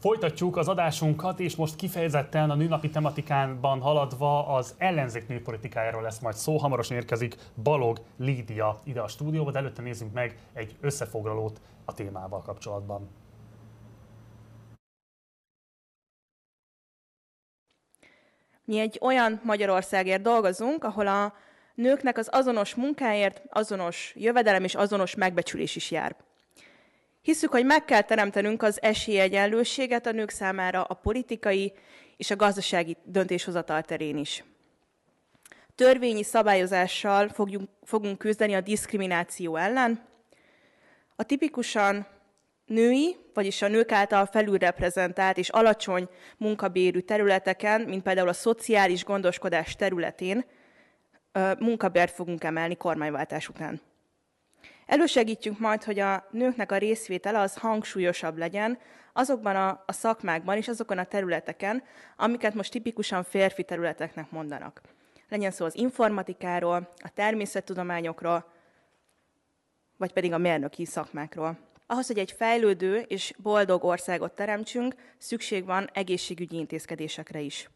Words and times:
Folytatjuk 0.00 0.56
az 0.56 0.68
adásunkat, 0.68 1.40
és 1.40 1.56
most 1.56 1.76
kifejezetten 1.76 2.50
a 2.50 2.54
nőnapi 2.54 2.90
tematikánban 2.90 3.80
haladva 3.80 4.46
az 4.46 4.74
ellenzék 4.78 5.28
nőpolitikájáról 5.28 6.02
lesz 6.02 6.18
majd 6.18 6.34
szó. 6.34 6.56
Hamarosan 6.56 6.96
érkezik 6.96 7.36
Balog 7.62 8.00
Lídia 8.16 8.78
ide 8.84 9.00
a 9.00 9.08
stúdióba, 9.08 9.50
de 9.50 9.58
előtte 9.58 9.82
nézzünk 9.82 10.12
meg 10.12 10.38
egy 10.52 10.76
összefoglalót 10.80 11.60
a 11.84 11.94
témával 11.94 12.42
kapcsolatban. 12.42 13.08
Mi 18.64 18.78
egy 18.78 18.98
olyan 19.00 19.40
Magyarországért 19.44 20.22
dolgozunk, 20.22 20.84
ahol 20.84 21.06
a 21.06 21.34
nőknek 21.74 22.18
az 22.18 22.28
azonos 22.32 22.74
munkáért 22.74 23.42
azonos 23.48 24.12
jövedelem 24.16 24.64
és 24.64 24.74
azonos 24.74 25.14
megbecsülés 25.14 25.76
is 25.76 25.90
jár. 25.90 26.16
Hiszük, 27.22 27.50
hogy 27.50 27.64
meg 27.64 27.84
kell 27.84 28.02
teremtenünk 28.02 28.62
az 28.62 28.82
esélyegyenlőséget 28.82 30.06
a 30.06 30.12
nők 30.12 30.30
számára 30.30 30.82
a 30.82 30.94
politikai 30.94 31.72
és 32.16 32.30
a 32.30 32.36
gazdasági 32.36 32.96
döntéshozatal 33.04 33.82
terén 33.82 34.16
is. 34.16 34.44
Törvényi 35.74 36.22
szabályozással 36.22 37.28
fogjunk, 37.28 37.68
fogunk 37.82 38.18
küzdeni 38.18 38.54
a 38.54 38.60
diszkrimináció 38.60 39.56
ellen. 39.56 40.08
A 41.16 41.22
tipikusan 41.22 42.06
női, 42.66 43.16
vagyis 43.34 43.62
a 43.62 43.68
nők 43.68 43.92
által 43.92 44.26
felülreprezentált 44.26 45.38
és 45.38 45.48
alacsony 45.48 46.08
munkabérű 46.36 47.00
területeken, 47.00 47.80
mint 47.80 48.02
például 48.02 48.28
a 48.28 48.32
szociális 48.32 49.04
gondoskodás 49.04 49.76
területén, 49.76 50.44
munkabért 51.58 52.14
fogunk 52.14 52.44
emelni 52.44 52.76
kormányváltás 52.76 53.48
után. 53.48 53.80
Elősegítjük 54.90 55.58
majd, 55.58 55.84
hogy 55.84 55.98
a 55.98 56.26
nőknek 56.30 56.72
a 56.72 56.76
részvétele 56.76 57.38
az 57.38 57.56
hangsúlyosabb 57.56 58.38
legyen 58.38 58.78
azokban 59.12 59.56
a, 59.56 59.84
a 59.86 59.92
szakmákban 59.92 60.56
és 60.56 60.68
azokon 60.68 60.98
a 60.98 61.04
területeken, 61.04 61.82
amiket 62.16 62.54
most 62.54 62.70
tipikusan 62.70 63.22
férfi 63.22 63.64
területeknek 63.64 64.30
mondanak. 64.30 64.80
Legyen 65.28 65.50
szó 65.50 65.64
az 65.64 65.76
informatikáról, 65.76 66.92
a 66.96 67.08
természettudományokról, 67.14 68.52
vagy 69.96 70.12
pedig 70.12 70.32
a 70.32 70.38
mérnöki 70.38 70.84
szakmákról. 70.84 71.58
Ahhoz, 71.86 72.06
hogy 72.06 72.18
egy 72.18 72.32
fejlődő 72.32 72.98
és 72.98 73.32
boldog 73.38 73.84
országot 73.84 74.32
teremtsünk, 74.32 74.94
szükség 75.18 75.64
van 75.64 75.90
egészségügyi 75.92 76.56
intézkedésekre 76.56 77.40
is. 77.40 77.70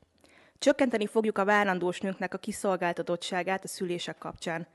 Csökkenteni 0.59 1.07
fogjuk 1.07 1.39
a 1.39 1.45
várandós 1.45 2.01
nőknek 2.01 2.35
a 2.35 2.39
kiszolgáltatottságát 2.39 3.65
a 3.65 3.69
szülések 3.69 4.19
kapcsán. 4.19 4.67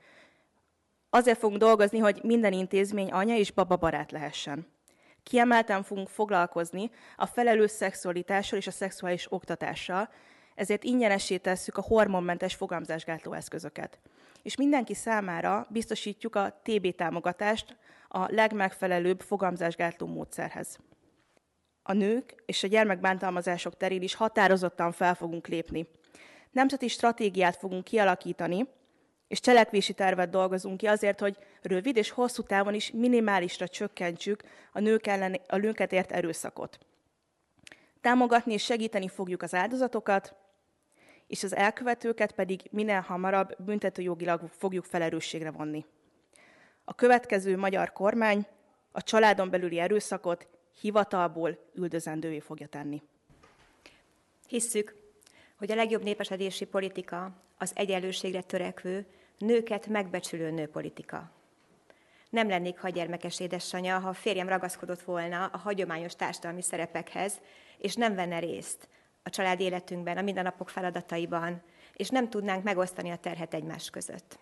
Azért 1.10 1.38
fogunk 1.38 1.60
dolgozni, 1.60 1.98
hogy 1.98 2.20
minden 2.22 2.52
intézmény 2.52 3.10
anya 3.10 3.36
és 3.36 3.52
baba 3.52 3.76
barát 3.76 4.12
lehessen. 4.12 4.66
Kiemelten 5.22 5.82
fogunk 5.82 6.08
foglalkozni 6.08 6.90
a 7.16 7.26
felelős 7.26 7.70
szexualitással 7.70 8.58
és 8.58 8.66
a 8.66 8.70
szexuális 8.70 9.32
oktatással, 9.32 10.08
ezért 10.54 10.84
ingyenesé 10.84 11.36
tesszük 11.36 11.76
a 11.76 11.82
hormonmentes 11.82 12.54
fogamzásgátló 12.54 13.32
eszközöket. 13.32 14.00
És 14.42 14.56
mindenki 14.56 14.94
számára 14.94 15.66
biztosítjuk 15.70 16.34
a 16.36 16.60
TB 16.62 16.94
támogatást 16.94 17.76
a 18.08 18.32
legmegfelelőbb 18.32 19.20
fogamzásgátló 19.20 20.06
módszerhez. 20.06 20.78
A 21.82 21.92
nők 21.92 22.42
és 22.46 22.62
a 22.62 22.66
gyermekbántalmazások 22.66 23.76
terén 23.76 24.02
is 24.02 24.14
határozottan 24.14 24.92
fel 24.92 25.14
fogunk 25.14 25.46
lépni. 25.46 25.88
Nemzeti 26.50 26.88
stratégiát 26.88 27.56
fogunk 27.56 27.84
kialakítani, 27.84 28.68
és 29.30 29.40
cselekvési 29.40 29.92
tervet 29.92 30.30
dolgozunk 30.30 30.76
ki 30.76 30.86
azért, 30.86 31.20
hogy 31.20 31.36
rövid 31.62 31.96
és 31.96 32.10
hosszú 32.10 32.42
távon 32.42 32.74
is 32.74 32.90
minimálisra 32.90 33.68
csökkentsük 33.68 34.42
a 34.72 34.80
nők 34.80 35.06
ellen 35.06 35.40
a 35.48 35.56
nőket 35.56 35.92
ért 35.92 36.12
erőszakot. 36.12 36.78
Támogatni 38.00 38.52
és 38.52 38.64
segíteni 38.64 39.08
fogjuk 39.08 39.42
az 39.42 39.54
áldozatokat, 39.54 40.34
és 41.26 41.42
az 41.42 41.54
elkövetőket 41.54 42.32
pedig 42.32 42.60
minél 42.70 43.00
hamarabb 43.00 43.54
büntetőjogilag 43.58 44.50
fogjuk 44.58 44.84
felelősségre 44.84 45.50
vonni. 45.50 45.84
A 46.84 46.94
következő 46.94 47.56
magyar 47.56 47.92
kormány 47.92 48.46
a 48.92 49.02
családon 49.02 49.50
belüli 49.50 49.78
erőszakot 49.78 50.48
hivatalból 50.80 51.58
üldözendővé 51.74 52.40
fogja 52.40 52.66
tenni. 52.66 53.02
Hisszük, 54.48 54.94
hogy 55.56 55.70
a 55.70 55.74
legjobb 55.74 56.02
népesedési 56.02 56.64
politika 56.64 57.32
az 57.58 57.72
egyenlőségre 57.74 58.42
törekvő, 58.42 59.06
nőket 59.40 59.86
megbecsülő 59.86 60.50
nőpolitika. 60.50 61.30
Nem 62.30 62.48
lennék 62.48 62.78
hagyermekes 62.78 63.40
édesanyja, 63.40 63.98
ha 63.98 64.08
a 64.08 64.12
férjem 64.12 64.48
ragaszkodott 64.48 65.00
volna 65.00 65.44
a 65.44 65.58
hagyományos 65.58 66.16
társadalmi 66.16 66.62
szerepekhez, 66.62 67.40
és 67.78 67.94
nem 67.94 68.14
venne 68.14 68.38
részt 68.38 68.88
a 69.22 69.30
család 69.30 69.60
életünkben, 69.60 70.16
a 70.16 70.22
mindennapok 70.22 70.68
feladataiban, 70.68 71.62
és 71.94 72.08
nem 72.08 72.28
tudnánk 72.28 72.64
megosztani 72.64 73.10
a 73.10 73.16
terhet 73.16 73.54
egymás 73.54 73.90
között. 73.90 74.38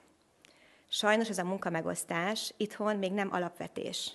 Sajnos 0.88 1.28
ez 1.28 1.38
a 1.38 1.44
munkamegosztás 1.44 2.54
itthon 2.56 2.96
még 2.96 3.12
nem 3.12 3.32
alapvetés. 3.32 4.12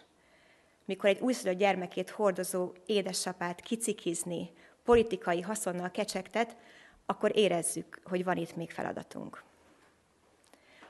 Mikor 0.85 1.09
egy 1.09 1.19
újszülött 1.19 1.57
gyermekét 1.57 2.09
hordozó 2.09 2.71
édesapát 2.85 3.61
kicikizni, 3.61 4.51
politikai 4.83 5.41
haszonnal 5.41 5.91
kecsegtet, 5.91 6.55
akkor 7.05 7.37
érezzük, 7.37 7.99
hogy 8.03 8.23
van 8.23 8.37
itt 8.37 8.55
még 8.55 8.71
feladatunk. 8.71 9.43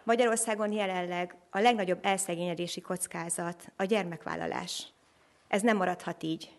Magyarországon 0.04 0.72
jelenleg 0.72 1.36
a 1.50 1.60
legnagyobb 1.60 2.06
elszegényedési 2.06 2.82
kockázat 2.82 3.72
a 3.76 3.84
gyermekvállalás. 3.84 4.88
Ez 5.48 5.62
nem 5.62 5.78
maradhat 5.78 6.24
így. 6.24 6.56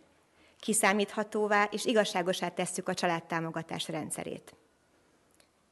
Kiszámíthatóvá 0.61 1.65
és 1.71 1.85
igazságosá 1.85 2.49
tesszük 2.49 2.89
a 2.89 2.95
családtámogatás 2.95 3.89
rendszerét. 3.89 4.55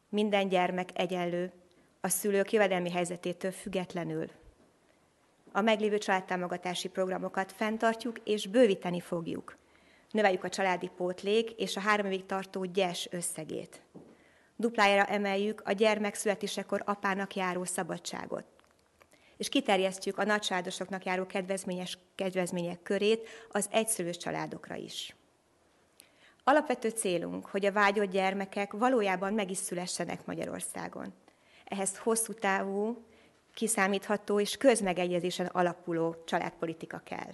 Minden 0.09 0.49
gyermek 0.49 0.89
egyenlő, 0.95 1.53
a 2.01 2.09
szülők 2.09 2.53
jövedelmi 2.53 2.91
helyzetétől 2.91 3.53
függetlenül. 3.53 4.31
A 5.53 5.61
meglévő 5.61 5.99
családtámogatási 5.99 6.89
programokat 6.89 7.53
fenntartjuk 7.53 8.19
és 8.25 8.47
bővíteni 8.47 9.01
fogjuk. 9.01 9.57
Növeljük 10.11 10.45
a 10.45 10.49
családi 10.49 10.91
pótlék 10.97 11.51
és 11.51 11.77
a 11.77 11.81
három 11.81 12.07
évig 12.07 12.27
tartó 12.27 12.65
gyes 12.65 13.09
összegét. 13.11 13.83
Duplájára 14.63 15.05
emeljük 15.05 15.63
a 15.65 15.73
gyermek 15.73 16.15
születésekor 16.15 16.83
apának 16.85 17.35
járó 17.35 17.65
szabadságot. 17.65 18.45
És 19.37 19.49
kiterjesztjük 19.49 20.19
a 20.19 20.25
nagycsaládosoknak 20.25 21.05
járó 21.05 21.27
kedvezményes 21.27 21.99
kedvezmények 22.15 22.83
körét 22.83 23.29
az 23.51 23.69
egyszülős 23.71 24.17
családokra 24.17 24.75
is. 24.75 25.17
Alapvető 26.45 26.89
célunk, 26.89 27.47
hogy 27.47 27.67
a 27.67 27.73
vágyott 27.73 28.11
gyermekek 28.11 28.73
valójában 28.73 29.33
meg 29.33 29.51
is 29.51 29.59
szülessenek 29.59 30.27
Magyarországon. 30.27 31.15
Ehhez 31.65 31.99
hosszú 31.99 32.33
távú, 32.33 33.05
kiszámítható 33.55 34.41
és 34.41 34.57
közmegegyezésen 34.57 35.47
alapuló 35.47 36.23
családpolitika 36.27 37.01
kell. 37.05 37.33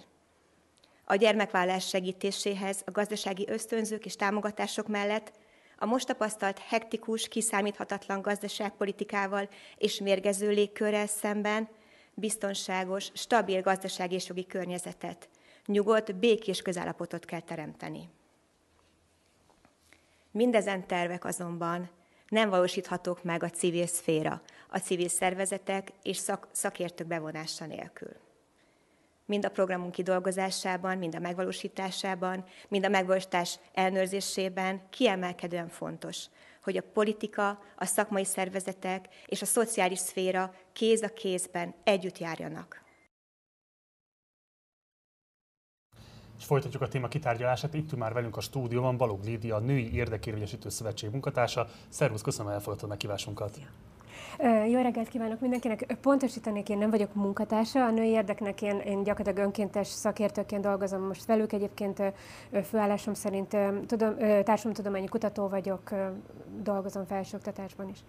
A 1.05 1.15
gyermekvállás 1.15 1.87
segítéséhez 1.87 2.81
a 2.85 2.91
gazdasági 2.91 3.45
ösztönzők 3.49 4.05
és 4.05 4.15
támogatások 4.15 4.87
mellett 4.87 5.31
a 5.79 5.85
most 5.85 6.07
tapasztalt 6.07 6.59
hektikus, 6.59 7.27
kiszámíthatatlan 7.27 8.21
gazdaságpolitikával 8.21 9.49
és 9.77 9.99
mérgező 9.99 10.49
légkörrel 10.49 11.07
szemben 11.07 11.67
biztonságos, 12.13 13.09
stabil 13.13 13.61
gazdasági 13.61 14.15
és 14.15 14.27
jogi 14.27 14.45
környezetet, 14.45 15.29
nyugodt, 15.65 16.15
békés 16.15 16.61
közállapotot 16.61 17.25
kell 17.25 17.41
teremteni. 17.41 18.09
Mindezen 20.31 20.87
tervek 20.87 21.25
azonban 21.25 21.89
nem 22.27 22.49
valósíthatók 22.49 23.23
meg 23.23 23.43
a 23.43 23.49
civil 23.49 23.87
szféra, 23.87 24.41
a 24.69 24.77
civil 24.77 25.07
szervezetek 25.07 25.91
és 26.03 26.17
szak, 26.17 26.47
szakértők 26.51 27.07
bevonása 27.07 27.65
nélkül. 27.65 28.28
Mind 29.29 29.45
a 29.45 29.49
programunk 29.49 29.91
kidolgozásában, 29.91 30.97
mind 30.97 31.15
a 31.15 31.19
megvalósításában, 31.19 32.43
mind 32.67 32.85
a 32.85 32.89
megvalósítás 32.89 33.59
elnőrzésében 33.73 34.81
kiemelkedően 34.89 35.67
fontos, 35.67 36.25
hogy 36.63 36.77
a 36.77 36.83
politika, 36.93 37.49
a 37.75 37.85
szakmai 37.85 38.25
szervezetek 38.25 39.05
és 39.25 39.41
a 39.41 39.45
szociális 39.45 39.99
szféra 39.99 40.53
kéz 40.73 41.01
a 41.01 41.13
kézben 41.13 41.73
együtt 41.83 42.17
járjanak. 42.17 42.83
És 46.37 46.45
folytatjuk 46.45 46.81
a 46.81 46.87
téma 46.87 47.07
kitárgyalását. 47.07 47.73
Itt 47.73 47.95
már 47.95 48.13
velünk 48.13 48.37
a 48.37 48.41
stúdióban 48.41 48.97
Balog 48.97 49.23
Lídia, 49.23 49.55
a 49.55 49.59
Női 49.59 49.93
Érdekérvényesítő 49.93 50.69
Szövetség 50.69 51.09
munkatársa. 51.09 51.67
Szervusz, 51.89 52.21
köszönöm, 52.21 52.45
hogy 52.45 52.55
elfogadtad 52.55 52.89
meghívásunkat. 52.89 53.59
Jó 54.67 54.81
reggelt 54.81 55.07
kívánok 55.07 55.39
mindenkinek! 55.39 55.97
Pontosítanék, 56.01 56.69
én 56.69 56.77
nem 56.77 56.89
vagyok 56.89 57.13
munkatársa, 57.13 57.85
a 57.85 57.91
női 57.91 58.09
érdeknek 58.09 58.61
én, 58.61 58.79
én 58.79 59.03
gyakorlatilag 59.03 59.45
önkéntes 59.45 59.87
szakértőként 59.87 60.61
dolgozom 60.61 61.01
most 61.01 61.25
velük. 61.25 61.53
Egyébként 61.53 62.01
főállásom 62.63 63.13
szerint 63.13 63.57
tudom, 63.85 64.17
társadalomtudományi 64.17 65.07
kutató 65.07 65.47
vagyok, 65.47 65.89
dolgozom 66.61 67.05
felsőoktatásban 67.05 67.89
is. 67.89 67.99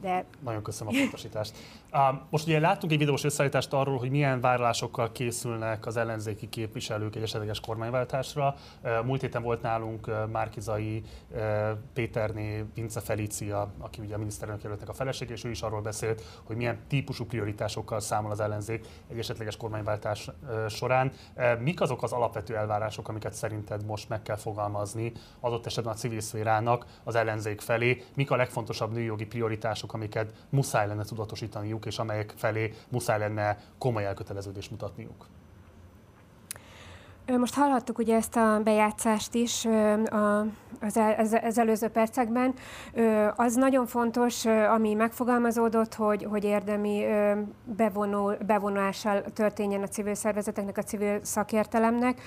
De... 0.00 0.24
Nagyon 0.44 0.62
köszönöm 0.62 0.94
a 0.94 0.98
pontosítást. 0.98 1.56
Most 2.30 2.46
ugye 2.46 2.60
láttunk 2.60 2.92
egy 2.92 2.98
videós 2.98 3.24
összeállítást 3.24 3.72
arról, 3.72 3.98
hogy 3.98 4.10
milyen 4.10 4.40
vállalásokkal 4.40 5.12
készülnek 5.12 5.86
az 5.86 5.96
ellenzéki 5.96 6.48
képviselők 6.48 7.16
egy 7.16 7.22
esetleges 7.22 7.60
kormányváltásra. 7.60 8.54
Múlt 9.04 9.20
héten 9.20 9.42
volt 9.42 9.62
nálunk 9.62 10.10
Márkizai 10.32 11.02
Péterné, 11.92 12.64
Vince 12.74 13.00
Felícia, 13.00 13.72
aki 13.78 14.00
ugye 14.00 14.14
a 14.14 14.18
miniszterelnök 14.18 14.62
jelöltnek 14.62 14.88
a 14.88 14.92
feleség, 14.92 15.30
és 15.30 15.44
ő 15.44 15.50
is 15.50 15.62
arról 15.62 15.80
beszélt, 15.80 16.22
hogy 16.44 16.56
milyen 16.56 16.78
típusú 16.88 17.24
prioritásokkal 17.24 18.00
számol 18.00 18.30
az 18.30 18.40
ellenzék 18.40 18.86
egy 19.10 19.18
esetleges 19.18 19.56
kormányváltás 19.56 20.30
során. 20.68 21.12
Mik 21.58 21.80
azok 21.80 22.02
az 22.02 22.12
alapvető 22.12 22.56
elvárások, 22.56 23.08
amiket 23.08 23.34
szerinted 23.34 23.84
most 23.84 24.08
meg 24.08 24.22
kell 24.22 24.36
fogalmazni 24.36 25.12
adott 25.40 25.66
esetben 25.66 25.92
a 25.92 25.96
civil 25.96 26.20
szférának 26.20 26.86
az 27.04 27.14
ellenzék 27.14 27.60
felé? 27.60 28.04
Mik 28.14 28.30
a 28.30 28.36
legfontosabb 28.36 28.92
nőjogi 28.92 29.26
prioritások 29.26 29.85
prioritások, 29.86 29.92
amiket 29.92 30.46
muszáj 30.50 30.86
lenne 30.86 31.04
tudatosítaniuk, 31.04 31.86
és 31.86 31.98
amelyek 31.98 32.34
felé 32.36 32.74
muszáj 32.88 33.18
lenne 33.18 33.58
komoly 33.78 34.04
elköteleződést 34.04 34.70
mutatniuk? 34.70 35.26
Most 37.26 37.54
hallhattuk 37.54 37.98
ugye 37.98 38.16
ezt 38.16 38.36
a 38.36 38.60
bejátszást 38.64 39.34
is 39.34 39.66
az, 40.80 41.58
előző 41.58 41.88
percekben. 41.88 42.54
Az 43.36 43.54
nagyon 43.54 43.86
fontos, 43.86 44.44
ami 44.44 44.94
megfogalmazódott, 44.94 45.94
hogy, 45.94 46.26
hogy 46.30 46.44
érdemi 46.44 47.04
bevonó, 47.64 48.32
bevonulással 48.46 49.22
történjen 49.22 49.82
a 49.82 49.88
civil 49.88 50.14
szervezeteknek, 50.14 50.78
a 50.78 50.82
civil 50.82 51.18
szakértelemnek 51.22 52.20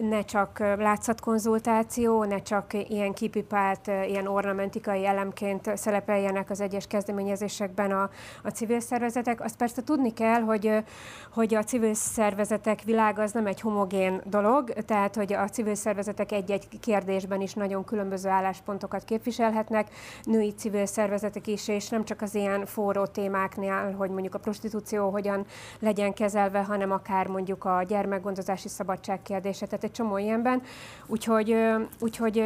ne 0.00 0.24
csak 0.24 0.58
látszatkonzultáció, 0.58 2.24
ne 2.24 2.42
csak 2.42 2.72
ilyen 2.88 3.12
kipipált, 3.12 3.86
ilyen 3.86 4.26
ornamentikai 4.26 5.06
elemként 5.06 5.76
szerepeljenek 5.76 6.50
az 6.50 6.60
egyes 6.60 6.86
kezdeményezésekben 6.86 7.90
a, 7.90 8.10
a 8.42 8.48
civil 8.48 8.80
szervezetek. 8.80 9.40
Azt 9.40 9.56
persze 9.56 9.82
tudni 9.82 10.12
kell, 10.12 10.40
hogy, 10.40 10.84
hogy 11.32 11.54
a 11.54 11.64
civil 11.64 11.94
szervezetek 11.94 12.82
világ 12.82 13.18
az 13.18 13.32
nem 13.32 13.46
egy 13.46 13.60
homogén 13.82 14.20
dolog, 14.24 14.72
tehát 14.72 15.16
hogy 15.16 15.32
a 15.32 15.48
civil 15.48 15.74
szervezetek 15.74 16.32
egy-egy 16.32 16.68
kérdésben 16.80 17.40
is 17.40 17.54
nagyon 17.54 17.84
különböző 17.84 18.28
álláspontokat 18.28 19.04
képviselhetnek, 19.04 19.88
női 20.22 20.54
civil 20.54 20.86
szervezetek 20.86 21.46
is, 21.46 21.68
és 21.68 21.88
nem 21.88 22.04
csak 22.04 22.22
az 22.22 22.34
ilyen 22.34 22.66
forró 22.66 23.06
témáknál, 23.06 23.92
hogy 23.92 24.10
mondjuk 24.10 24.34
a 24.34 24.38
prostitúció 24.38 25.10
hogyan 25.10 25.46
legyen 25.78 26.12
kezelve, 26.12 26.62
hanem 26.62 26.90
akár 26.90 27.26
mondjuk 27.26 27.64
a 27.64 27.82
gyermekgondozási 27.82 28.68
szabadság 28.68 29.22
kérdése, 29.22 29.66
tehát 29.66 29.84
egy 29.84 29.92
csomó 29.92 30.18
ilyenben. 30.18 30.62
Úgyhogy, 31.06 31.56
úgyhogy 32.00 32.38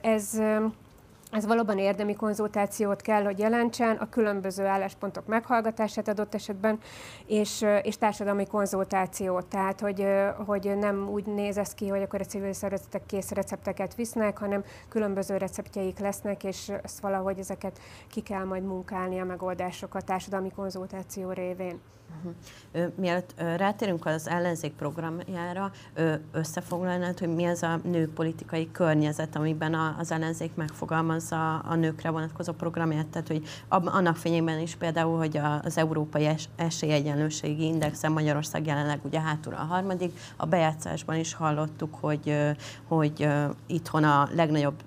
ez, 0.00 0.40
ez 1.34 1.46
valóban 1.46 1.78
érdemi 1.78 2.14
konzultációt 2.14 3.02
kell, 3.02 3.24
hogy 3.24 3.38
jelentsen, 3.38 3.96
a 3.96 4.08
különböző 4.08 4.66
álláspontok 4.66 5.26
meghallgatását 5.26 6.08
adott 6.08 6.34
esetben, 6.34 6.78
és, 7.26 7.64
és 7.82 7.98
társadalmi 7.98 8.46
konzultációt. 8.46 9.46
Tehát, 9.46 9.80
hogy, 9.80 10.06
hogy 10.46 10.78
nem 10.78 11.08
úgy 11.08 11.26
néz 11.26 11.58
ez 11.58 11.74
ki, 11.74 11.88
hogy 11.88 12.02
akkor 12.02 12.20
a 12.20 12.24
civil 12.24 12.52
szervezetek 12.52 13.06
kész 13.06 13.30
recepteket 13.30 13.94
visznek, 13.94 14.38
hanem 14.38 14.64
különböző 14.88 15.36
receptjeik 15.36 15.98
lesznek, 15.98 16.44
és 16.44 16.72
ezt 16.82 17.00
valahogy 17.00 17.38
ezeket 17.38 17.78
ki 18.08 18.20
kell 18.20 18.44
majd 18.44 18.64
munkálni 18.64 19.20
a 19.20 19.24
megoldásokat 19.24 20.04
társadalmi 20.04 20.50
konzultáció 20.50 21.30
révén. 21.30 21.80
Uh-huh. 22.16 22.92
Mielőtt 22.96 23.34
rátérünk 23.56 24.06
az 24.06 24.28
ellenzék 24.28 24.72
programjára, 24.72 25.70
összefoglalnád, 26.32 27.18
hogy 27.18 27.34
mi 27.34 27.44
az 27.44 27.62
a 27.62 27.80
nőpolitikai 27.84 28.70
környezet, 28.70 29.36
amiben 29.36 29.74
az 29.98 30.10
ellenzék 30.10 30.54
megfogalmazza 30.54 31.58
a 31.58 31.74
nőkre 31.74 32.10
vonatkozó 32.10 32.52
programját, 32.52 33.06
tehát 33.06 33.28
hogy 33.28 33.42
annak 33.68 34.16
fényében 34.16 34.58
is 34.58 34.74
például, 34.74 35.18
hogy 35.18 35.40
az 35.62 35.78
Európai 35.78 36.28
Esélyegyenlőségi 36.56 37.64
Indexen 37.64 38.12
Magyarország 38.12 38.66
jelenleg 38.66 39.00
ugye 39.02 39.20
hátul 39.20 39.54
a 39.54 39.64
harmadik, 39.64 40.18
a 40.36 40.46
bejátszásban 40.46 41.16
is 41.16 41.34
hallottuk, 41.34 41.94
hogy, 42.00 42.36
hogy 42.88 43.28
itthon 43.66 44.04
a 44.04 44.28
legnagyobb 44.34 44.82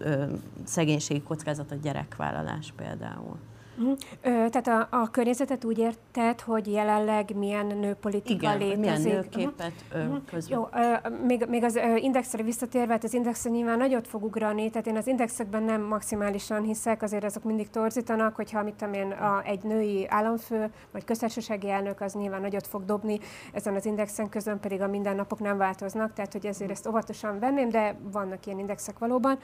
szegénységi 0.63 1.21
kockázat 1.21 1.71
a 1.71 1.75
gyerekvállalás 1.75 2.73
például. 2.75 3.37
Uh-huh. 3.77 3.97
Ö, 4.21 4.49
tehát 4.49 4.67
a, 4.67 4.87
a 4.89 5.09
környezetet 5.09 5.63
úgy 5.63 5.77
érted, 5.77 6.41
hogy 6.41 6.71
jelenleg 6.71 7.35
milyen 7.35 7.65
nőpolitika 7.65 8.33
Igen, 8.33 8.57
létezik? 8.57 8.79
milyen 8.79 9.01
nőképet 9.01 9.71
uh-huh. 9.93 10.17
közül? 10.25 10.55
Jó, 10.55 10.67
ö, 10.73 11.09
még, 11.25 11.45
még 11.49 11.63
az 11.63 11.75
ö, 11.75 11.95
indexre 11.95 12.43
visszatérve, 12.43 12.91
hát 12.93 13.03
az 13.03 13.13
indexre 13.13 13.49
nyilván 13.49 13.77
nagyot 13.77 14.07
fog 14.07 14.23
ugrani, 14.23 14.69
tehát 14.69 14.87
én 14.87 14.97
az 14.97 15.07
indexekben 15.07 15.63
nem 15.63 15.81
maximálisan 15.81 16.63
hiszek, 16.63 17.01
azért 17.01 17.23
azok 17.23 17.43
mindig 17.43 17.69
torzítanak, 17.69 18.35
hogyha 18.35 18.63
mit 18.63 18.73
tudom 18.73 18.93
én, 18.93 19.11
a, 19.11 19.41
egy 19.45 19.63
női 19.63 20.05
államfő, 20.09 20.71
vagy 20.91 21.03
köztársasági 21.03 21.69
elnök, 21.69 22.01
az 22.01 22.13
nyilván 22.13 22.41
nagyot 22.41 22.67
fog 22.67 22.85
dobni 22.85 23.19
ezen 23.53 23.75
az 23.75 23.85
indexen, 23.85 24.29
közben 24.29 24.59
pedig 24.59 24.81
a 24.81 24.87
mindennapok 24.87 25.39
nem 25.39 25.57
változnak, 25.57 26.13
tehát 26.13 26.33
hogy 26.33 26.45
ezért 26.45 26.71
ezt 26.71 26.87
óvatosan 26.87 27.39
venném, 27.39 27.69
de 27.69 27.95
vannak 28.11 28.45
ilyen 28.45 28.59
indexek 28.59 28.99
valóban. 28.99 29.37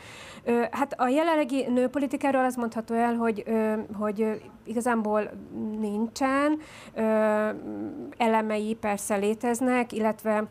Ö, 0.43 0.61
hát 0.71 0.93
a 0.97 1.07
jelenlegi 1.07 1.65
nőpolitikáról 1.69 2.45
azt 2.45 2.57
mondható 2.57 2.95
el, 2.95 3.15
hogy, 3.15 3.43
ö, 3.45 3.73
hogy 3.97 4.22
igazából 4.63 5.29
nincsen. 5.79 6.59
Elemei 8.17 8.75
persze 8.75 9.15
léteznek, 9.15 9.91
illetve 9.91 10.47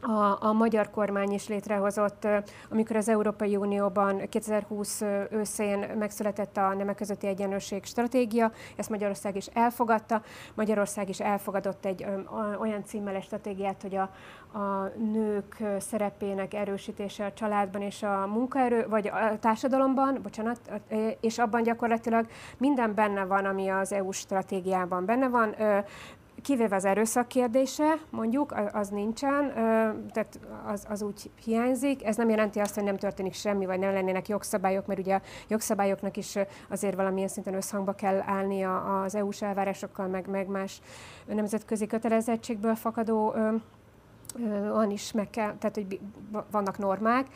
a, 0.00 0.46
a 0.46 0.52
magyar 0.52 0.90
kormány 0.90 1.32
is 1.32 1.48
létrehozott, 1.48 2.26
amikor 2.70 2.96
az 2.96 3.08
Európai 3.08 3.56
Unióban 3.56 4.28
2020 4.28 5.00
őszén 5.30 5.78
megszületett 5.98 6.56
a 6.56 6.74
nemek 6.74 6.96
közötti 6.96 7.26
egyenlőség 7.26 7.84
stratégia, 7.84 8.52
ezt 8.76 8.90
Magyarország 8.90 9.36
is 9.36 9.46
elfogadta. 9.46 10.22
Magyarország 10.54 11.08
is 11.08 11.20
elfogadott 11.20 11.84
egy 11.84 12.06
olyan 12.60 12.84
címmel 12.84 13.20
stratégiát, 13.20 13.82
hogy 13.82 13.94
a, 13.94 14.10
a 14.52 14.98
nők 15.12 15.62
szerepének 15.78 16.54
erősítése 16.54 17.24
a 17.24 17.32
családban 17.32 17.82
és 17.82 18.02
a 18.02 18.26
munkaerő, 18.26 18.86
vagy 18.88 19.08
a 19.08 19.38
társadalomban, 19.38 20.18
bocsánat, 20.22 20.60
és 21.20 21.38
abban 21.38 21.62
gyakorlatilag 21.62 22.26
minden 22.58 22.94
benne 22.94 23.24
van, 23.24 23.44
ami 23.44 23.68
az 23.68 23.92
EU 23.92 24.10
stratégiában 24.10 25.04
benne 25.04 25.28
van 25.28 25.54
kivéve 26.42 26.76
az 26.76 26.84
erőszak 26.84 27.28
kérdése, 27.28 27.94
mondjuk, 28.10 28.54
az 28.72 28.88
nincsen, 28.88 29.52
tehát 30.12 30.38
az, 30.66 30.86
az 30.88 31.02
úgy 31.02 31.30
hiányzik. 31.44 32.04
Ez 32.04 32.16
nem 32.16 32.28
jelenti 32.28 32.58
azt, 32.58 32.74
hogy 32.74 32.84
nem 32.84 32.96
történik 32.96 33.34
semmi, 33.34 33.66
vagy 33.66 33.78
nem 33.78 33.92
lennének 33.92 34.28
jogszabályok, 34.28 34.86
mert 34.86 35.00
ugye 35.00 35.14
a 35.14 35.20
jogszabályoknak 35.48 36.16
is 36.16 36.38
azért 36.68 36.94
valamilyen 36.94 37.28
szinten 37.28 37.54
összhangba 37.54 37.92
kell 37.92 38.22
állni 38.26 38.62
az 38.62 39.14
EU-s 39.14 39.42
elvárásokkal, 39.42 40.06
meg, 40.06 40.28
meg 40.28 40.46
más 40.46 40.80
nemzetközi 41.26 41.86
kötelezettségből 41.86 42.74
fakadó 42.74 43.34
van 44.70 44.90
is 44.90 45.12
meg 45.12 45.30
kell, 45.30 45.54
tehát 45.58 45.74
hogy 45.74 46.00
vannak 46.50 46.78
normák, 46.78 47.26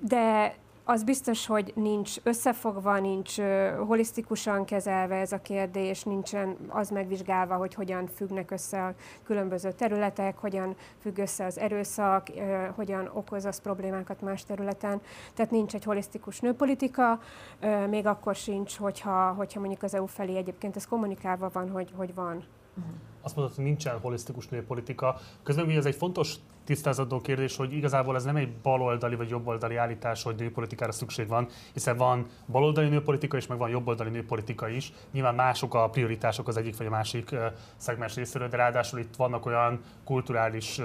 de 0.00 0.54
az 0.84 1.04
biztos, 1.04 1.46
hogy 1.46 1.72
nincs 1.76 2.16
összefogva, 2.22 3.00
nincs 3.00 3.40
holisztikusan 3.86 4.64
kezelve 4.64 5.16
ez 5.16 5.32
a 5.32 5.40
kérdés, 5.40 6.02
nincsen 6.02 6.56
az 6.68 6.90
megvizsgálva, 6.90 7.56
hogy 7.56 7.74
hogyan 7.74 8.06
függnek 8.06 8.50
össze 8.50 8.84
a 8.84 8.94
különböző 9.24 9.72
területek, 9.72 10.38
hogyan 10.38 10.76
függ 11.00 11.18
össze 11.18 11.44
az 11.44 11.58
erőszak, 11.58 12.26
hogyan 12.74 13.10
okoz 13.12 13.44
az 13.44 13.60
problémákat 13.60 14.20
más 14.20 14.44
területen. 14.44 15.00
Tehát 15.34 15.50
nincs 15.50 15.74
egy 15.74 15.84
holisztikus 15.84 16.40
nőpolitika, 16.40 17.20
még 17.88 18.06
akkor 18.06 18.34
sincs, 18.34 18.76
hogyha, 18.76 19.32
hogyha 19.32 19.60
mondjuk 19.60 19.82
az 19.82 19.94
EU 19.94 20.06
felé 20.06 20.36
egyébként 20.36 20.76
ez 20.76 20.86
kommunikálva 20.86 21.50
van, 21.52 21.70
hogy, 21.70 21.92
hogy 21.96 22.14
van. 22.14 22.44
Uh-huh. 22.76 22.94
Azt 23.22 23.36
mondod, 23.36 23.54
hogy 23.54 23.64
nincsen 23.64 23.98
holisztikus 23.98 24.48
nőpolitika. 24.48 25.20
Közben 25.42 25.66
ugye 25.66 25.76
ez 25.76 25.86
egy 25.86 25.94
fontos 25.94 26.34
tisztázató 26.64 27.20
kérdés, 27.20 27.56
hogy 27.56 27.72
igazából 27.72 28.16
ez 28.16 28.24
nem 28.24 28.36
egy 28.36 28.52
baloldali 28.62 29.14
vagy 29.14 29.28
jobboldali 29.28 29.76
állítás, 29.76 30.22
hogy 30.22 30.34
nőpolitikára 30.36 30.92
szükség 30.92 31.28
van, 31.28 31.48
hiszen 31.72 31.96
van 31.96 32.26
baloldali 32.46 32.88
nőpolitika 32.88 33.36
is, 33.36 33.46
meg 33.46 33.58
van 33.58 33.70
jobboldali 33.70 34.10
nőpolitika 34.10 34.68
is. 34.68 34.92
Nyilván 35.12 35.34
mások 35.34 35.74
a 35.74 35.88
prioritások 35.88 36.48
az 36.48 36.56
egyik 36.56 36.76
vagy 36.76 36.86
a 36.86 36.90
másik 36.90 37.34
szegmens 37.76 38.14
részéről, 38.14 38.48
de 38.48 38.56
ráadásul 38.56 38.98
itt 38.98 39.16
vannak 39.16 39.46
olyan 39.46 39.80
kulturális 40.04 40.80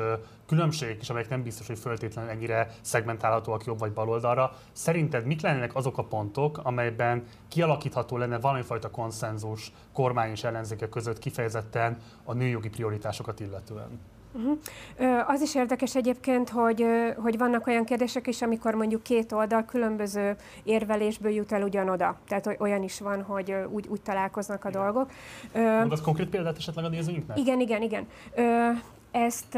különbségek 0.48 1.02
is, 1.02 1.10
amelyek 1.10 1.30
nem 1.30 1.44
biztos, 1.44 1.68
hogy 1.68 1.80
föltétlenül 1.80 2.32
ennyire 2.32 2.70
szegmentálhatóak 2.82 3.66
jobb 3.66 3.80
vagy 3.80 3.92
baloldalra. 3.92 4.54
Szerinted 4.72 5.26
mik 5.26 5.42
lennének 5.42 5.76
azok 5.76 5.98
a 5.98 6.04
pontok, 6.04 6.60
amelyben 6.64 7.24
kialakítható 7.48 8.18
lenne 8.18 8.40
valamifajta 8.40 8.90
konszenzus 8.90 9.72
kormány 9.94 10.32
és 10.32 10.44
ellenzéke 10.44 10.90
között 10.90 11.20
kifejezetten 11.20 11.98
a 12.24 12.34
nőjogi 12.34 12.70
prioritásokat 12.70 13.40
illetően? 13.40 14.00
Uh-huh. 14.38 15.30
Az 15.30 15.42
is 15.42 15.56
érdekes 15.56 15.96
egyébként, 15.96 16.50
hogy, 16.50 16.86
hogy 17.18 17.38
vannak 17.38 17.68
olyan 17.68 17.86
kérdések 17.86 18.28
is, 18.28 18.42
amikor 18.42 18.74
mondjuk 18.74 19.04
két 19.04 19.32
oldal 19.32 19.66
különböző 19.66 20.36
érvelésből 20.64 21.32
jut 21.32 21.52
el 21.52 21.62
ugyanoda. 21.62 22.18
Tehát 22.28 22.56
olyan 22.60 22.84
is 22.84 23.00
van, 23.00 23.22
hogy 23.22 23.56
úgy, 23.70 23.88
úgy 23.88 24.02
találkoznak 24.02 24.66
a 24.66 24.70
igen. 24.70 24.82
dolgok. 24.82 25.12
Mondasz 25.54 26.02
konkrét 26.02 26.30
példát 26.30 26.58
esetleg 26.58 26.86
a 26.86 26.90
nézőinknek? 26.90 27.40
Igen, 27.40 27.60
igen, 27.60 27.82
igen. 27.82 28.08
Ezt, 29.12 29.58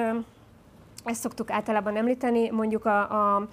ezt 1.04 1.22
szoktuk 1.22 1.52
általában 1.52 1.96
említeni, 1.96 2.50
mondjuk 2.50 2.86
a, 2.86 3.00
a 3.36 3.48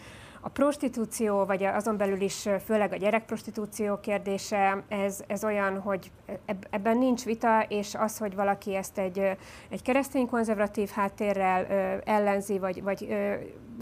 A 0.47 0.49
prostitúció, 0.49 1.45
vagy 1.45 1.65
azon 1.65 1.97
belül 1.97 2.21
is 2.21 2.49
főleg 2.65 2.93
a 2.93 2.97
gyerekprostitúció 2.97 4.01
kérdése, 4.01 4.83
ez, 4.89 5.21
ez 5.27 5.45
olyan, 5.45 5.81
hogy 5.81 6.11
ebben 6.71 6.99
nincs 6.99 7.25
vita, 7.25 7.63
és 7.69 7.95
az, 7.95 8.19
hogy 8.19 8.35
valaki 8.35 8.75
ezt 8.75 8.99
egy, 8.99 9.19
egy 9.69 9.83
keresztény 9.83 10.27
konzervatív 10.27 10.89
háttérrel 10.89 11.65
ellenzi, 12.05 12.59
vagy, 12.59 12.83
vagy 12.83 13.17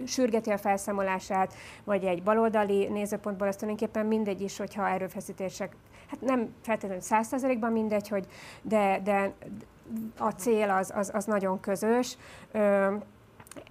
sürgeti 0.06 0.50
a 0.50 0.58
felszámolását, 0.58 1.54
vagy 1.84 2.04
egy 2.04 2.22
baloldali 2.22 2.88
nézőpontból, 2.88 3.48
az 3.48 3.56
tulajdonképpen 3.56 4.06
mindegy 4.06 4.40
is, 4.40 4.56
hogyha 4.56 4.88
erőfeszítések, 4.88 5.76
hát 6.10 6.20
nem 6.20 6.54
feltétlenül 6.62 7.02
százszerzelékben 7.02 7.72
mindegy, 7.72 8.08
hogy 8.08 8.26
de, 8.62 9.00
de 9.04 9.32
a 10.18 10.30
cél 10.30 10.70
az, 10.70 10.92
az, 10.94 11.10
az 11.14 11.24
nagyon 11.24 11.60
közös. 11.60 12.16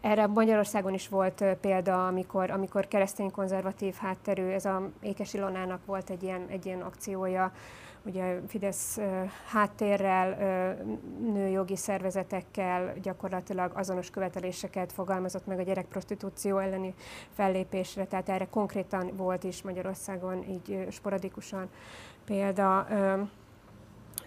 Erre 0.01 0.27
Magyarországon 0.27 0.93
is 0.93 1.07
volt 1.07 1.43
példa, 1.61 2.07
amikor, 2.07 2.51
amikor 2.51 2.87
keresztény 2.87 3.31
konzervatív 3.31 3.93
hátterű, 3.95 4.43
ez 4.43 4.65
a 4.65 4.89
Ékes 5.01 5.33
Ilonának 5.33 5.85
volt 5.85 6.09
egy 6.09 6.23
ilyen, 6.23 6.45
egy 6.49 6.65
ilyen 6.65 6.81
akciója, 6.81 7.51
ugye 8.05 8.39
Fidesz 8.47 8.99
háttérrel, 9.45 10.37
nőjogi 11.19 11.75
szervezetekkel 11.75 12.93
gyakorlatilag 13.01 13.71
azonos 13.75 14.09
követeléseket 14.09 14.91
fogalmazott 14.91 15.45
meg 15.45 15.59
a 15.59 15.63
gyerekprostitúció 15.63 16.57
elleni 16.57 16.93
fellépésre, 17.29 18.05
tehát 18.05 18.29
erre 18.29 18.47
konkrétan 18.49 19.11
volt 19.15 19.43
is 19.43 19.61
Magyarországon 19.61 20.43
így 20.49 20.87
sporadikusan 20.91 21.69
példa. 22.25 22.87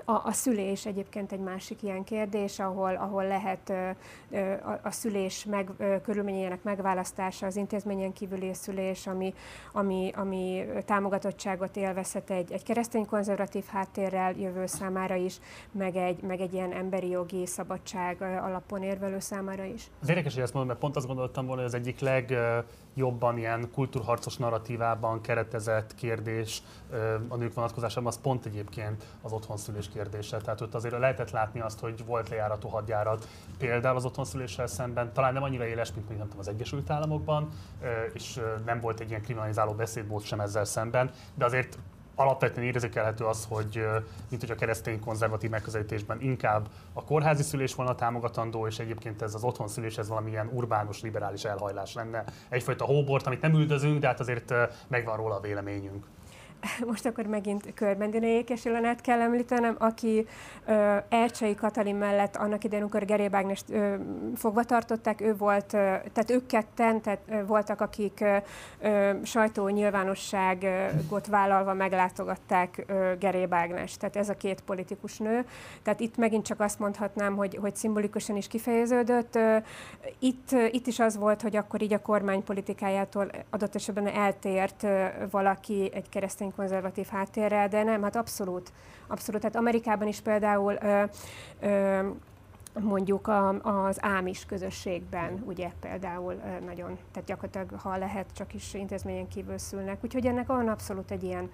A, 0.08 0.12
a 0.24 0.32
szülés 0.32 0.86
egyébként 0.86 1.32
egy 1.32 1.40
másik 1.40 1.82
ilyen 1.82 2.04
kérdés, 2.04 2.58
ahol, 2.58 2.94
ahol 2.94 3.26
lehet 3.26 3.70
a, 3.70 4.78
a 4.82 4.90
szülés 4.90 5.44
meg, 5.44 5.70
körülményének 6.02 6.62
megválasztása, 6.62 7.46
az 7.46 7.56
intézményen 7.56 8.12
kívüli 8.12 8.54
szülés, 8.54 9.06
ami, 9.06 9.34
ami, 9.72 10.10
ami 10.14 10.64
támogatottságot 10.84 11.76
élvezhet 11.76 12.30
egy, 12.30 12.52
egy 12.52 12.62
keresztény 12.62 13.06
konzervatív 13.06 13.64
háttérrel 13.64 14.32
jövő 14.32 14.66
számára 14.66 15.14
is, 15.14 15.38
meg 15.72 15.96
egy, 15.96 16.22
meg 16.22 16.40
egy 16.40 16.52
ilyen 16.52 16.72
emberi 16.72 17.08
jogi 17.08 17.46
szabadság 17.46 18.22
alapon 18.22 18.82
érvelő 18.82 19.18
számára 19.18 19.64
is. 19.64 19.90
Az 20.00 20.08
érdekes, 20.08 20.34
hogy 20.34 20.42
ezt 20.42 20.52
mondom, 20.52 20.70
mert 20.70 20.82
pont 20.82 20.96
azt 20.96 21.06
gondoltam 21.06 21.46
volna, 21.46 21.62
hogy 21.62 21.70
az 21.70 21.76
egyik 21.76 22.00
legjobban 22.00 23.38
ilyen 23.38 23.70
kultúrharcos 23.72 24.36
narratívában 24.36 25.20
keretezett 25.20 25.94
kérdés 25.94 26.62
a 27.28 27.36
nők 27.36 27.54
vonatkozásában, 27.54 28.08
az 28.08 28.20
pont 28.20 28.46
egyébként 28.46 29.04
az 29.22 29.32
otthonszülés 29.32 29.88
kérdése. 29.96 30.36
Tehát 30.36 30.60
ott 30.60 30.74
azért 30.74 30.98
lehetett 30.98 31.30
látni 31.30 31.60
azt, 31.60 31.80
hogy 31.80 32.04
volt 32.04 32.28
lejárató 32.28 32.68
hadjárat 32.68 33.28
például 33.58 33.96
az 33.96 34.04
otthonszüléssel 34.04 34.66
szemben, 34.66 35.12
talán 35.12 35.32
nem 35.32 35.42
annyira 35.42 35.66
éles, 35.66 35.92
mint 35.94 36.08
mondjuk 36.08 36.38
az 36.38 36.48
Egyesült 36.48 36.90
Államokban, 36.90 37.48
és 38.12 38.40
nem 38.64 38.80
volt 38.80 39.00
egy 39.00 39.08
ilyen 39.08 39.22
kriminalizáló 39.22 39.72
beszédmód 39.72 40.22
sem 40.22 40.40
ezzel 40.40 40.64
szemben, 40.64 41.10
de 41.34 41.44
azért 41.44 41.78
alapvetően 42.14 42.66
érzékelhető 42.66 43.24
az, 43.24 43.46
hogy 43.48 43.86
mint 44.28 44.40
hogy 44.40 44.50
a 44.50 44.54
keresztény 44.54 45.00
konzervatív 45.00 45.50
megközelítésben 45.50 46.20
inkább 46.20 46.68
a 46.92 47.04
kórházi 47.04 47.42
szülés 47.42 47.74
volna 47.74 47.94
támogatandó, 47.94 48.66
és 48.66 48.78
egyébként 48.78 49.22
ez 49.22 49.34
az 49.34 49.44
otthon 49.44 49.68
szülés, 49.68 49.98
ez 49.98 50.08
valamilyen 50.08 50.50
urbánus, 50.52 51.02
liberális 51.02 51.44
elhajlás 51.44 51.94
lenne. 51.94 52.24
Egyfajta 52.48 52.84
hóbort, 52.84 53.26
amit 53.26 53.40
nem 53.40 53.54
üldözünk, 53.54 54.00
de 54.00 54.06
hát 54.06 54.20
azért 54.20 54.54
megvan 54.88 55.16
róla 55.16 55.34
a 55.34 55.40
véleményünk. 55.40 56.06
most 56.90 57.06
akkor 57.06 57.26
megint 57.26 57.74
Körbendine 57.74 58.26
Ékes 58.26 58.64
Ilonát 58.64 59.00
kell 59.00 59.20
említenem, 59.20 59.76
aki 59.78 60.26
ö, 60.66 60.96
Ercsei 61.08 61.54
Katalin 61.54 61.96
mellett 61.96 62.36
annak 62.36 62.64
idején, 62.64 62.82
amikor 62.82 63.04
Geré 63.04 63.28
Bágnest 63.28 63.70
ö, 63.70 63.94
fogva 64.34 64.64
tartották, 64.64 65.20
ő 65.20 65.36
volt, 65.36 65.72
ö, 65.72 65.78
tehát 66.12 66.30
ők 66.30 66.46
ketten 66.46 67.00
tehát, 67.00 67.20
ö, 67.28 67.46
voltak, 67.46 67.80
akik 67.80 68.24
ö, 68.80 69.10
sajtó 69.22 69.68
nyilvánosságot 69.68 71.26
vállalva 71.26 71.74
meglátogatták 71.74 72.84
ö, 72.86 73.12
Geré 73.18 73.46
Bágnest. 73.46 73.98
Tehát 73.98 74.16
ez 74.16 74.28
a 74.28 74.36
két 74.36 74.60
politikus 74.60 75.18
nő. 75.18 75.44
Tehát 75.82 76.00
itt 76.00 76.16
megint 76.16 76.44
csak 76.44 76.60
azt 76.60 76.78
mondhatnám, 76.78 77.36
hogy, 77.36 77.58
hogy 77.60 77.76
szimbolikusan 77.76 78.36
is 78.36 78.46
kifejeződött. 78.46 79.38
Itt, 80.18 80.50
itt 80.70 80.86
is 80.86 80.98
az 80.98 81.16
volt, 81.16 81.42
hogy 81.42 81.56
akkor 81.56 81.82
így 81.82 81.92
a 81.92 82.02
kormány 82.02 82.44
politikájától 82.44 83.30
adott 83.50 83.74
esetben 83.74 84.06
eltért 84.06 84.86
valaki 85.30 85.90
egy 85.94 86.08
keresztény 86.08 86.52
konzervatív 86.56 87.06
háttérrel, 87.06 87.68
de 87.68 87.82
nem, 87.82 88.02
hát 88.02 88.16
abszolút. 88.16 88.72
Abszolút. 89.06 89.40
Tehát 89.40 89.56
Amerikában 89.56 90.08
is 90.08 90.20
például 90.20 90.76
ö, 90.82 91.02
ö, 91.60 92.08
mondjuk 92.80 93.26
a, 93.28 93.48
az 93.86 93.96
ámis 94.00 94.46
közösségben, 94.46 95.42
ugye 95.46 95.70
például 95.80 96.34
nagyon, 96.64 96.98
tehát 97.12 97.28
gyakorlatilag 97.28 97.80
ha 97.80 97.96
lehet, 97.96 98.26
csak 98.32 98.54
is 98.54 98.74
intézményen 98.74 99.28
kívül 99.28 99.58
szülnek. 99.58 100.04
Úgyhogy 100.04 100.26
ennek 100.26 100.46
van 100.46 100.68
abszolút 100.68 101.10
egy 101.10 101.22
ilyen 101.22 101.50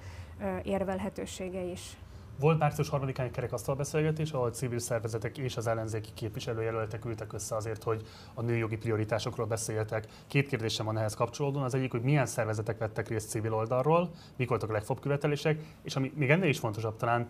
érvelhetősége 0.63 1.61
is. 1.61 1.97
Volt 2.43 2.59
március 2.59 2.89
3-án 2.93 3.19
egy 3.19 3.31
kerekasztal 3.31 3.75
beszélgetés, 3.75 4.31
ahol 4.31 4.51
civil 4.51 4.79
szervezetek 4.79 5.39
és 5.39 5.57
az 5.57 5.67
ellenzéki 5.67 6.11
képviselőjelöltek 6.15 7.05
ültek 7.05 7.33
össze 7.33 7.57
azért, 7.57 7.83
hogy 7.83 8.03
a 8.35 8.43
nőjogi 8.43 8.77
prioritásokról 8.77 9.47
beszéltek. 9.47 10.07
Két 10.27 10.49
kérdésem 10.49 10.87
van 10.87 10.99
ehhez 10.99 11.15
kapcsolódóan. 11.15 11.65
Az 11.65 11.75
egyik, 11.75 11.91
hogy 11.91 12.03
milyen 12.03 12.27
szervezetek 12.27 12.79
vettek 12.79 13.09
részt 13.09 13.29
civil 13.29 13.55
oldalról, 13.55 14.11
mik 14.37 14.49
voltak 14.49 14.71
a 14.71 14.73
legfőbb 14.73 15.01
követelések, 15.01 15.61
és 15.83 15.97
ami 15.97 16.13
még 16.15 16.31
ennél 16.31 16.49
is 16.49 16.59
fontosabb 16.59 16.97
talán, 16.97 17.29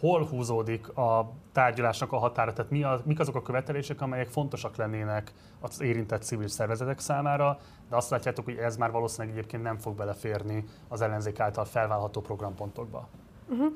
hol 0.00 0.24
húzódik 0.24 0.96
a 0.96 1.32
tárgyalásnak 1.52 2.12
a 2.12 2.18
határa, 2.18 2.52
tehát 2.52 2.70
mi 2.70 2.82
az, 2.82 3.00
mik 3.04 3.20
azok 3.20 3.34
a 3.34 3.42
követelések, 3.42 4.00
amelyek 4.00 4.28
fontosak 4.28 4.76
lennének 4.76 5.32
az 5.60 5.80
érintett 5.80 6.22
civil 6.22 6.48
szervezetek 6.48 6.98
számára, 6.98 7.58
de 7.88 7.96
azt 7.96 8.10
látjátok, 8.10 8.44
hogy 8.44 8.56
ez 8.56 8.76
már 8.76 8.90
valószínűleg 8.90 9.36
egyébként 9.36 9.62
nem 9.62 9.78
fog 9.78 9.96
beleférni 9.96 10.64
az 10.88 11.00
ellenzék 11.00 11.40
által 11.40 11.64
felválható 11.64 12.20
programpontokba. 12.20 13.08
Uh-huh. 13.50 13.72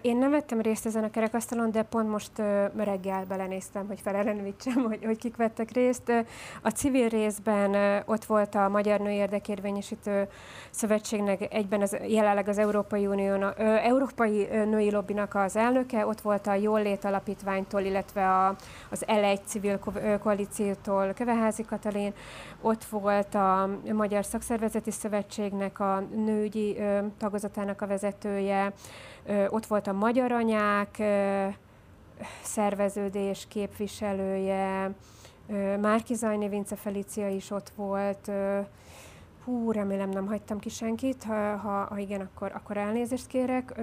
Én 0.00 0.16
nem 0.16 0.30
vettem 0.30 0.60
részt 0.60 0.86
ezen 0.86 1.04
a 1.04 1.10
kerekasztalon, 1.10 1.70
de 1.70 1.82
pont 1.82 2.08
most 2.08 2.30
reggel 2.76 3.24
belenéztem, 3.28 3.86
hogy 3.86 4.00
felellenvítsem, 4.00 4.74
hogy, 4.74 5.04
hogy 5.04 5.18
kik 5.18 5.36
vettek 5.36 5.70
részt. 5.70 6.12
A 6.62 6.68
civil 6.68 7.08
részben 7.08 8.02
ott 8.06 8.24
volt 8.24 8.54
a 8.54 8.68
Magyar 8.68 9.00
Női 9.00 9.14
Érdekérvényesítő 9.14 10.28
Szövetségnek 10.70 11.54
egyben 11.54 11.80
az, 11.80 11.96
jelenleg 12.06 12.48
az 12.48 12.58
Európai 12.58 13.06
Unió, 13.06 13.48
Európai 13.82 14.46
Női 14.50 14.90
Lobbinak 14.90 15.34
az 15.34 15.56
elnöke, 15.56 16.06
ott 16.06 16.20
volt 16.20 16.46
a 16.46 16.54
Jól 16.54 16.82
Lét 16.82 17.04
Alapítványtól, 17.04 17.80
illetve 17.80 18.28
a, 18.28 18.56
az 18.90 19.04
L1 19.06 19.38
civil 19.44 19.78
koalíciótól 20.22 21.12
Köveházi 21.12 21.64
Katalin, 21.64 22.12
ott 22.60 22.84
volt 22.84 23.34
a 23.34 23.68
Magyar 23.92 24.24
Szakszervezeti 24.24 24.90
Szövetségnek 24.90 25.80
a 25.80 26.00
nőgyi 26.14 26.76
tagozatának 27.18 27.82
a 27.82 27.86
vezetője, 27.86 28.72
ott 29.48 29.66
volt 29.66 29.86
a 29.86 29.92
Magyar 29.92 30.32
Anyák 30.32 31.02
szerveződés 32.42 33.46
képviselője, 33.48 34.94
Márki 35.80 36.14
Zajné 36.14 36.48
Vince 36.48 36.76
Felicia 36.76 37.28
is 37.28 37.50
ott 37.50 37.72
volt, 37.76 38.30
hú, 39.44 39.72
remélem 39.72 40.08
nem 40.08 40.26
hagytam 40.26 40.58
ki 40.58 40.68
senkit, 40.68 41.24
ha, 41.24 41.56
ha, 41.56 41.84
ha 41.84 41.98
igen, 41.98 42.20
akkor, 42.20 42.52
akkor 42.54 42.76
elnézést 42.76 43.26
kérek. 43.26 43.80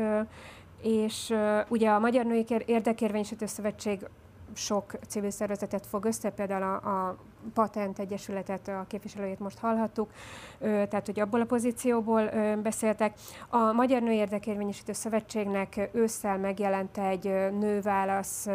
És 0.82 1.34
ugye 1.68 1.90
a 1.90 2.00
Magyar 2.00 2.26
Női 2.26 2.46
Érdekérvényesítő 2.66 3.46
Szövetség 3.46 4.08
sok 4.54 4.92
civil 5.08 5.30
szervezetet 5.30 5.86
fog 5.86 6.06
össze, 6.06 6.30
például 6.30 6.64
a, 6.64 6.76
a 6.76 7.18
Patent 7.54 8.00
Egyesületet, 8.00 8.68
a 8.68 8.86
képviselőjét 8.88 9.40
most 9.40 9.60
hallhattuk, 9.60 10.12
tehát 10.60 11.06
hogy 11.06 11.20
abból 11.20 11.42
a 11.42 11.46
pozícióból 11.46 12.30
beszéltek. 12.56 13.14
A 13.50 13.72
Magyar 13.72 14.02
Női 14.02 14.16
Érdekérvényesítő 14.16 14.94
Szövetségnek 14.94 15.90
ősszel 15.92 16.38
megjelent 16.38 16.98
egy 16.98 17.24
nőválasz 17.60 18.48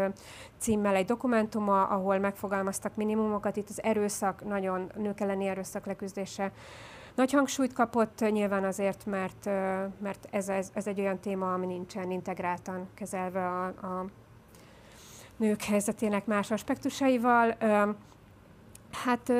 címmel 0.58 0.94
egy 0.94 1.06
dokumentuma, 1.06 1.82
ahol 1.82 2.18
megfogalmaztak 2.18 2.96
minimumokat. 2.96 3.56
Itt 3.56 3.68
az 3.68 3.82
erőszak, 3.82 4.44
nagyon 4.44 4.90
nők 4.96 5.20
elleni 5.20 5.46
erőszak 5.46 5.86
leküzdése 5.86 6.52
nagy 7.14 7.32
hangsúlyt 7.32 7.72
kapott, 7.72 8.30
nyilván 8.30 8.64
azért, 8.64 9.06
mert, 9.06 9.44
mert 9.98 10.28
ez, 10.30 10.48
ez, 10.48 10.70
ez 10.74 10.86
egy 10.86 11.00
olyan 11.00 11.18
téma, 11.18 11.52
ami 11.52 11.66
nincsen 11.66 12.10
integráltan 12.10 12.88
kezelve 12.94 13.46
a, 13.46 13.66
a 13.66 14.06
nők 15.36 15.62
helyzetének 15.62 16.26
más 16.26 16.50
aspektusaival. 16.50 17.56
Hát 18.92 19.32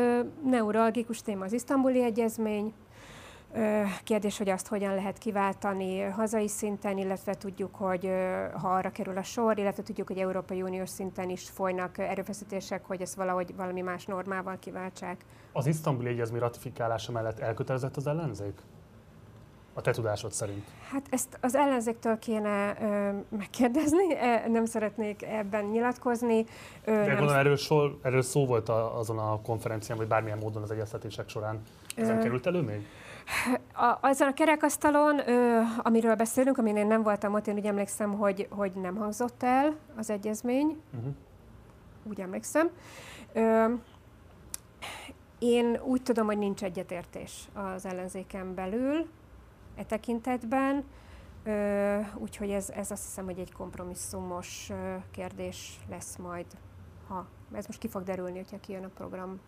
neuralgikus 0.45 1.23
téma 1.23 1.45
az 1.45 1.53
isztambuli 1.53 2.03
egyezmény, 2.03 2.75
Kérdés, 4.05 4.39
hogy 4.39 4.49
azt 4.49 4.67
hogyan 4.67 4.95
lehet 4.95 5.19
kiváltani 5.19 6.01
hazai 6.01 6.49
szinten, 6.49 6.99
illetve 6.99 7.35
tudjuk, 7.35 7.75
hogy 7.75 8.11
ha 8.53 8.69
arra 8.75 8.91
kerül 8.91 9.17
a 9.17 9.23
sor, 9.23 9.59
illetve 9.59 9.83
tudjuk, 9.83 10.07
hogy 10.07 10.19
Európai 10.19 10.63
Uniós 10.63 10.89
szinten 10.89 11.31
is 11.31 11.51
folynak 11.51 11.99
erőfeszítések, 11.99 12.85
hogy 12.85 13.01
ezt 13.01 13.15
valahogy 13.15 13.57
valami 13.57 13.81
más 13.81 14.07
normával 14.07 14.59
kiváltsák. 14.59 15.25
Az 15.53 15.67
isztambuli 15.67 16.09
egyezmény 16.09 16.41
ratifikálása 16.41 17.13
mellett 17.13 17.39
elkötelezett 17.39 17.97
az 17.97 18.07
ellenzék? 18.07 18.61
A 19.75 19.81
te 19.81 19.91
tudásod 19.91 20.33
szerint? 20.33 20.65
Hát 20.91 21.07
ezt 21.11 21.39
az 21.41 21.55
ellenzéktől 21.55 22.19
kéne 22.19 22.77
ö, 22.81 23.11
megkérdezni, 23.37 24.15
e, 24.15 24.49
nem 24.49 24.65
szeretnék 24.65 25.23
ebben 25.23 25.65
nyilatkozni. 25.65 26.45
Ö, 26.85 26.93
De 26.93 27.15
gondolom, 27.15 27.35
erről, 27.35 27.59
erről 28.03 28.23
szó 28.23 28.47
volt 28.47 28.69
a, 28.69 28.99
azon 28.99 29.19
a 29.19 29.41
konferencián, 29.41 29.99
vagy 29.99 30.07
bármilyen 30.07 30.39
módon 30.39 30.63
az 30.63 30.71
egyeztetések 30.71 31.29
során. 31.29 31.63
Ez 31.97 32.09
nem 32.09 32.21
került 32.21 32.47
elő 32.47 32.61
még? 32.61 32.87
a, 33.75 33.99
azon 34.01 34.29
a 34.29 34.33
kerekasztalon, 34.33 35.29
ö, 35.29 35.61
amiről 35.83 36.15
beszélünk, 36.15 36.59
amin 36.59 36.77
én 36.77 36.87
nem 36.87 37.03
voltam 37.03 37.35
ott, 37.35 37.47
én 37.47 37.55
úgy 37.55 37.67
emlékszem, 37.67 38.13
hogy, 38.13 38.47
hogy 38.51 38.73
nem 38.73 38.97
hangzott 38.97 39.43
el 39.43 39.77
az 39.97 40.11
egyezmény. 40.11 40.77
Uh-huh. 40.95 41.15
Úgy 42.05 42.21
emlékszem. 42.21 42.71
Ö, 43.33 43.65
én 45.39 45.81
úgy 45.85 46.03
tudom, 46.03 46.27
hogy 46.27 46.39
nincs 46.39 46.63
egyetértés 46.63 47.49
az 47.75 47.87
ellenzéken 47.87 48.55
belül 48.55 49.07
e 49.75 49.85
tekintetben, 49.85 50.85
úgyhogy 52.15 52.51
ez, 52.51 52.71
ez 52.71 52.91
azt 52.91 53.05
hiszem, 53.05 53.25
hogy 53.25 53.39
egy 53.39 53.53
kompromisszumos 53.53 54.71
kérdés 55.11 55.81
lesz 55.89 56.17
majd, 56.17 56.47
ha 57.09 57.27
ez 57.53 57.67
most 57.67 57.79
ki 57.79 57.89
fog 57.89 58.03
derülni, 58.03 58.37
hogyha 58.37 58.61
kijön 58.61 58.85
a 58.85 58.89
program 58.89 59.41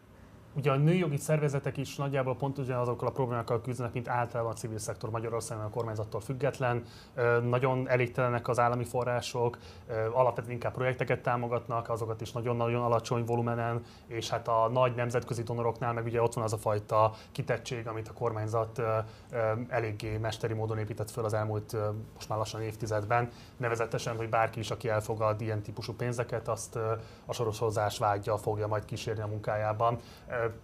Ugye 0.57 0.71
a 0.71 0.77
nőjogi 0.77 1.17
szervezetek 1.17 1.77
is 1.77 1.97
nagyjából 1.97 2.37
pont 2.37 2.59
azokkal 2.59 3.09
a 3.09 3.11
problémákkal 3.11 3.61
küzdenek, 3.61 3.93
mint 3.93 4.09
általában 4.09 4.53
a 4.53 4.55
civil 4.55 4.79
szektor 4.79 5.11
Magyarországon 5.11 5.65
a 5.65 5.71
kormányzattól 5.71 6.21
független. 6.21 6.83
Nagyon 7.43 7.89
elégtelenek 7.89 8.49
az 8.49 8.59
állami 8.59 8.85
források, 8.85 9.59
alapvetően 10.13 10.53
inkább 10.53 10.73
projekteket 10.73 11.23
támogatnak, 11.23 11.91
azokat 11.91 12.21
is 12.21 12.33
nagyon-nagyon 12.33 12.83
alacsony 12.83 13.25
volumenen, 13.25 13.83
és 14.07 14.31
hát 14.31 14.49
a 14.49 14.69
nagy 14.73 14.95
nemzetközi 14.95 15.43
donoroknál 15.43 15.93
meg 15.93 16.05
ugye 16.05 16.23
ott 16.23 16.35
van 16.35 16.45
az 16.45 16.53
a 16.53 16.57
fajta 16.57 17.13
kitettség, 17.33 17.87
amit 17.87 18.09
a 18.09 18.13
kormányzat 18.13 18.83
eléggé 19.69 20.17
mesteri 20.17 20.55
módon 20.55 20.79
épített 20.79 21.11
föl 21.11 21.25
az 21.25 21.35
elmúlt 21.35 21.77
most 22.15 22.29
már 22.29 22.39
lassan 22.39 22.63
évtizedben, 22.63 23.29
nevezetesen, 23.57 24.17
hogy 24.17 24.29
bárki 24.29 24.59
is, 24.59 24.71
aki 24.71 24.89
elfogad 24.89 25.41
ilyen 25.41 25.63
típusú 25.63 25.93
pénzeket, 25.93 26.49
azt 26.49 26.77
a 27.27 27.33
soroshozás 27.33 27.99
vágya 27.99 28.37
fogja 28.37 28.67
majd 28.67 28.85
kísérni 28.85 29.23
a 29.23 29.27
munkájában 29.27 29.99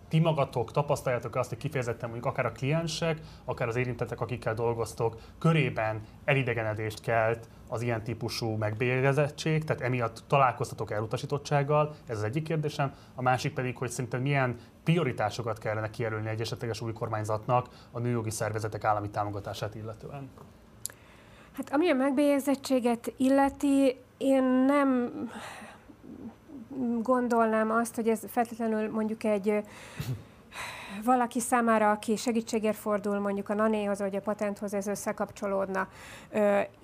ti 0.09 0.19
magatok 0.19 0.73
tapasztaljátok 0.73 1.37
azt, 1.37 1.49
hogy 1.49 1.59
kifejezetten 1.59 2.09
mondjuk 2.11 2.33
akár 2.33 2.47
a 2.47 2.53
kliensek, 2.53 3.21
akár 3.45 3.69
az 3.69 3.77
érintettek, 3.77 4.21
akikkel 4.21 4.55
dolgoztok, 4.55 5.17
körében 5.39 6.01
elidegenedést 6.25 7.01
kelt 7.01 7.49
az 7.69 7.83
ilyen 7.83 8.03
típusú 8.03 8.57
megbélyezettség, 8.57 9.65
tehát 9.65 9.83
emiatt 9.83 10.23
találkoztatok 10.27 10.91
elutasítottsággal, 10.91 11.95
ez 12.07 12.17
az 12.17 12.23
egyik 12.23 12.45
kérdésem. 12.45 12.95
A 13.15 13.23
másik 13.23 13.55
pedig, 13.55 13.77
hogy 13.77 13.91
szerinted 13.91 14.23
milyen 14.23 14.57
prioritásokat 14.85 15.59
kellene 15.59 15.91
kijelölni 15.91 16.29
egy 16.29 16.41
esetleges 16.41 16.81
új 16.81 16.93
kormányzatnak 16.93 17.69
a 17.91 17.99
nőjogi 17.99 18.31
szervezetek 18.31 18.85
állami 18.85 19.11
támogatását 19.11 19.75
illetően? 19.75 20.31
Hát 21.53 21.73
ami 21.73 21.91
a 21.91 21.95
megbélyezettséget 21.95 23.13
illeti, 23.17 23.97
én 24.19 24.43
nem 24.45 25.11
gondolnám 27.03 27.71
azt, 27.71 27.95
hogy 27.95 28.09
ez 28.09 28.21
feltétlenül 28.31 28.91
mondjuk 28.91 29.25
egy 29.25 29.63
valaki 31.05 31.41
számára, 31.41 31.91
aki 31.91 32.17
segítségért 32.17 32.77
fordul 32.77 33.19
mondjuk 33.19 33.49
a 33.49 33.55
nanéhoz 33.55 33.99
vagy 33.99 34.17
a 34.17 34.21
patenthoz, 34.21 34.75
ez 34.75 34.87
összekapcsolódna. 34.87 35.89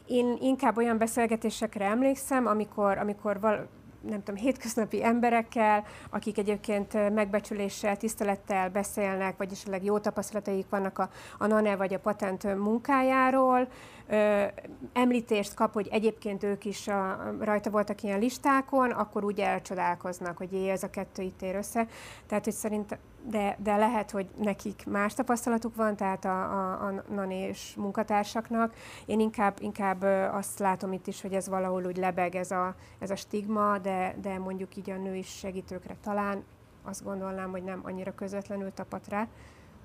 Én 0.07 0.37
inkább 0.41 0.77
olyan 0.77 0.99
beszélgetésekre 0.99 1.85
emlékszem, 1.85 2.47
amikor, 2.47 2.99
amikor 2.99 3.41
val- 3.41 3.69
nem 4.09 4.23
tudom, 4.23 4.41
hétköznapi 4.41 5.05
emberekkel, 5.05 5.85
akik 6.11 6.39
egyébként 6.39 7.15
megbecsüléssel, 7.15 7.97
tisztelettel 7.97 8.71
beszélnek, 8.71 9.37
vagy 9.37 9.53
esetleg 9.53 9.85
jó 9.85 9.99
tapasztalataik 9.99 10.67
vannak 10.69 10.99
a, 10.99 11.11
a 11.39 11.47
NANE 11.47 11.77
vagy 11.77 11.95
a 11.95 11.99
patent 11.99 12.57
munkájáról, 12.57 13.69
ö, 14.07 14.45
említést 14.93 15.55
kap, 15.55 15.73
hogy 15.73 15.89
egyébként 15.91 16.43
ők 16.43 16.65
is 16.65 16.89
a, 16.89 17.33
rajta 17.41 17.71
voltak 17.71 18.03
ilyen 18.03 18.19
listákon, 18.19 18.91
akkor 18.91 19.25
úgy 19.25 19.41
elcsodálkoznak, 19.41 20.37
hogy 20.37 20.53
jé, 20.53 20.69
ez 20.69 20.83
a 20.83 20.91
kettő 20.91 21.23
itt 21.23 21.43
ér 21.43 21.55
össze. 21.55 21.87
Tehát, 22.27 22.45
hogy 22.45 22.53
szerint, 22.53 22.99
de, 23.29 23.57
de 23.63 23.77
lehet, 23.77 24.11
hogy 24.11 24.27
nekik 24.37 24.87
más 24.87 25.15
tapasztalatuk 25.15 25.75
van, 25.75 25.97
tehát 25.97 26.25
a, 26.25 26.43
a, 26.43 26.87
a 26.87 27.03
NANE 27.09 27.49
és 27.49 27.75
munkatársaknak. 27.77 28.75
Én 29.07 29.21
inkább, 29.21 29.57
inkább 29.61 30.03
azt 30.33 30.59
látom 30.59 30.93
itt 30.93 31.07
is, 31.07 31.21
hogy 31.21 31.33
ez 31.33 31.49
valahol 31.49 31.85
úgy 31.85 31.97
lebeg 31.97 32.35
ez 32.35 32.51
a, 32.51 32.75
ez 32.99 33.11
a 33.11 33.17
stigma, 33.17 33.79
de, 33.79 34.15
de 34.21 34.39
mondjuk 34.39 34.77
így 34.77 34.91
a 34.91 34.97
női 34.97 35.23
segítőkre 35.23 35.97
talán 36.03 36.45
azt 36.85 37.05
gondolnám, 37.05 37.51
hogy 37.51 37.63
nem 37.63 37.81
annyira 37.83 38.15
közvetlenül 38.15 38.73
tapad 38.75 39.01
rá, 39.09 39.27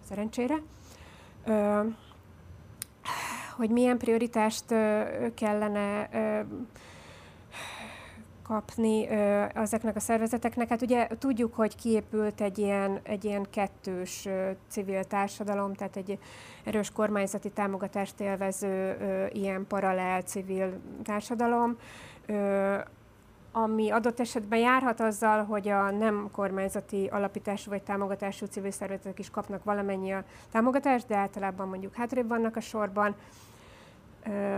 szerencsére. 0.08 0.56
Ö, 1.46 1.82
hogy 3.56 3.70
milyen 3.70 3.98
prioritást 3.98 4.66
kellene 5.34 6.10
kapni 8.52 9.08
ezeknek 9.54 9.96
a 9.96 10.00
szervezeteknek. 10.00 10.70
Hát 10.70 10.82
ugye 10.82 11.08
tudjuk, 11.20 11.54
hogy 11.54 11.76
kiépült 11.76 12.42
egy 12.42 12.58
ilyen, 12.58 13.00
egy 13.04 13.26
ilyen 13.26 13.48
kettős 13.50 14.28
civil 14.70 15.04
társadalom, 15.04 15.74
tehát 15.74 15.96
egy 15.96 16.18
erős 16.64 16.92
kormányzati 16.92 17.50
támogatást 17.50 18.20
élvező 18.20 18.98
ilyen 19.34 19.66
paralel 19.68 20.22
civil 20.22 20.80
társadalom, 21.04 21.78
ami 23.52 23.90
adott 23.90 24.20
esetben 24.20 24.60
járhat 24.60 25.00
azzal, 25.00 25.44
hogy 25.44 25.68
a 25.68 25.92
nem 25.92 26.30
kormányzati 26.32 27.08
alapítású 27.08 27.70
vagy 27.70 27.84
támogatású 27.84 28.46
civil 28.46 28.72
szervezetek 28.72 29.20
is 29.20 29.30
kapnak 29.30 29.64
valamennyi 29.64 30.12
a 30.12 30.24
támogatást, 30.52 31.08
de 31.08 31.16
általában 31.16 31.68
mondjuk 31.68 31.96
hátrébb 31.96 32.28
vannak 32.28 32.56
a 32.56 32.62
sorban, 32.62 33.16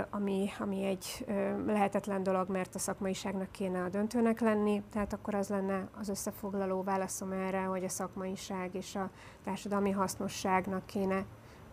ami, 0.10 0.50
ami 0.60 0.84
egy 0.84 1.26
lehetetlen 1.66 2.24
dolog, 2.24 2.50
mert 2.50 2.76
a 2.76 2.80
szakmaiságnak 2.80 3.52
kéne 3.52 3.84
a 3.84 3.90
döntőnek 3.90 4.40
lenni, 4.40 4.82
tehát 4.92 5.14
akkor 5.14 5.36
az 5.36 5.50
lenne 5.50 5.88
az 6.00 6.10
összefoglaló 6.10 6.84
válaszom 6.84 7.32
erre, 7.32 7.64
hogy 7.64 7.84
a 7.84 7.90
szakmaiság 7.90 8.76
és 8.76 8.96
a 8.96 9.10
társadalmi 9.44 9.92
hasznosságnak 9.92 10.86
kéne 10.86 11.26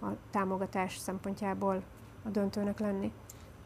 a 0.02 0.06
támogatás 0.30 0.96
szempontjából 0.96 1.82
a 2.24 2.28
döntőnek 2.28 2.78
lenni 2.78 3.12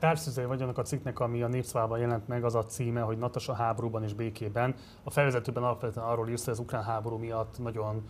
társzüzei 0.05 0.45
vagy 0.45 0.62
annak 0.62 0.79
a 0.79 0.83
cikknek, 0.83 1.21
ami 1.21 1.43
a 1.43 1.49
Népszavában 1.49 1.99
jelent 1.99 2.29
meg, 2.29 2.45
az 2.45 2.55
a 2.55 2.64
címe, 2.64 3.01
hogy 3.01 3.19
Natasa 3.19 3.55
háborúban 3.55 4.03
és 4.03 4.12
békében. 4.12 4.75
A 5.03 5.11
felvezetőben 5.11 5.62
alapvetően 5.62 6.07
arról 6.07 6.29
írsz, 6.29 6.45
hogy 6.45 6.53
az 6.53 6.59
ukrán 6.59 6.83
háború 6.83 7.17
miatt 7.17 7.59
nagyon 7.59 8.05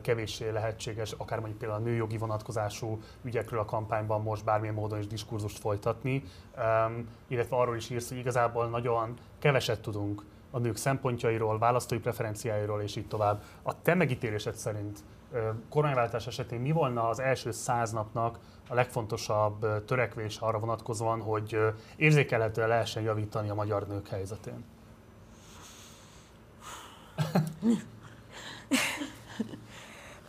kevéssé 0.00 0.50
lehetséges, 0.50 1.12
akár 1.12 1.38
mondjuk 1.38 1.58
például 1.58 1.80
a 1.80 1.84
nőjogi 1.84 2.18
vonatkozású 2.18 2.98
ügyekről 3.22 3.60
a 3.60 3.64
kampányban 3.64 4.22
most 4.22 4.44
bármilyen 4.44 4.74
módon 4.74 4.98
is 4.98 5.06
diskurzust 5.06 5.58
folytatni, 5.58 6.22
illetve 7.26 7.56
arról 7.56 7.76
is 7.76 7.90
írsz, 7.90 8.08
hogy 8.08 8.18
igazából 8.18 8.66
nagyon 8.66 9.14
keveset 9.38 9.80
tudunk 9.80 10.24
a 10.50 10.58
nők 10.58 10.76
szempontjairól, 10.76 11.58
választói 11.58 11.98
preferenciáiról 11.98 12.82
és 12.82 12.96
így 12.96 13.08
tovább. 13.08 13.42
A 13.62 13.82
te 13.82 13.94
megítélésed 13.94 14.54
szerint 14.54 14.98
kormányváltás 15.68 16.26
esetén 16.26 16.60
mi 16.60 16.72
volna 16.72 17.08
az 17.08 17.20
első 17.20 17.50
száz 17.50 17.92
napnak 17.92 18.38
a 18.68 18.74
legfontosabb 18.74 19.84
törekvés 19.84 20.36
arra 20.36 20.58
vonatkozóan, 20.58 21.20
hogy 21.20 21.58
érzékelhetően 21.96 22.68
lehessen 22.68 23.02
javítani 23.02 23.48
a 23.48 23.54
magyar 23.54 23.86
nők 23.86 24.08
helyzetén? 24.08 24.64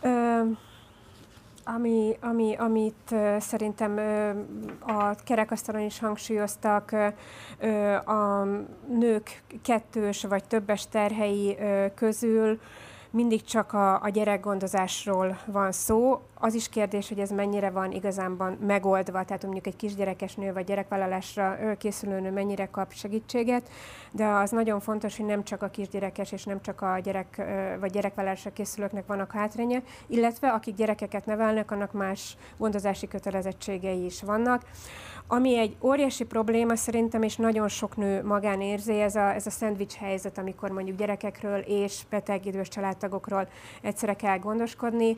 Ö, 0.02 0.40
ami, 1.64 2.16
ami, 2.20 2.54
amit 2.58 3.14
szerintem 3.38 3.98
a 4.80 5.14
kerekasztalon 5.24 5.82
is 5.82 5.98
hangsúlyoztak, 5.98 6.92
a 8.04 8.44
nők 8.88 9.42
kettős 9.62 10.24
vagy 10.24 10.44
többes 10.44 10.88
terhei 10.88 11.56
közül 11.94 12.60
mindig 13.10 13.42
csak 13.42 13.72
a, 13.72 14.02
a 14.02 14.08
gyerekgondozásról 14.08 15.38
van 15.46 15.72
szó. 15.72 16.20
Az 16.34 16.54
is 16.54 16.68
kérdés, 16.68 17.08
hogy 17.08 17.18
ez 17.18 17.30
mennyire 17.30 17.70
van 17.70 17.92
igazánban 17.92 18.58
megoldva, 18.66 19.24
tehát 19.24 19.42
mondjuk 19.42 19.66
egy 19.66 19.76
kisgyerekes 19.76 20.34
nő 20.34 20.52
vagy 20.52 20.64
gyerekvállalásra 20.64 21.58
készülő 21.78 22.20
nő 22.20 22.30
mennyire 22.30 22.66
kap 22.66 22.92
segítséget, 22.92 23.68
de 24.10 24.26
az 24.26 24.50
nagyon 24.50 24.80
fontos, 24.80 25.16
hogy 25.16 25.26
nem 25.26 25.44
csak 25.44 25.62
a 25.62 25.68
kisgyerekes 25.68 26.32
és 26.32 26.44
nem 26.44 26.60
csak 26.60 26.82
a 26.82 26.98
gyerek 26.98 27.42
vagy 27.80 27.90
gyerekvállalásra 27.90 28.52
készülőknek 28.52 29.06
vannak 29.06 29.32
hátránya, 29.32 29.80
illetve 30.06 30.48
akik 30.48 30.74
gyerekeket 30.74 31.26
nevelnek, 31.26 31.70
annak 31.70 31.92
más 31.92 32.36
gondozási 32.56 33.08
kötelezettségei 33.08 34.04
is 34.04 34.22
vannak. 34.22 34.62
Ami 35.32 35.58
egy 35.58 35.76
óriási 35.80 36.24
probléma 36.24 36.76
szerintem, 36.76 37.22
és 37.22 37.36
nagyon 37.36 37.68
sok 37.68 37.96
nő 37.96 38.24
magán 38.24 38.60
érzi, 38.60 39.00
ez 39.00 39.14
a, 39.14 39.34
ez 39.34 39.46
a 39.46 39.50
szendvics 39.50 39.94
helyzet, 39.94 40.38
amikor 40.38 40.70
mondjuk 40.70 40.96
gyerekekről 40.96 41.58
és 41.58 42.02
beteg 42.10 42.46
idős 42.46 42.68
családtagokról 42.68 43.48
egyszerre 43.82 44.14
kell 44.14 44.38
gondoskodni. 44.38 45.16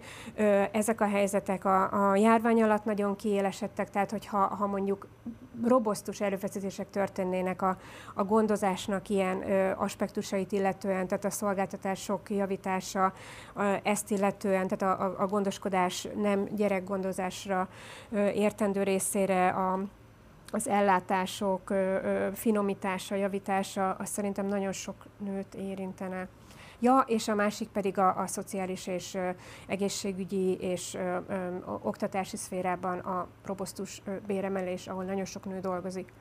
Ezek 0.72 1.01
a 1.01 1.09
helyzetek 1.09 1.64
a, 1.64 2.11
a 2.11 2.16
járvány 2.16 2.62
alatt 2.62 2.85
nagyon 2.85 3.16
kiélesedtek, 3.16 3.90
tehát 3.90 4.11
hogyha 4.11 4.38
ha 4.38 4.66
mondjuk 4.66 5.07
robosztus 5.64 6.20
erőfeszítések 6.20 6.90
történnének 6.90 7.62
a, 7.62 7.77
a 8.14 8.25
gondozásnak 8.25 9.09
ilyen 9.09 9.51
ö, 9.51 9.70
aspektusait 9.77 10.53
illetően, 10.53 11.07
tehát 11.07 11.25
a 11.25 11.31
szolgáltatások 11.31 12.31
javítása, 12.31 13.05
a, 13.05 13.62
ezt 13.83 14.11
illetően, 14.11 14.68
tehát 14.68 15.01
a, 15.01 15.22
a 15.22 15.27
gondoskodás 15.27 16.09
nem 16.16 16.44
gyerekgondozásra 16.44 17.68
ö, 18.11 18.29
értendő 18.29 18.83
részére 18.83 19.48
a 19.48 19.79
az 20.53 20.69
ellátások 20.69 21.73
finomítása, 22.35 23.15
javítása, 23.15 23.91
az 23.91 24.09
szerintem 24.09 24.47
nagyon 24.47 24.73
sok 24.73 24.95
nőt 25.19 25.55
érintene. 25.55 26.29
Ja, 26.83 27.05
és 27.07 27.29
a 27.29 27.35
másik 27.35 27.69
pedig 27.69 27.99
a, 27.99 28.19
a 28.19 28.27
szociális 28.27 28.87
és 28.87 29.15
ö, 29.15 29.31
egészségügyi 29.67 30.57
és 30.61 30.95
ö, 30.95 31.19
ö, 31.29 31.57
oktatási 31.83 32.37
szférában 32.37 32.99
a 32.99 33.27
robosztus 33.45 34.03
ö, 34.05 34.17
béremelés, 34.27 34.87
ahol 34.87 35.05
nagyon 35.05 35.25
sok 35.25 35.45
nő 35.45 35.61
dolgozik. 35.61 36.12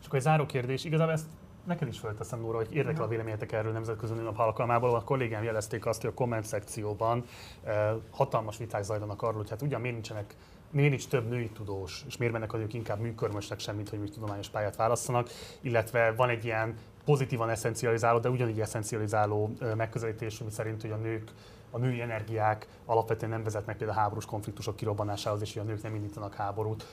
És 0.00 0.06
akkor 0.06 0.18
egy 0.18 0.24
záró 0.24 0.46
kérdés, 0.46 0.84
igazából 0.84 1.12
ezt 1.12 1.26
neked 1.64 1.88
is 1.88 1.98
fölteszem, 1.98 2.40
Nóra, 2.40 2.56
hogy 2.56 2.74
érdekel 2.74 3.02
a 3.02 3.08
véleményetek 3.08 3.52
erről 3.52 3.72
nemzetközi 3.72 4.12
nőnap 4.12 4.38
alkalmából. 4.38 4.94
A 4.94 5.04
kollégám 5.04 5.42
jelezték 5.42 5.86
azt, 5.86 6.00
hogy 6.00 6.10
a 6.10 6.14
komment 6.14 6.44
szekcióban 6.44 7.24
eh, 7.64 7.90
hatalmas 8.10 8.56
viták 8.56 8.82
zajlanak 8.82 9.22
arról, 9.22 9.36
hogy 9.36 9.50
hát 9.50 9.62
ugyan 9.62 9.80
miért 9.80 9.94
nincsenek 9.94 10.34
miért 10.72 10.90
nincs 10.90 11.08
több 11.08 11.28
női 11.28 11.48
tudós, 11.48 12.04
és 12.06 12.16
miért 12.16 12.32
mennek 12.32 12.54
ők 12.54 12.74
inkább 12.74 12.98
műkörmösnek 12.98 13.58
sem, 13.58 13.76
mint 13.76 13.88
hogy 13.88 13.98
műtudományos 13.98 14.48
pályát 14.48 14.76
választanak, 14.76 15.28
illetve 15.60 16.12
van 16.12 16.28
egy 16.28 16.44
ilyen 16.44 16.76
pozitívan 17.04 17.50
eszencializáló, 17.50 18.18
de 18.18 18.28
ugyanígy 18.28 18.60
eszencializáló 18.60 19.52
megközelítés, 19.76 20.40
ami 20.40 20.50
szerint, 20.50 20.80
hogy 20.80 20.90
a 20.90 20.96
nők 20.96 21.32
a 21.70 21.78
női 21.78 22.00
energiák 22.00 22.66
alapvetően 22.84 23.30
nem 23.30 23.42
vezetnek 23.42 23.76
például 23.76 23.98
háborús 23.98 24.24
konfliktusok 24.24 24.76
kirobbanásához, 24.76 25.40
és 25.40 25.52
hogy 25.52 25.62
a 25.62 25.64
nők 25.64 25.82
nem 25.82 25.94
indítanak 25.94 26.34
háborút. 26.34 26.86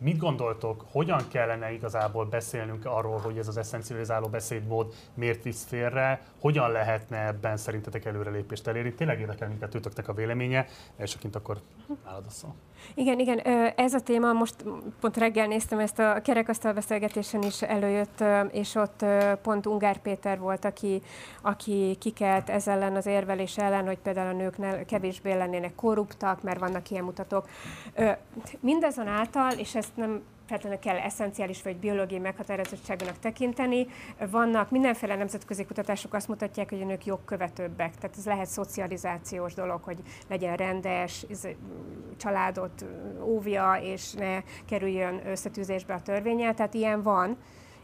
Mit 0.00 0.18
gondoltok, 0.18 0.84
hogyan 0.90 1.28
kellene 1.28 1.72
igazából 1.72 2.24
beszélnünk 2.24 2.86
arról, 2.86 3.18
hogy 3.18 3.38
ez 3.38 3.48
az 3.48 3.56
eszencializáló 3.56 4.28
beszédmód 4.28 4.94
miért 5.14 5.42
visz 5.42 5.64
félre, 5.64 6.22
hogyan 6.40 6.70
lehetne 6.70 7.26
ebben 7.26 7.56
szerintetek 7.56 8.04
előrelépést 8.04 8.66
elérni? 8.66 8.94
Tényleg 8.94 9.20
érdekel 9.20 9.48
minket 9.48 9.74
őtöknek 9.74 10.08
a 10.08 10.12
véleménye, 10.12 10.66
elsőként 10.96 11.36
akkor 11.36 11.60
nálad 12.04 12.24
a 12.26 12.30
szó. 12.30 12.54
Igen, 12.94 13.18
igen, 13.18 13.38
ez 13.76 13.94
a 13.94 14.00
téma, 14.00 14.32
most 14.32 14.54
pont 15.00 15.16
reggel 15.16 15.46
néztem 15.46 15.78
ezt 15.78 15.98
a 15.98 16.20
kerekasztal 16.22 16.72
beszélgetésen 16.72 17.42
is 17.42 17.62
előjött, 17.62 18.24
és 18.50 18.74
ott 18.74 19.04
pont 19.42 19.66
Ungár 19.66 19.98
Péter 19.98 20.38
volt, 20.38 20.64
aki, 20.64 21.02
aki 21.42 21.96
kikelt 22.00 22.50
ez 22.50 22.68
ellen 22.68 22.96
az 22.96 23.06
érvelés 23.06 23.58
ellen, 23.58 23.86
hogy 23.86 23.98
például 23.98 24.28
a 24.28 24.36
nők 24.36 24.86
kevésbé 24.86 25.32
lennének 25.32 25.74
korruptak, 25.74 26.42
mert 26.42 26.58
vannak 26.58 26.90
ilyen 26.90 27.04
mutatók. 27.04 27.48
Mindazonáltal, 28.60 29.52
és 29.52 29.74
ezt 29.88 29.96
nem 29.96 30.22
feltétlenül 30.46 30.78
kell 30.78 30.96
eszenciális 30.96 31.62
vagy 31.62 31.76
biológiai 31.76 32.20
meghatározottságának 32.20 33.18
tekinteni. 33.18 33.86
Vannak 34.30 34.70
mindenféle 34.70 35.16
nemzetközi 35.16 35.64
kutatások 35.64 36.14
azt 36.14 36.28
mutatják, 36.28 36.70
hogy 36.70 36.82
a 36.82 36.84
nők 36.84 37.06
jogkövetőbbek. 37.06 37.94
Tehát 37.94 38.16
ez 38.16 38.26
lehet 38.26 38.46
szocializációs 38.46 39.54
dolog, 39.54 39.82
hogy 39.82 39.98
legyen 40.28 40.56
rendes, 40.56 41.26
családot 42.16 42.84
óvja, 43.22 43.78
és 43.82 44.12
ne 44.12 44.42
kerüljön 44.66 45.20
összetűzésbe 45.26 45.94
a 45.94 46.02
törvényel. 46.02 46.54
Tehát 46.54 46.74
ilyen 46.74 47.02
van 47.02 47.36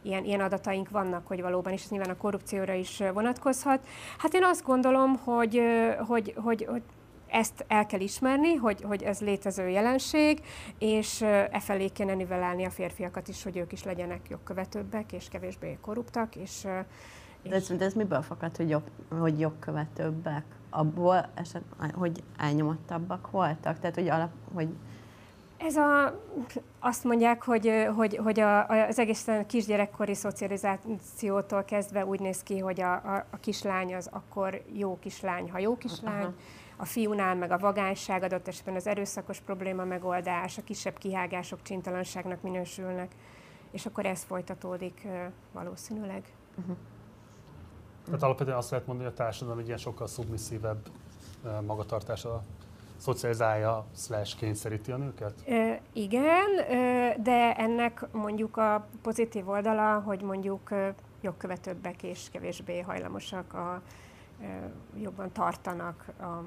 ilyen, 0.02 0.24
ilyen 0.24 0.40
adataink 0.40 0.90
vannak, 0.90 1.26
hogy 1.26 1.42
valóban, 1.42 1.72
és 1.72 1.82
ez 1.82 1.90
nyilván 1.90 2.10
a 2.10 2.16
korrupcióra 2.16 2.72
is 2.72 3.02
vonatkozhat. 3.12 3.86
Hát 4.18 4.34
én 4.34 4.44
azt 4.44 4.64
gondolom, 4.64 5.16
hogy, 5.16 5.62
hogy, 6.06 6.34
hogy, 6.36 6.66
hogy 6.70 6.82
ezt 7.34 7.64
el 7.68 7.86
kell 7.86 8.00
ismerni, 8.00 8.54
hogy, 8.54 8.82
hogy 8.82 9.02
ez 9.02 9.20
létező 9.20 9.68
jelenség, 9.68 10.42
és 10.78 11.22
e 11.22 11.60
felé 11.60 11.88
kéne 11.88 12.14
nivelálni 12.14 12.64
a 12.64 12.70
férfiakat 12.70 13.28
is, 13.28 13.42
hogy 13.42 13.56
ők 13.56 13.72
is 13.72 13.84
legyenek 13.84 14.20
jogkövetőbbek, 14.28 15.12
és 15.12 15.28
kevésbé 15.28 15.78
korruptak, 15.80 16.36
és 16.36 16.66
de 17.42 17.54
ez, 17.54 17.68
de 17.68 17.84
ez 17.84 17.94
miből 17.94 18.22
fakad, 18.22 18.56
hogy, 18.56 18.68
jog, 18.68 18.82
hogy 19.20 19.40
jogkövetőbbek? 19.40 20.44
Abból, 20.70 21.28
eset, 21.34 21.62
hogy 21.94 22.22
elnyomottabbak 22.36 23.30
voltak? 23.30 23.78
Tehát, 23.78 23.94
hogy, 23.94 24.08
alap, 24.08 24.30
hogy 24.54 24.68
ez 25.56 25.76
a, 25.76 26.20
azt 26.78 27.04
mondják, 27.04 27.42
hogy, 27.42 27.88
hogy, 27.96 28.16
hogy 28.16 28.40
a, 28.40 28.66
az 28.66 28.98
egészen 28.98 29.46
kisgyerekkori 29.46 30.14
szocializációtól 30.14 31.64
kezdve 31.64 32.06
úgy 32.06 32.20
néz 32.20 32.42
ki, 32.42 32.58
hogy 32.58 32.80
a, 32.80 32.92
a, 32.92 33.26
a 33.30 33.36
kislány 33.36 33.94
az 33.94 34.08
akkor 34.12 34.62
jó 34.72 34.98
kislány, 34.98 35.50
ha 35.50 35.58
jó 35.58 35.76
kislány, 35.76 36.22
Aha 36.22 36.34
a 36.76 36.84
fiúnál 36.84 37.34
meg 37.34 37.50
a 37.50 37.58
vagányság, 37.58 38.22
adott 38.22 38.48
esetben 38.48 38.74
az 38.74 38.86
erőszakos 38.86 39.40
probléma 39.40 39.84
megoldás, 39.84 40.58
a 40.58 40.62
kisebb 40.62 40.98
kihágások 40.98 41.62
csintalanságnak 41.62 42.42
minősülnek, 42.42 43.14
és 43.70 43.86
akkor 43.86 44.06
ez 44.06 44.22
folytatódik 44.22 45.06
valószínűleg. 45.52 46.22
Uh-huh. 46.58 46.76
Tehát 48.04 48.22
alapvetően 48.22 48.56
azt 48.56 48.70
lehet 48.70 48.86
mondani, 48.86 49.08
hogy 49.08 49.18
a 49.18 49.22
társadalom 49.22 49.58
egy 49.58 49.66
ilyen 49.66 49.78
sokkal 49.78 50.06
szubmisszívebb 50.06 50.88
magatartása 51.66 52.42
szocializálja, 52.96 53.84
slash 53.96 54.36
kényszeríti 54.36 54.92
a 54.92 54.96
nőket? 54.96 55.48
E, 55.48 55.80
igen, 55.92 56.50
de 57.22 57.54
ennek 57.56 58.06
mondjuk 58.12 58.56
a 58.56 58.86
pozitív 59.02 59.48
oldala, 59.48 60.00
hogy 60.00 60.22
mondjuk 60.22 60.70
jogkövetőbbek 61.20 62.02
és 62.02 62.28
kevésbé 62.32 62.80
hajlamosak 62.80 63.54
a, 63.54 63.82
jobban 64.96 65.32
tartanak 65.32 66.04
a 66.20 66.42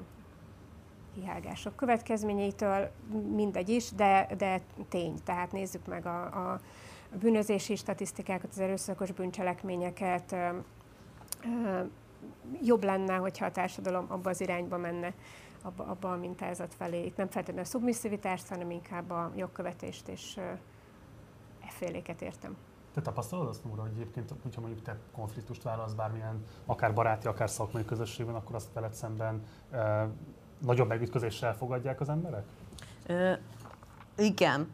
kihágások 1.20 1.76
következményeitől, 1.76 2.90
mindegy 3.34 3.68
is, 3.68 3.90
de, 3.90 4.28
de 4.38 4.60
tény. 4.88 5.14
Tehát 5.24 5.52
nézzük 5.52 5.86
meg 5.86 6.06
a, 6.06 6.52
a, 6.52 6.60
bűnözési 7.20 7.76
statisztikákat, 7.76 8.50
az 8.50 8.58
erőszakos 8.58 9.12
bűncselekményeket. 9.12 10.36
Jobb 12.62 12.84
lenne, 12.84 13.14
hogyha 13.14 13.46
a 13.46 13.50
társadalom 13.50 14.06
abba 14.08 14.30
az 14.30 14.40
irányba 14.40 14.76
menne, 14.76 15.12
abba, 15.62 15.84
abba 15.84 16.12
a 16.12 16.16
mintázat 16.16 16.74
felé. 16.74 17.04
Itt 17.04 17.16
nem 17.16 17.28
feltétlenül 17.28 17.62
a 17.62 17.70
szubmisszivitást, 17.70 18.48
hanem 18.48 18.70
inkább 18.70 19.10
a 19.10 19.32
jogkövetést 19.36 20.08
és 20.08 20.36
e 20.36 21.68
féléket 21.68 22.22
értem. 22.22 22.56
Te 22.94 23.00
tapasztalod 23.00 23.48
azt, 23.48 23.64
Nóra, 23.64 23.82
hogy 23.82 23.90
egyébként, 23.94 24.32
hogyha 24.42 24.60
mondjuk 24.60 24.82
te 24.82 24.98
konfliktust 25.12 25.62
válasz 25.62 25.92
bármilyen, 25.92 26.44
akár 26.66 26.94
baráti, 26.94 27.26
akár 27.26 27.50
szakmai 27.50 27.84
közösségben, 27.84 28.34
akkor 28.34 28.54
azt 28.54 28.72
veled 28.72 28.94
szemben 28.94 29.42
nagyobb 30.58 30.88
megütközéssel 30.88 31.54
fogadják 31.56 32.00
az 32.00 32.08
emberek? 32.08 32.44
Ö, 33.06 33.32
igen, 34.16 34.68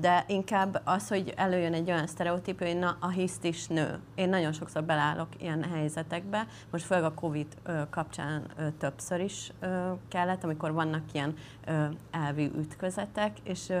de 0.00 0.24
inkább 0.28 0.80
az, 0.84 1.08
hogy 1.08 1.32
előjön 1.36 1.72
egy 1.72 1.90
olyan 1.90 2.06
sztereotípia, 2.06 2.66
hogy 2.66 2.78
na, 2.78 2.96
a 3.00 3.08
hisztis 3.08 3.66
nő. 3.66 3.98
Én 4.14 4.28
nagyon 4.28 4.52
sokszor 4.52 4.84
belállok 4.84 5.28
ilyen 5.38 5.64
helyzetekbe, 5.64 6.46
most 6.70 6.84
főleg 6.84 7.04
a 7.04 7.14
Covid 7.14 7.46
kapcsán 7.90 8.46
többször 8.78 9.20
is 9.20 9.52
kellett, 10.08 10.44
amikor 10.44 10.72
vannak 10.72 11.02
ilyen 11.12 11.34
elvi 12.10 12.50
ütközetek, 12.56 13.38
és 13.42 13.72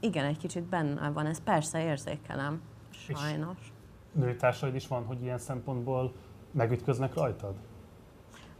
igen, 0.00 0.24
egy 0.24 0.38
kicsit 0.38 0.62
benne 0.62 1.10
van 1.10 1.26
ez, 1.26 1.40
persze 1.42 1.82
érzékelem, 1.82 2.60
sajnos. 2.90 3.72
női 4.12 4.36
társaid 4.36 4.74
is 4.74 4.88
van, 4.88 5.04
hogy 5.04 5.22
ilyen 5.22 5.38
szempontból 5.38 6.12
megütköznek 6.50 7.14
rajtad? 7.14 7.54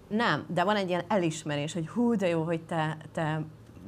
Nem, 0.08 0.44
de 0.46 0.64
van 0.64 0.76
egy 0.76 0.88
ilyen 0.88 1.04
elismerés, 1.08 1.72
hogy 1.72 1.88
hú, 1.88 2.14
de 2.14 2.28
jó, 2.28 2.42
hogy 2.42 2.60
te, 2.60 2.96
te 3.12 3.40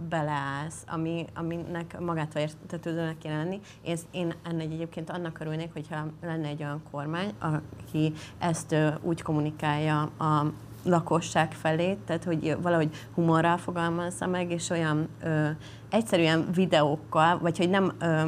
beleállsz, 0.09 0.85
ami, 0.87 1.27
aminek 1.35 2.01
magától 2.01 2.43
értetődőnek 2.43 3.19
kéne 3.19 3.37
lenni. 3.37 3.61
Én, 3.83 3.97
én 4.11 4.35
ennek 4.43 4.67
egyébként 4.73 5.11
annak 5.11 5.41
örülnék, 5.41 5.73
hogyha 5.73 6.07
lenne 6.23 6.49
egy 6.49 6.63
olyan 6.63 6.83
kormány, 6.91 7.33
aki 7.39 8.13
ezt 8.39 8.77
úgy 9.03 9.23
kommunikálja 9.23 10.01
a 10.03 10.53
lakosság 10.85 11.53
felé, 11.53 11.97
tehát 12.07 12.25
hogy 12.25 12.57
valahogy 12.63 13.07
humorral 13.15 13.57
fogalmazza 13.57 14.27
meg, 14.27 14.51
és 14.51 14.71
olyan 14.71 15.09
ö, 15.23 15.49
egyszerűen 15.91 16.47
videókkal, 16.55 17.39
vagy 17.39 17.59
hogy 17.59 17.71
nem 17.71 17.93
ö, 17.99 18.23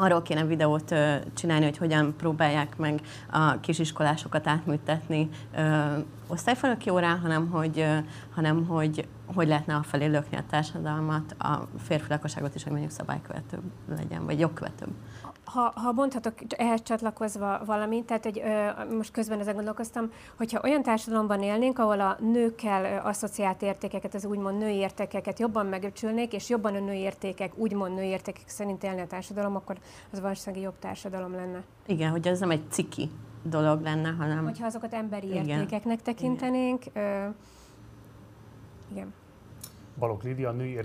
arról 0.00 0.22
kéne 0.22 0.44
videót 0.44 0.94
csinálni, 1.34 1.64
hogy 1.64 1.76
hogyan 1.76 2.14
próbálják 2.16 2.76
meg 2.76 3.00
a 3.30 3.60
kisiskolásokat 3.60 4.46
átműtetni 4.46 5.28
ö, 5.56 5.60
osztályfőnöki 6.26 6.90
órán, 6.90 7.18
hanem 7.18 7.50
hogy, 7.50 7.86
hanem 8.34 8.66
hogy 8.66 9.08
hogy 9.34 9.48
lehetne 9.48 9.74
a 9.74 9.82
felé 9.82 10.06
lökni 10.06 10.36
a 10.36 10.44
társadalmat, 10.50 11.34
a 11.38 11.68
férfi 11.78 12.06
lakosságot 12.08 12.54
is, 12.54 12.62
hogy 12.62 12.72
mondjuk 12.72 12.92
szabálykövetőbb 12.92 13.62
legyen, 13.96 14.24
vagy 14.24 14.38
jogkövetőbb 14.38 14.90
ha, 15.52 15.72
ha 15.74 15.92
mondhatok 15.92 16.34
ehhez 16.48 16.82
csatlakozva 16.82 17.60
valamit, 17.64 18.04
tehát 18.04 18.24
hogy 18.24 18.40
ö, 18.44 18.94
most 18.96 19.10
közben 19.10 19.40
ezen 19.40 19.54
gondolkoztam, 19.54 20.10
hogyha 20.36 20.60
olyan 20.62 20.82
társadalomban 20.82 21.42
élnénk, 21.42 21.78
ahol 21.78 22.00
a 22.00 22.16
nőkkel 22.20 22.84
ö, 22.84 23.08
asszociált 23.08 23.62
értékeket, 23.62 24.14
az 24.14 24.24
úgymond 24.24 24.58
női 24.58 24.76
értékeket 24.76 25.38
jobban 25.38 25.66
megöcsülnék, 25.66 26.32
és 26.32 26.48
jobban 26.48 26.74
a 26.74 26.78
női 26.78 26.98
értékek, 26.98 27.52
úgymond 27.56 27.94
női 27.94 28.08
értékek 28.08 28.48
szerint 28.48 28.84
élne 28.84 29.02
a 29.02 29.06
társadalom, 29.06 29.56
akkor 29.56 29.78
az 30.12 30.20
valószínűleg 30.20 30.64
jobb 30.64 30.78
társadalom 30.78 31.32
lenne. 31.32 31.62
Igen, 31.86 32.10
hogy 32.10 32.26
ez 32.26 32.40
nem 32.40 32.50
egy 32.50 32.62
ciki 32.70 33.10
dolog 33.42 33.82
lenne, 33.82 34.10
hanem... 34.10 34.44
Hogyha 34.44 34.66
azokat 34.66 34.92
emberi 34.92 35.28
igen. 35.28 35.48
értékeknek 35.48 36.02
tekintenénk, 36.02 36.86
igen. 36.86 37.04
Ö, 37.04 37.28
igen. 38.92 39.14
Balogh 39.98 40.24
Lídia, 40.24 40.48
a 40.48 40.52
Női 40.52 40.80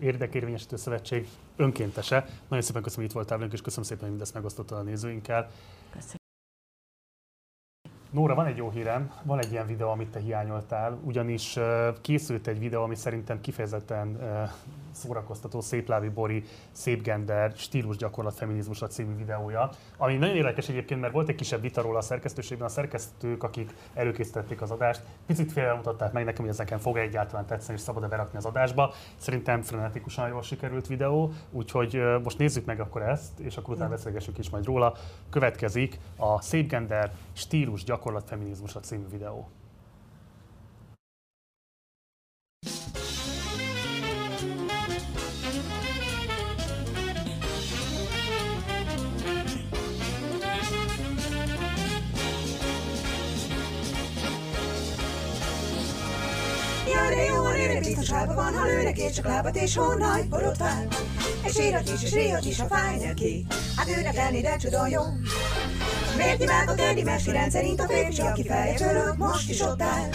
Érdekérvényesítő 0.00 0.76
Szövetség 0.76 1.28
önkéntese. 1.56 2.26
Nagyon 2.48 2.64
szépen 2.64 2.82
köszönöm, 2.82 3.04
hogy 3.04 3.04
itt 3.04 3.12
voltál 3.12 3.36
velünk, 3.36 3.52
és 3.52 3.60
köszönöm 3.60 3.84
szépen, 3.84 4.02
hogy 4.02 4.10
mindezt 4.10 4.34
megosztottad 4.34 4.78
a 4.78 4.82
nézőinkkel. 4.82 5.50
Köszönöm. 5.90 6.16
Nóra, 8.10 8.34
van 8.34 8.46
egy 8.46 8.56
jó 8.56 8.70
hírem, 8.70 9.12
van 9.22 9.38
egy 9.38 9.52
ilyen 9.52 9.66
videó, 9.66 9.88
amit 9.88 10.08
te 10.08 10.20
hiányoltál, 10.20 10.98
ugyanis 11.02 11.58
készült 12.00 12.46
egy 12.46 12.58
videó, 12.58 12.82
ami 12.82 12.94
szerintem 12.94 13.40
kifejezetten 13.40 14.18
szórakoztató 14.94 15.60
Széplávi 15.60 16.08
Bori, 16.08 16.44
Szép 16.72 17.02
Gender, 17.02 17.52
stílus 17.56 17.96
gyakorlat 17.96 18.34
feminizmusra 18.34 18.86
című 18.86 19.16
videója, 19.16 19.70
ami 19.96 20.16
nagyon 20.16 20.36
érdekes 20.36 20.68
egyébként, 20.68 21.00
mert 21.00 21.12
volt 21.12 21.28
egy 21.28 21.34
kisebb 21.34 21.60
vita 21.60 21.82
róla 21.82 21.98
a 21.98 22.02
szerkesztőségben, 22.02 22.66
a 22.66 22.70
szerkesztők, 22.70 23.42
akik 23.42 23.74
előkészítették 23.94 24.62
az 24.62 24.70
adást, 24.70 25.02
picit 25.26 25.52
félremutatták 25.52 26.12
meg 26.12 26.24
nekem, 26.24 26.40
hogy 26.40 26.52
ez 26.52 26.58
nekem 26.58 26.78
fog 26.78 26.96
egyáltalán 26.96 27.46
tetszeni, 27.46 27.78
és 27.78 27.84
szabad-e 27.84 28.08
berakni 28.08 28.38
az 28.38 28.44
adásba. 28.44 28.92
Szerintem 29.16 29.62
frenetikusan 29.62 30.28
jól 30.28 30.42
sikerült 30.42 30.86
videó, 30.86 31.32
úgyhogy 31.50 32.02
most 32.22 32.38
nézzük 32.38 32.64
meg 32.64 32.80
akkor 32.80 33.02
ezt, 33.02 33.38
és 33.38 33.56
akkor 33.56 33.74
utána 33.74 33.90
beszélgessünk 33.90 34.38
is 34.38 34.50
majd 34.50 34.64
róla. 34.64 34.94
Következik 35.30 35.98
a 36.16 36.40
Szép 36.40 36.68
Gender, 36.68 37.12
stílus 37.32 37.84
gyakorlat 37.84 38.28
feminizmusra 38.28 38.80
című 38.80 39.08
videó. 39.10 39.48
Biztonságban 58.14 58.52
van, 58.52 58.54
ha 58.54 58.66
lőnek 58.66 58.98
és 58.98 59.12
csak 59.12 59.26
lábat 59.26 59.56
és 59.56 59.76
hónaj 59.76 60.22
borotvál. 60.22 60.86
És 61.44 61.58
írat 61.58 61.88
is, 61.88 62.02
és 62.02 62.12
ríhat 62.12 62.44
is, 62.44 62.60
ha 62.60 62.66
fáj 62.66 62.96
neki. 62.96 63.46
Hát 63.76 63.88
őnek 63.98 64.14
lenni, 64.14 64.40
de 64.40 64.56
csuda 64.56 64.86
jó. 64.86 65.02
Miért 66.16 66.42
imádott 66.42 66.80
Eddie 66.80 67.04
Murphy 67.04 67.30
rendszerint 67.30 67.80
a 67.80 67.86
férfi, 67.86 68.20
aki 68.20 68.46
feje 68.46 68.76
fölött 68.76 69.16
most 69.16 69.50
is 69.50 69.60
ott 69.60 69.82
áll. 69.82 70.08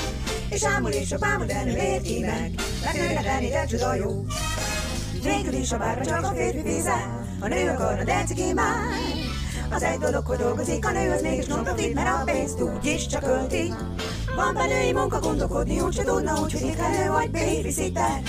És 0.50 0.66
ámul 0.66 0.92
és 0.92 1.12
a 1.12 1.18
bámul, 1.18 1.46
de 1.46 1.54
nem 1.54 1.76
érti 1.76 2.20
meg. 2.20 2.52
Mert 2.84 2.98
őnek 2.98 3.24
lenni, 3.24 3.50
de 3.50 3.66
csuda 3.66 3.94
jó. 3.96 4.26
Végül 5.24 5.54
is 5.54 5.72
a 5.72 5.78
bárba 5.78 6.06
csak 6.06 6.24
a 6.24 6.34
férfi 6.36 6.62
vízzel, 6.62 7.26
a 7.40 7.48
nő 7.48 7.70
akarna, 7.70 8.04
de 8.04 8.24
ciki 8.28 8.54
már. 8.54 8.78
Az 9.72 9.84
egy 9.84 9.98
dolog, 9.98 10.26
hogy 10.26 10.38
dolgozik, 10.38 10.86
a 10.86 10.92
nő 10.92 11.12
az 11.12 11.22
mégis 11.22 11.46
non 11.46 11.68
mert 11.94 12.08
a 12.08 12.22
pénzt 12.26 12.62
úgyis 12.62 13.08
csak 13.08 13.24
ölti. 13.28 13.74
Van 14.40 14.54
benői 14.54 14.94
munka 14.94 15.20
gondolkodni, 15.20 15.80
úgyse 15.80 16.04
tudna, 16.04 16.36
hogy 16.36 16.54
étkelő 16.54 17.12
vagy 17.12 17.32
babysitter. 17.32 18.22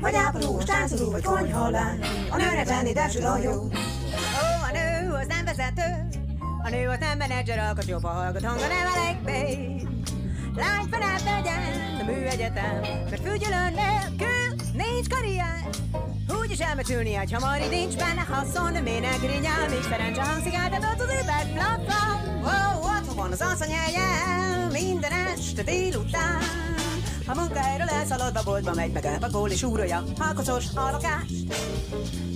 Vagy 0.00 0.14
ápolós, 0.14 0.64
táncoló, 0.64 1.10
vagy 1.10 1.22
konyhalán. 1.22 1.98
A 2.30 2.36
nőnek 2.36 2.68
lenni, 2.68 2.92
de 2.92 3.08
csuda 3.08 3.38
jó. 3.38 3.52
Ó, 3.52 4.48
a 4.68 4.70
nő 4.72 5.12
az 5.12 5.26
nem 5.26 5.44
vezető, 5.44 6.08
a 6.62 6.68
nő 6.68 6.88
az 6.88 6.98
nem 6.98 7.18
menedzser, 7.18 7.58
alkat 7.58 7.86
jobb, 7.86 8.04
a 8.04 8.08
hallgat 8.08 8.44
hanga 8.44 8.66
nem 8.66 8.86
elég 8.94 9.16
babe. 9.22 9.90
Lány 10.54 10.86
felett 10.90 11.24
legyen 11.24 11.62
a 12.00 12.04
műegyetem, 12.04 12.80
mert 13.10 13.22
fügyelő 13.28 13.74
nélkül 13.74 14.46
nincs 14.72 15.08
karrier. 15.08 15.68
Úgy 16.40 16.50
is 16.50 16.58
elmecsülni 16.58 17.16
egy 17.16 17.32
hamar, 17.32 17.58
nincs 17.70 17.96
benne 17.96 18.24
haszon, 18.30 18.72
de 18.72 18.80
miért 18.80 19.00
ne 19.00 19.26
grinyál, 19.26 19.68
még 19.68 19.82
szerencse 19.90 20.22
hangzik 20.22 20.54
át, 20.54 20.74
az 20.74 21.04
üveg 21.04 21.52
plafon. 21.54 22.38
Wow, 22.42 22.84
ott 22.84 22.89
van 23.14 23.32
az 23.32 23.62
helyen, 23.62 24.70
minden 24.72 25.12
este 25.12 25.62
délután. 25.62 26.42
A 27.26 27.34
munkahelyről 27.34 27.88
elszaladva 27.88 28.42
boltba 28.44 28.74
megy, 28.74 28.92
meg 28.92 29.04
elpakol 29.04 29.50
és 29.50 29.62
úrolja 29.62 30.04
halkocos 30.18 30.64
a 30.74 30.80
lakást. 30.80 31.30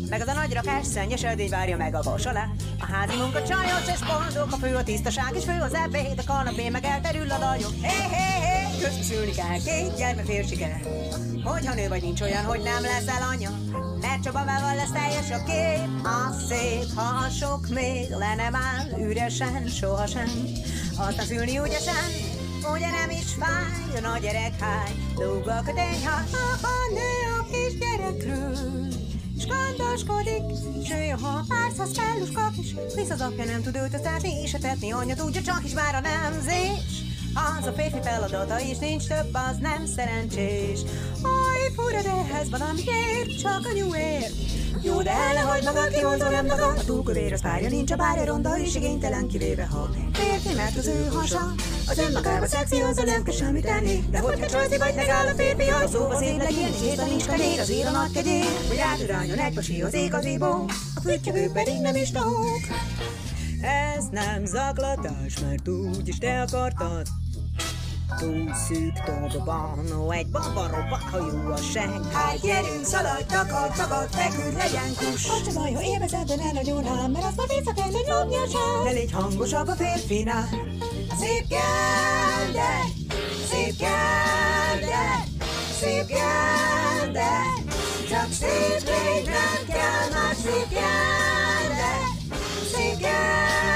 Meg 0.09 0.21
az 0.21 0.29
a 0.29 0.33
nagy 0.33 0.53
rakás 0.53 0.87
szennyes 0.87 1.25
edény 1.25 1.49
várja 1.49 1.77
meg 1.77 1.95
a 1.95 2.03
vas. 2.03 2.27
A 2.27 2.87
házi 2.93 3.17
munka 3.17 3.43
csajos 3.43 3.87
és 3.87 4.01
boldog, 4.01 4.53
a 4.53 4.57
fő 4.57 4.75
a 4.75 4.83
tisztaság 4.83 5.35
és 5.35 5.45
fő 5.45 5.61
az 5.61 5.75
ebéd, 5.75 6.19
a 6.27 6.33
kanapé 6.33 6.69
meg 6.69 6.85
elterül 6.85 7.31
a 7.31 7.39
lajok. 7.39 7.73
Hé, 7.83 8.17
hé, 8.17 8.47
hé, 8.47 8.64
közbeszülni 8.85 9.31
kell, 9.31 9.59
két 9.65 9.97
gyermek 9.97 10.25
férsi 10.25 10.57
kell. 10.57 10.81
Hogyha 11.43 11.75
nő 11.75 11.89
vagy 11.89 12.03
nincs 12.03 12.21
olyan, 12.21 12.45
hogy 12.45 12.61
nem 12.61 12.83
leszel 12.83 13.29
anya, 13.33 13.51
mert 14.01 14.23
Csabavával 14.23 14.75
lesz 14.75 14.91
teljes 14.93 15.31
a 15.31 15.43
kép. 15.45 16.07
A 16.07 16.33
szép, 16.49 16.95
ha 16.95 17.29
sok 17.29 17.69
még 17.69 18.11
le 18.11 18.35
nem 18.35 18.55
áll, 18.55 19.01
üresen, 19.09 19.67
sohasem. 19.67 20.29
Aztán 20.99 21.27
szülni 21.27 21.59
ügyesen, 21.59 22.11
ugye 22.75 22.91
nem 22.91 23.11
is 23.11 23.29
fáj, 23.39 23.99
a 23.99 24.01
nagy 24.01 24.21
gyerek 24.21 24.61
háj, 24.61 24.93
lóg 25.17 25.49
a 25.49 25.63
kötény, 25.65 26.07
ha, 26.07 26.17
ha 26.63 26.75
nő 26.99 27.13
a 27.39 27.45
kis 27.51 27.79
gyerekről. 27.79 28.89
És 29.37 29.47
gondoskodik, 29.47 30.45
s 30.87 30.91
ő, 30.91 31.09
ha 31.09 31.45
párszáz 31.49 31.91
kellus 31.99 32.31
kap 32.31 32.53
is, 32.61 32.75
visz 32.95 33.11
az 33.11 33.21
apja 33.21 33.45
nem 33.45 33.63
tud 33.63 33.77
öltöztetni, 33.77 34.43
és 34.43 34.53
etetni 34.53 34.93
anya 34.93 35.15
tudja, 35.15 35.43
csak 35.43 35.65
is 35.65 35.73
már 35.73 35.95
a 35.95 36.01
nemzés. 36.01 37.04
Az 37.35 37.67
a 37.67 37.73
férfi 37.73 37.99
feladata 38.03 38.61
is 38.61 38.79
nincs 38.79 39.07
több, 39.07 39.35
az 39.51 39.57
nem 39.61 39.87
szerencsés. 39.97 40.81
Aj, 41.23 41.73
fura, 41.77 42.03
de 42.03 42.11
ehhez 42.11 42.51
valamiért, 42.51 43.39
csak 43.39 43.67
a 43.71 43.73
nyúért. 43.75 44.35
Jó, 44.83 45.03
de 45.03 45.11
el 45.11 45.33
ne 45.35 45.41
hagyd 45.41 45.65
magad, 45.65 45.89
kimondva 45.89 46.29
nem 46.29 46.47
magad. 46.47 46.79
A 46.79 46.85
túlkövér 46.85 47.33
az 47.33 47.41
párja 47.41 47.69
nincs, 47.69 47.91
a 47.91 47.97
párja 47.97 48.25
ronda 48.25 48.59
és 48.59 48.75
igénytelen 48.75 49.29
kivéve 49.29 49.67
ha. 49.67 49.91
Férfi, 50.13 50.55
mert 50.55 50.77
az 50.77 50.87
ő 50.87 51.09
hasa, 51.13 51.53
az 51.89 51.99
önmagában 51.99 52.49
szexi, 52.49 52.81
azzal 52.81 53.05
nem 53.05 53.23
kell 53.23 53.35
semmit 53.35 53.65
tenni. 53.65 54.05
De 54.11 54.19
hogyha 54.19 54.47
csajzi 54.47 54.79
vagy, 54.79 54.95
megáll 54.95 55.27
a 55.27 55.35
férfi, 55.35 55.69
ha 55.69 55.89
szóval 55.89 56.17
szép 56.17 56.39
legyen, 56.39 56.73
és 56.73 56.93
étel 56.93 57.07
nincs 57.07 57.25
kenyér, 57.27 57.61
az 57.61 57.71
ér 57.71 57.87
a 57.87 57.91
nagy 57.91 58.11
kegyér. 58.11 58.45
Hogy 58.69 58.79
átüráljon 58.79 59.39
egy 59.39 59.55
pasi 59.55 59.83
az 59.83 59.95
ég 59.95 60.15
az 60.15 60.25
ébó, 60.25 60.67
a 60.95 61.01
füttyögők 61.01 61.53
pedig 61.53 61.81
nem 61.81 61.95
is 61.95 62.11
tahók. 62.11 62.63
Ez 63.97 64.05
nem 64.11 64.45
zaklatás, 64.45 65.39
mert 65.39 65.69
úgy 65.69 66.09
is 66.09 66.19
te 66.19 66.41
akartad. 66.41 67.07
Túl 68.19 68.55
szűk 68.67 69.03
tobban, 69.33 69.93
ó, 69.99 70.11
egy 70.11 70.27
baba 70.27 70.99
hajú 71.11 71.51
a 71.53 71.57
seng. 71.57 72.13
Hát 72.13 72.41
gyerünk, 72.41 72.85
szaladj, 72.85 73.25
takar, 73.27 73.69
tagad, 73.71 74.09
feküdj, 74.11 74.57
legyen 74.57 74.95
kus. 74.97 75.29
Az 75.29 75.43
csak 75.45 75.55
baj, 75.55 75.73
ha 75.73 75.83
élvezed, 75.83 76.27
de 76.27 76.37
ne 76.37 76.53
nagyon 76.53 76.87
ám, 76.87 77.11
mert 77.11 77.25
az 77.25 77.35
már 77.37 77.47
vissza 77.49 77.73
kell, 77.73 77.91
hogy 77.91 78.07
lopja 78.09 78.47
sem. 78.53 78.83
Ne 78.85 78.91
légy 78.91 79.13
hangosabb 79.13 79.69
a 79.69 79.73
férfinál. 79.73 80.49
Szép 81.21 81.47
gelde, 81.49 82.73
szép 83.51 83.77
gelde, 83.79 85.25
szép 85.81 86.07
gelde. 86.07 87.33
Csak 88.09 88.33
szép 88.33 88.83
légy, 88.89 89.25
nem 89.25 89.61
kell 89.69 90.07
már 90.13 90.35
szép 90.35 90.69
gelde, 90.71 91.93
szép 92.73 92.99
gelde, 92.99 93.74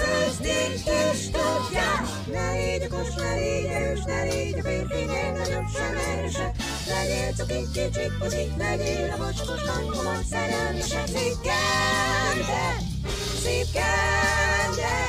Ja, 0.00 0.06
főzni 0.06 0.74
is 1.12 1.24
tudja. 1.24 1.90
Ne 2.32 2.52
légy 2.52 2.88
okos, 2.90 3.14
ne 3.14 3.34
légy 3.34 3.64
erős, 3.64 4.00
ne 4.06 4.22
légy 4.22 4.58
a 4.58 4.62
férfinél 4.62 5.32
nagyobb 5.32 5.68
sem 5.74 5.96
erősebb. 6.08 6.54
Legyél 6.88 7.32
cuki, 7.32 7.68
kicsi, 7.72 8.06
puci, 8.18 8.52
legyél 8.58 9.14
a 9.14 9.22
mocskos, 9.22 9.60
gerde, 11.42 12.76
szép 13.42 13.66
gerde, 13.72 15.06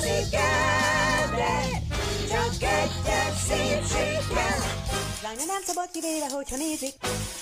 szép 0.00 0.30
gerde, 0.30 1.82
csak 2.28 2.62
egyet 2.62 3.34
szépséggel. 3.46 4.77
Lánya 5.22 5.44
nem 5.44 5.62
szabad 5.66 5.90
kivéve, 5.90 6.28
hogyha 6.30 6.56
nézik, 6.56 6.94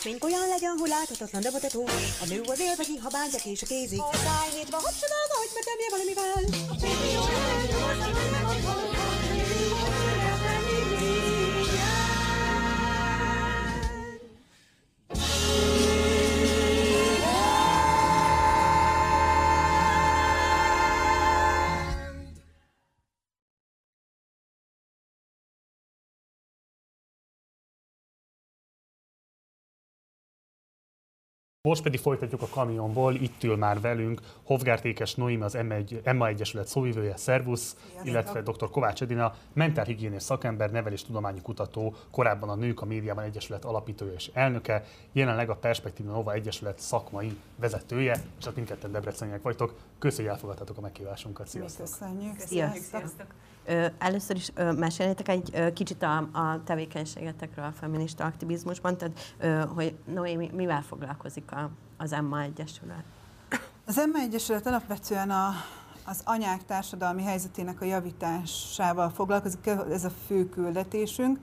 Mink 0.05 0.25
olyan 0.25 0.49
legyen, 0.49 0.77
hogy 0.79 0.89
láthatatlan, 0.89 1.43
de 1.43 1.51
botetós. 1.51 1.91
A 2.23 2.27
nő 2.29 2.41
az 2.41 2.61
élvegi, 2.61 2.97
ha 2.97 3.09
bántják 3.09 3.45
és 3.45 3.63
a 3.63 3.67
kézik. 3.67 4.01
A 4.01 4.17
száj 4.27 4.49
nyitva, 4.57 4.79
hogy 4.85 4.95
csinálva, 5.01 5.35
hogy 5.41 5.51
megtemje 5.57 5.89
valamivel. 5.95 6.43
A 6.73 6.77
férfi 6.81 7.17
olyan, 7.17 8.16
Most 31.67 31.83
pedig 31.83 32.01
folytatjuk 32.01 32.43
a 32.43 32.49
kamionból, 32.49 33.15
itt 33.15 33.43
ül 33.43 33.57
már 33.57 33.81
velünk 33.81 34.21
Hovgárt 34.45 34.85
Ékes 34.85 35.15
Noim, 35.15 35.43
az 35.43 35.57
Emma 36.03 36.27
Egyesület 36.27 36.67
szóvivője, 36.67 37.17
Szervusz, 37.17 37.77
illetve 38.03 38.43
dr. 38.43 38.71
Kovács 38.71 39.03
Edina, 39.03 39.35
mentálhigiénés 39.53 40.23
szakember, 40.23 40.71
neveléstudományi 40.71 41.41
kutató, 41.43 41.95
korábban 42.11 42.49
a 42.49 42.55
Nők 42.55 42.81
a 42.81 42.85
Médiában 42.85 43.25
Egyesület 43.25 43.65
alapítója 43.65 44.13
és 44.13 44.31
elnöke, 44.35 44.85
jelenleg 45.13 45.51
a 45.51 45.57
Perspektíva 45.57 46.13
Nova 46.13 46.33
Egyesület 46.33 46.79
szakmai 46.79 47.37
vezetője, 47.57 48.23
és 48.39 48.45
hát 48.45 48.55
mindketten 48.55 48.93
Debreceniek 48.93 49.43
vagytok. 49.43 49.75
Köszönjük, 49.99 50.33
hogy 50.33 50.35
elfogadtátok 50.35 50.77
a 50.77 50.81
meghívásunkat. 50.81 51.49
Sziasztok! 51.49 51.87
Köszönjük! 51.87 52.39
Sziasztok! 52.39 53.01
Sziasztok. 53.01 53.27
Először 53.99 54.37
is 54.37 54.53
mesélnétek 54.77 55.29
egy 55.29 55.73
kicsit 55.73 56.03
a, 56.03 56.17
a 56.17 56.61
tevékenységetekről 56.65 57.65
a 57.65 57.73
feminista 57.73 58.25
aktivizmusban, 58.25 58.97
tehát 58.97 59.35
hogy 59.75 59.95
Noémi 60.05 60.51
mivel 60.55 60.83
foglalkozik 60.83 61.53
a, 61.53 61.56
az 61.97 62.13
Emma 62.13 62.41
Egyesület? 62.41 63.05
Az 63.87 63.99
Emma 63.99 64.19
Egyesület 64.19 64.67
alapvetően 64.67 65.31
a, 65.31 65.49
az 66.05 66.21
anyák 66.25 66.65
társadalmi 66.65 67.23
helyzetének 67.23 67.81
a 67.81 67.85
javításával 67.85 69.11
foglalkozik, 69.11 69.67
ez 69.91 70.05
a 70.05 70.11
fő 70.27 70.49
küldetésünk. 70.49 71.39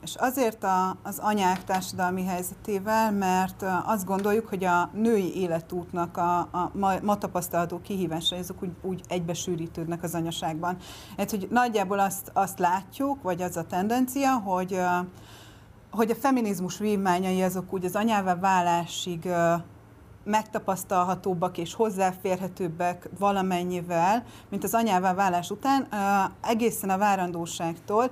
És 0.00 0.14
azért 0.14 0.64
a, 0.64 0.96
az 1.02 1.18
anyák 1.18 1.64
társadalmi 1.64 2.24
helyzetével, 2.24 3.12
mert 3.12 3.64
azt 3.84 4.04
gondoljuk, 4.04 4.48
hogy 4.48 4.64
a 4.64 4.90
női 4.92 5.36
életútnak 5.36 6.16
a, 6.16 6.38
a 6.38 6.70
ma, 6.74 6.92
ma 7.02 7.18
tapasztalható 7.18 7.80
kihívásai, 7.80 8.38
azok 8.38 8.62
úgy, 8.62 8.72
úgy 8.82 9.00
egybesűrítődnek 9.08 10.02
az 10.02 10.14
anyaságban. 10.14 10.76
Hát, 11.16 11.30
hogy 11.30 11.48
nagyjából 11.50 11.98
azt, 11.98 12.30
azt 12.32 12.58
látjuk, 12.58 13.22
vagy 13.22 13.42
az 13.42 13.56
a 13.56 13.66
tendencia, 13.66 14.38
hogy 14.38 14.80
hogy 15.92 16.10
a 16.10 16.14
feminizmus 16.14 16.78
vívmányai 16.78 17.42
azok 17.42 17.72
úgy 17.72 17.84
az 17.84 17.94
anyává 17.94 18.34
válásig 18.34 19.28
megtapasztalhatóbbak 20.24 21.58
és 21.58 21.74
hozzáférhetőbbek 21.74 23.08
valamennyivel, 23.18 24.24
mint 24.48 24.64
az 24.64 24.74
anyává 24.74 25.14
válás 25.14 25.50
után, 25.50 25.88
egészen 26.42 26.90
a 26.90 26.98
várandóságtól 26.98 28.10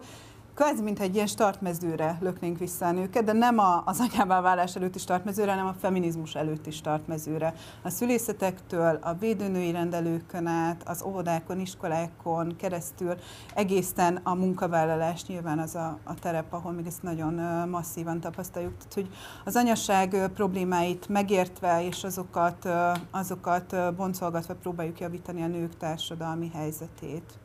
kvázi, 0.54 0.82
mint 0.82 1.00
egy 1.00 1.14
ilyen 1.14 1.26
startmezőre 1.26 2.18
löknénk 2.20 2.58
vissza 2.58 2.86
a 2.86 2.92
nőket, 2.92 3.24
de 3.24 3.32
nem 3.32 3.58
a, 3.58 3.82
az 3.84 4.00
anyává 4.00 4.40
válás 4.40 4.76
előtti 4.76 4.98
startmezőre, 4.98 5.50
hanem 5.50 5.66
a 5.66 5.74
feminizmus 5.80 6.34
előtti 6.34 6.70
startmezőre. 6.70 7.54
A 7.82 7.90
szülészetektől, 7.90 8.98
a 9.02 9.14
védőnői 9.14 9.70
rendelőkön 9.70 10.46
át, 10.46 10.88
az 10.88 11.02
óvodákon, 11.02 11.60
iskolákon 11.60 12.56
keresztül, 12.56 13.14
egészen 13.54 14.20
a 14.22 14.34
munkavállalás 14.34 15.26
nyilván 15.26 15.58
az 15.58 15.74
a, 15.74 15.98
a 16.04 16.14
terep, 16.14 16.52
ahol 16.52 16.72
még 16.72 16.86
ezt 16.86 17.02
nagyon 17.02 17.34
masszívan 17.68 18.20
tapasztaljuk. 18.20 18.76
Tehát, 18.76 18.94
hogy 18.94 19.08
az 19.44 19.56
anyaság 19.56 20.30
problémáit 20.34 21.08
megértve 21.08 21.84
és 21.84 22.04
azokat, 22.04 22.68
azokat 23.10 23.94
boncolgatva 23.96 24.54
próbáljuk 24.54 25.00
javítani 25.00 25.42
a 25.42 25.46
nők 25.46 25.76
társadalmi 25.76 26.50
helyzetét. 26.54 27.38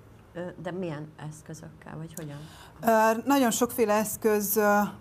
De 0.61 0.71
milyen 0.71 1.07
eszközökkel, 1.29 1.97
vagy 1.97 2.13
hogyan? 2.15 2.37
Nagyon 3.25 3.51
sokféle 3.51 3.93
eszköz 3.93 4.59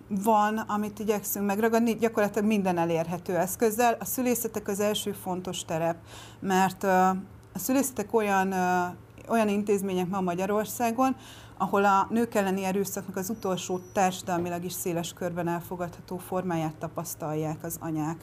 van, 0.08 0.58
amit 0.58 0.98
igyekszünk 0.98 1.46
megragadni, 1.46 1.94
gyakorlatilag 1.94 2.48
minden 2.48 2.78
elérhető 2.78 3.36
eszközzel. 3.36 3.96
A 4.00 4.04
szülészetek 4.04 4.68
az 4.68 4.80
első 4.80 5.12
fontos 5.12 5.64
terep, 5.64 5.96
mert 6.40 6.82
a 6.84 7.58
szülészetek 7.58 8.14
olyan, 8.14 8.54
olyan 9.28 9.48
intézmények 9.48 10.08
ma 10.08 10.20
Magyarországon, 10.20 11.16
ahol 11.56 11.84
a 11.84 12.06
nők 12.10 12.34
elleni 12.34 12.64
erőszaknak 12.64 13.16
az 13.16 13.30
utolsó 13.30 13.80
társadalmilag 13.92 14.64
is 14.64 14.72
széles 14.72 15.12
körben 15.12 15.48
elfogadható 15.48 16.16
formáját 16.16 16.74
tapasztalják 16.74 17.64
az 17.64 17.76
anyák. 17.80 18.16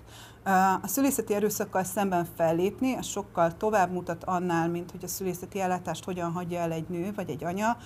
A 0.82 0.88
szülészeti 0.88 1.34
erőszakkal 1.34 1.84
szemben 1.84 2.28
fellépni, 2.36 2.96
az 2.96 3.06
sokkal 3.06 3.58
tovább 3.58 3.92
mutat 3.92 4.24
annál, 4.24 4.70
mint 4.70 4.92
hogy 4.92 5.04
a 5.04 5.08
szülészeti 5.08 5.60
ellátást 5.60 6.04
hogyan 6.04 6.32
hagyja 6.32 6.60
el 6.60 6.72
egy 6.72 6.90
nő 6.90 7.12
vagy 7.16 7.30
egy 7.30 7.44
anya 7.44 7.78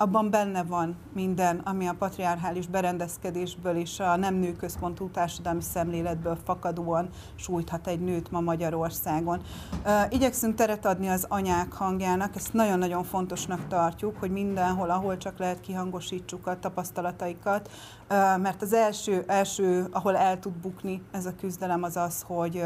abban 0.00 0.30
benne 0.30 0.62
van 0.62 0.96
minden, 1.12 1.60
ami 1.64 1.86
a 1.86 1.94
patriarchális 1.98 2.66
berendezkedésből 2.66 3.76
és 3.76 3.98
a 3.98 4.16
nem 4.16 4.34
nőközpontú 4.34 5.10
társadalmi 5.10 5.62
szemléletből 5.62 6.38
fakadóan 6.44 7.08
sújthat 7.34 7.86
egy 7.86 8.00
nőt 8.00 8.30
ma 8.30 8.40
Magyarországon. 8.40 9.40
Igyekszünk 10.08 10.54
teret 10.54 10.86
adni 10.86 11.08
az 11.08 11.26
anyák 11.28 11.72
hangjának, 11.72 12.36
ezt 12.36 12.52
nagyon-nagyon 12.52 13.04
fontosnak 13.04 13.66
tartjuk, 13.68 14.16
hogy 14.18 14.30
mindenhol, 14.30 14.90
ahol 14.90 15.16
csak 15.16 15.38
lehet 15.38 15.60
kihangosítsuk 15.60 16.46
a 16.46 16.58
tapasztalataikat, 16.58 17.70
mert 18.36 18.62
az 18.62 18.72
első, 18.72 19.24
első 19.26 19.86
ahol 19.90 20.16
el 20.16 20.38
tud 20.38 20.52
bukni 20.52 21.02
ez 21.12 21.26
a 21.26 21.34
küzdelem, 21.34 21.82
az 21.82 21.96
az, 21.96 22.22
hogy 22.26 22.62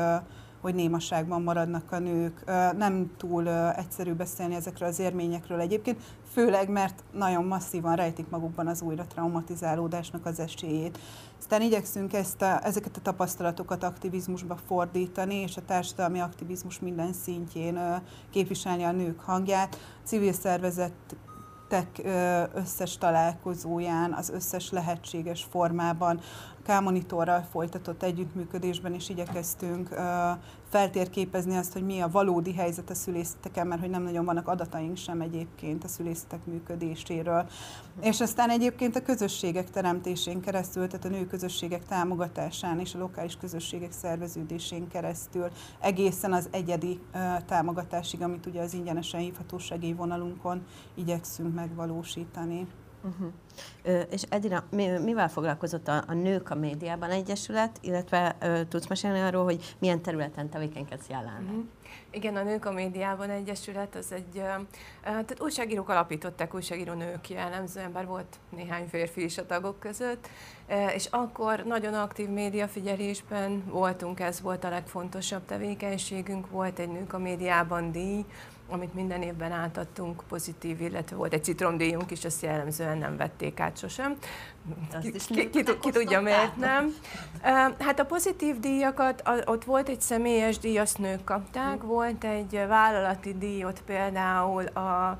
hogy 0.60 0.74
némaságban 0.74 1.42
maradnak 1.42 1.92
a 1.92 1.98
nők. 1.98 2.44
Nem 2.76 3.10
túl 3.16 3.48
egyszerű 3.48 4.12
beszélni 4.12 4.54
ezekről 4.54 4.88
az 4.88 4.98
érményekről 4.98 5.60
egyébként, 5.60 6.02
főleg 6.34 6.68
mert 6.68 7.04
nagyon 7.12 7.44
masszívan 7.44 7.96
rejtik 7.96 8.28
magukban 8.28 8.66
az 8.66 8.82
újra 8.82 9.06
traumatizálódásnak 9.06 10.26
az 10.26 10.38
esélyét. 10.38 10.98
Aztán 11.38 11.62
igyekszünk 11.62 12.12
ezt 12.12 12.42
a, 12.42 12.64
ezeket 12.64 12.96
a 12.96 13.00
tapasztalatokat 13.00 13.82
aktivizmusba 13.84 14.56
fordítani, 14.66 15.34
és 15.34 15.56
a 15.56 15.64
társadalmi 15.66 16.20
aktivizmus 16.20 16.80
minden 16.80 17.12
szintjén 17.12 18.02
képviselni 18.30 18.82
a 18.82 18.92
nők 18.92 19.20
hangját. 19.20 19.78
Civil 20.04 20.32
szervezet 20.32 21.16
összes 22.54 22.98
találkozóján, 22.98 24.12
az 24.12 24.30
összes 24.30 24.70
lehetséges 24.70 25.46
formában 25.50 26.20
K-monitorral 26.66 27.46
folytatott 27.50 28.02
együttműködésben 28.02 28.94
is 28.94 29.08
igyekeztünk 29.08 29.88
feltérképezni 30.68 31.56
azt, 31.56 31.72
hogy 31.72 31.84
mi 31.84 32.00
a 32.00 32.10
valódi 32.10 32.54
helyzet 32.54 32.90
a 32.90 32.94
szülészeteken, 32.94 33.66
mert 33.66 33.80
hogy 33.80 33.90
nem 33.90 34.02
nagyon 34.02 34.24
vannak 34.24 34.48
adataink 34.48 34.96
sem 34.96 35.20
egyébként 35.20 35.84
a 35.84 35.88
szülészetek 35.88 36.44
működéséről. 36.44 37.46
És 38.00 38.20
aztán 38.20 38.50
egyébként 38.50 38.96
a 38.96 39.02
közösségek 39.02 39.70
teremtésén 39.70 40.40
keresztül, 40.40 40.86
tehát 40.86 41.04
a 41.04 41.08
nő 41.08 41.26
közösségek 41.26 41.84
támogatásán 41.84 42.80
és 42.80 42.94
a 42.94 42.98
lokális 42.98 43.36
közösségek 43.36 43.92
szerveződésén 43.92 44.88
keresztül 44.88 45.48
egészen 45.80 46.32
az 46.32 46.48
egyedi 46.50 47.00
támogatásig, 47.46 48.22
amit 48.22 48.46
ugye 48.46 48.60
az 48.60 48.74
ingyenesen 48.74 49.20
hívható 49.20 49.58
segélyvonalunkon 49.58 50.66
igyekszünk 50.94 51.54
megvalósítani. 51.54 52.66
Uh-huh. 53.04 53.32
És 54.10 54.22
Edina, 54.28 54.64
mivel 55.04 55.28
foglalkozott 55.28 55.88
a, 55.88 56.04
a 56.06 56.12
Nők 56.12 56.50
a 56.50 56.54
Médiában 56.54 57.10
Egyesület, 57.10 57.78
illetve 57.80 58.36
ö, 58.40 58.60
tudsz 58.68 58.86
mesélni 58.86 59.20
arról, 59.20 59.44
hogy 59.44 59.74
milyen 59.78 60.02
területen 60.02 60.48
tevékenykedsz 60.48 61.08
jelenleg? 61.08 61.42
Uh-huh. 61.42 61.64
Igen, 62.10 62.36
a 62.36 62.42
Nők 62.42 62.64
a 62.64 62.72
Médiában 62.72 63.30
Egyesület 63.30 63.94
az 63.94 64.12
egy, 64.12 64.42
tehát 65.02 65.40
újságírók 65.40 65.88
alapították, 65.88 66.54
újságíró 66.54 66.92
nők 66.92 67.30
jellemzően, 67.30 67.92
bár 67.92 68.06
volt 68.06 68.38
néhány 68.48 68.86
férfi 68.88 69.24
is 69.24 69.38
a 69.38 69.46
tagok 69.46 69.80
között, 69.80 70.28
és 70.94 71.06
akkor 71.10 71.64
nagyon 71.64 71.94
aktív 71.94 72.28
médiafigyelésben 72.28 73.64
voltunk, 73.66 74.20
ez 74.20 74.40
volt 74.40 74.64
a 74.64 74.68
legfontosabb 74.68 75.44
tevékenységünk, 75.46 76.50
volt 76.50 76.78
egy 76.78 76.88
Nők 76.88 77.12
a 77.12 77.18
Médiában 77.18 77.92
díj, 77.92 78.24
amit 78.74 78.94
minden 78.94 79.22
évben 79.22 79.52
átadtunk 79.52 80.22
pozitív, 80.28 80.80
illetve 80.80 81.16
volt 81.16 81.32
egy 81.32 81.44
citromdíjunk 81.44 82.10
is, 82.10 82.24
azt 82.24 82.42
jellemzően 82.42 82.98
nem 82.98 83.16
vették 83.16 83.60
át 83.60 83.78
sosem. 83.78 84.16
Ki, 85.02 85.12
ki, 85.12 85.50
ki, 85.50 85.62
ki 85.80 85.90
tudja, 85.90 86.20
miért 86.20 86.56
nem. 86.56 86.94
Hát 87.78 87.98
a 87.98 88.04
pozitív 88.04 88.60
díjakat, 88.60 89.22
ott 89.44 89.64
volt 89.64 89.88
egy 89.88 90.00
személyes 90.00 90.58
díj, 90.58 90.78
azt 90.78 90.98
nők 90.98 91.24
kapták, 91.24 91.80
hm. 91.80 91.86
volt 91.86 92.24
egy 92.24 92.64
vállalati 92.68 93.34
díj, 93.38 93.64
ott 93.64 93.82
például 93.82 94.66
a 94.66 95.18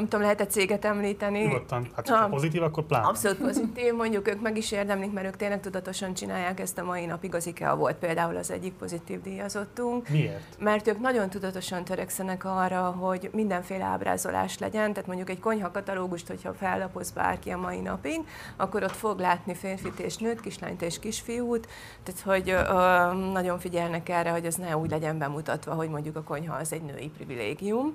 nem 0.00 0.08
tudom, 0.08 0.24
lehet 0.24 0.40
egy 0.40 0.50
céget 0.50 0.84
említeni. 0.84 1.38
Nyugodtan. 1.38 1.90
Hát, 1.94 2.08
ha 2.08 2.28
pozitív, 2.28 2.62
akkor 2.62 2.84
pláne. 2.84 3.06
Abszolút 3.06 3.38
pozitív, 3.38 3.92
mondjuk 3.92 4.28
ők 4.28 4.40
meg 4.40 4.56
is 4.56 4.72
érdemlik, 4.72 5.12
mert 5.12 5.26
ők 5.26 5.36
tényleg 5.36 5.60
tudatosan 5.60 6.14
csinálják 6.14 6.60
ezt 6.60 6.78
a 6.78 6.84
mai 6.84 7.06
napig. 7.06 7.34
Az 7.34 7.46
IKEA 7.46 7.76
volt 7.76 7.96
például 7.96 8.36
az 8.36 8.50
egyik 8.50 8.72
pozitív 8.72 9.20
díjazottunk. 9.20 10.08
Miért? 10.08 10.56
Mert 10.58 10.88
ők 10.88 10.98
nagyon 11.00 11.30
tudatosan 11.30 11.84
törekszenek 11.84 12.44
arra, 12.44 12.80
hogy 12.82 13.30
mindenféle 13.32 13.84
ábrázolás 13.84 14.58
legyen. 14.58 14.92
Tehát 14.92 15.06
mondjuk 15.06 15.30
egy 15.30 15.40
konyha 15.40 15.70
katalógust, 15.70 16.26
hogyha 16.26 16.54
fellapoz 16.54 17.10
bárki 17.10 17.50
a 17.50 17.58
mai 17.58 17.80
napig, 17.80 18.20
akkor 18.56 18.82
ott 18.82 18.96
fog 18.96 19.18
látni 19.18 19.54
férfit 19.54 19.98
és 19.98 20.16
nőt, 20.16 20.40
kislányt 20.40 20.82
és 20.82 20.98
kisfiút. 20.98 21.68
Tehát, 22.02 22.20
hogy 22.20 22.50
ö, 22.50 23.30
nagyon 23.32 23.58
figyelnek 23.58 24.08
erre, 24.08 24.30
hogy 24.30 24.44
ez 24.44 24.54
ne 24.54 24.76
úgy 24.76 24.90
legyen 24.90 25.18
bemutatva, 25.18 25.74
hogy 25.74 25.88
mondjuk 25.88 26.16
a 26.16 26.22
konyha 26.22 26.56
az 26.56 26.72
egy 26.72 26.82
női 26.82 27.08
privilégium. 27.08 27.94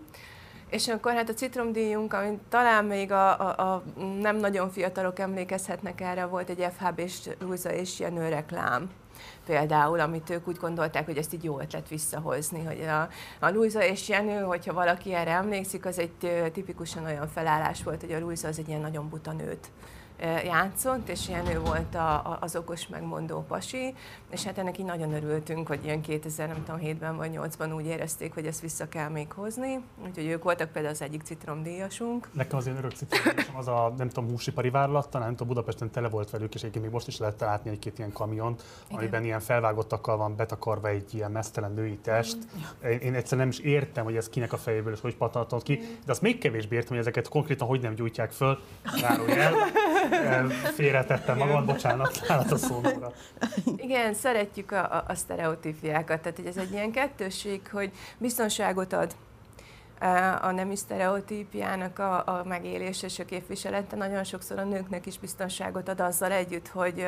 És 0.76 0.88
akkor 0.88 1.14
hát 1.14 1.30
a 1.30 1.34
citromdíjunk, 1.34 2.14
amit 2.14 2.40
talán 2.50 2.86
még 2.86 3.12
a, 3.12 3.40
a, 3.40 3.74
a 3.74 3.84
nem 4.20 4.38
nagyon 4.38 4.70
fiatalok 4.70 5.20
emlékezhetnek 5.20 6.02
erre, 6.02 6.26
volt 6.26 6.50
egy 6.50 6.68
FHB 6.78 7.00
és 7.00 7.30
Luisa 7.40 7.74
és 7.74 8.00
Jenő 8.00 8.30
reklám 8.30 8.90
például, 9.46 10.00
amit 10.00 10.30
ők 10.30 10.48
úgy 10.48 10.58
gondolták, 10.58 11.06
hogy 11.06 11.18
ezt 11.18 11.34
így 11.34 11.44
jó 11.44 11.60
ötlet 11.60 11.88
visszahozni, 11.90 12.64
hogy 12.66 12.82
a, 12.82 13.10
a 13.46 13.50
Luisa 13.50 13.84
és 13.84 14.10
Jenő, 14.10 14.42
hogyha 14.42 14.74
valaki 14.74 15.14
erre 15.14 15.32
emlékszik, 15.32 15.86
az 15.86 16.00
egy 16.00 16.52
tipikusan 16.54 17.06
olyan 17.06 17.28
felállás 17.28 17.84
volt, 17.84 18.02
hogy 18.02 18.14
a 18.14 18.20
Luisa 18.20 18.48
az 18.48 18.60
egy 18.60 18.68
ilyen 18.68 18.82
nagyon 18.82 19.10
buta 19.10 19.32
nőt 19.32 19.70
játszott, 20.44 21.10
és 21.10 21.28
ilyen 21.28 21.48
ő 21.48 21.60
volt 21.60 21.96
a, 21.96 22.14
a, 22.14 22.38
az 22.42 22.56
okos 22.56 22.88
megmondó 22.88 23.46
pasi, 23.48 23.94
és 24.30 24.44
hát 24.44 24.58
ennek 24.58 24.78
így 24.78 24.86
nagyon 24.86 25.14
örültünk, 25.14 25.68
hogy 25.68 25.80
ilyen 25.84 26.02
2007-ben 26.08 27.16
vagy 27.18 27.32
8-ban 27.34 27.76
úgy 27.76 27.86
érezték, 27.86 28.34
hogy 28.34 28.46
ezt 28.46 28.62
vissza 28.62 28.88
kell 28.88 29.10
még 29.10 29.32
hozni, 29.32 29.80
úgyhogy 30.06 30.26
ők 30.26 30.44
voltak 30.44 30.72
például 30.72 30.94
az 30.94 31.02
egyik 31.02 31.22
citromdíjasunk. 31.22 32.30
Nekem 32.34 32.58
az 32.58 32.68
én 32.68 32.76
örök 32.78 32.92
citromdíjasom 32.92 33.56
az 33.56 33.68
a, 33.68 33.94
nem 33.98 34.10
tudom, 34.10 34.30
húsipari 34.30 34.70
vállalattal, 34.70 35.22
nem 35.22 35.30
tudom, 35.30 35.48
Budapesten 35.48 35.92
tele 35.92 36.10
volt 36.10 36.30
velük, 36.30 36.54
és 36.54 36.60
egyébként 36.60 36.84
még 36.84 36.94
most 36.94 37.08
is 37.08 37.18
lehet 37.18 37.40
látni 37.40 37.70
egy-két 37.70 37.98
ilyen 37.98 38.12
kamiont, 38.12 38.64
Igen. 38.88 38.98
amiben 38.98 39.24
ilyen 39.24 39.40
felvágottakkal 39.40 40.18
van 40.18 40.36
betakarva 40.36 40.88
egy 40.88 41.14
ilyen 41.14 41.32
mesztelen 41.32 41.74
női 41.74 41.98
test. 41.98 42.38
Én, 42.84 43.00
én 43.00 43.14
egyszerűen 43.14 43.48
nem 43.48 43.50
is 43.50 43.60
értem, 43.60 44.04
hogy 44.04 44.16
ez 44.16 44.30
kinek 44.30 44.54
a 44.54 44.58
fejéből 44.58 44.94
és 44.94 45.02
hogy 45.02 45.16
pattantott 45.16 45.64
ki, 45.64 45.76
de 46.06 46.12
azt 46.12 46.22
még 46.22 46.38
kevésbé 46.38 46.76
értem, 46.76 46.90
hogy 46.90 47.00
ezeket 47.00 47.28
konkrétan 47.28 47.68
hogy 47.68 47.82
nem 47.82 47.94
gyújtják 47.94 48.32
föl, 48.32 48.60
zárójel. 49.00 49.54
Félretettem 50.76 51.38
magam, 51.38 51.66
bocsánat, 51.66 52.22
állat 52.28 52.52
a 52.52 52.58
szónomra. 52.58 53.12
Igen, 53.76 54.14
szeretjük 54.14 54.72
a, 54.72 54.94
a, 54.96 55.04
a 55.08 55.16
sztereotípiákat, 55.16 56.22
tehát 56.22 56.38
hogy 56.38 56.48
ez 56.48 56.58
egy 56.58 56.72
ilyen 56.72 56.92
kettőség, 56.92 57.62
hogy 57.72 57.92
biztonságot 58.18 58.94
ad, 58.94 59.16
a 60.42 60.52
nemi 60.52 60.76
sztereotípiának 60.76 62.00
a, 62.00 62.14
a 62.26 62.44
megélése 62.44 63.06
és 63.06 63.20
a 63.20 63.26
képviselete 63.26 63.96
nagyon 63.96 64.24
sokszor 64.24 64.60
a 64.60 64.64
nőknek 64.64 65.06
is 65.06 65.20
biztonságot 65.20 65.90
ad 65.90 66.00
azzal 66.00 66.32
együtt, 66.32 66.68
hogy 66.68 67.06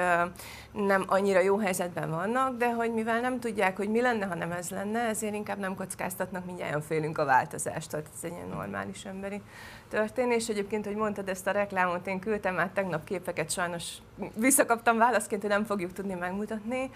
nem 0.71 1.03
annyira 1.07 1.39
jó 1.39 1.57
helyzetben 1.57 2.09
vannak, 2.09 2.57
de 2.57 2.73
hogy 2.73 2.93
mivel 2.93 3.19
nem 3.19 3.39
tudják, 3.39 3.77
hogy 3.77 3.89
mi 3.89 4.01
lenne, 4.01 4.25
ha 4.25 4.35
nem 4.35 4.51
ez 4.51 4.69
lenne, 4.69 4.99
ezért 4.99 5.33
inkább 5.33 5.57
nem 5.57 5.75
kockáztatnak, 5.75 6.45
mindjárt 6.45 6.85
félünk 6.85 7.17
a 7.17 7.25
változást, 7.25 7.89
tehát 7.89 8.09
ez 8.13 8.23
egy 8.23 8.31
ilyen 8.31 8.47
normális 8.47 9.05
emberi 9.05 9.41
történés. 9.89 10.49
Egyébként, 10.49 10.85
hogy 10.85 10.95
mondtad 10.95 11.29
ezt 11.29 11.47
a 11.47 11.51
reklámot, 11.51 12.07
én 12.07 12.19
küldtem 12.19 12.55
már 12.55 12.69
tegnap 12.73 13.03
képeket, 13.03 13.51
sajnos 13.51 13.97
visszakaptam 14.35 14.97
válaszként, 14.97 15.41
hogy 15.41 15.49
nem 15.49 15.65
fogjuk 15.65 15.93
tudni 15.93 16.13
megmutatni. 16.13 16.91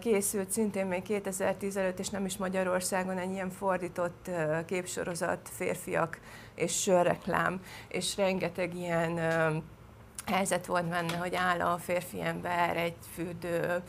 Készült 0.00 0.50
szintén 0.50 0.86
még 0.86 1.02
2010 1.02 1.76
előtt, 1.76 1.98
és 1.98 2.08
nem 2.08 2.24
is 2.24 2.36
Magyarországon 2.36 3.18
egy 3.18 3.30
ilyen 3.30 3.50
fordított 3.50 4.30
képsorozat, 4.66 5.48
férfiak 5.52 6.18
és 6.54 6.82
sörreklám, 6.82 7.60
és 7.88 8.16
rengeteg 8.16 8.74
ilyen 8.74 9.20
helyzet 10.26 10.66
volt 10.66 10.84
benne, 10.84 11.16
hogy 11.16 11.34
áll 11.34 11.60
a 11.60 11.78
férfi 11.78 12.20
ember 12.22 12.76
egy 12.76 12.96
fürdő 13.14 13.82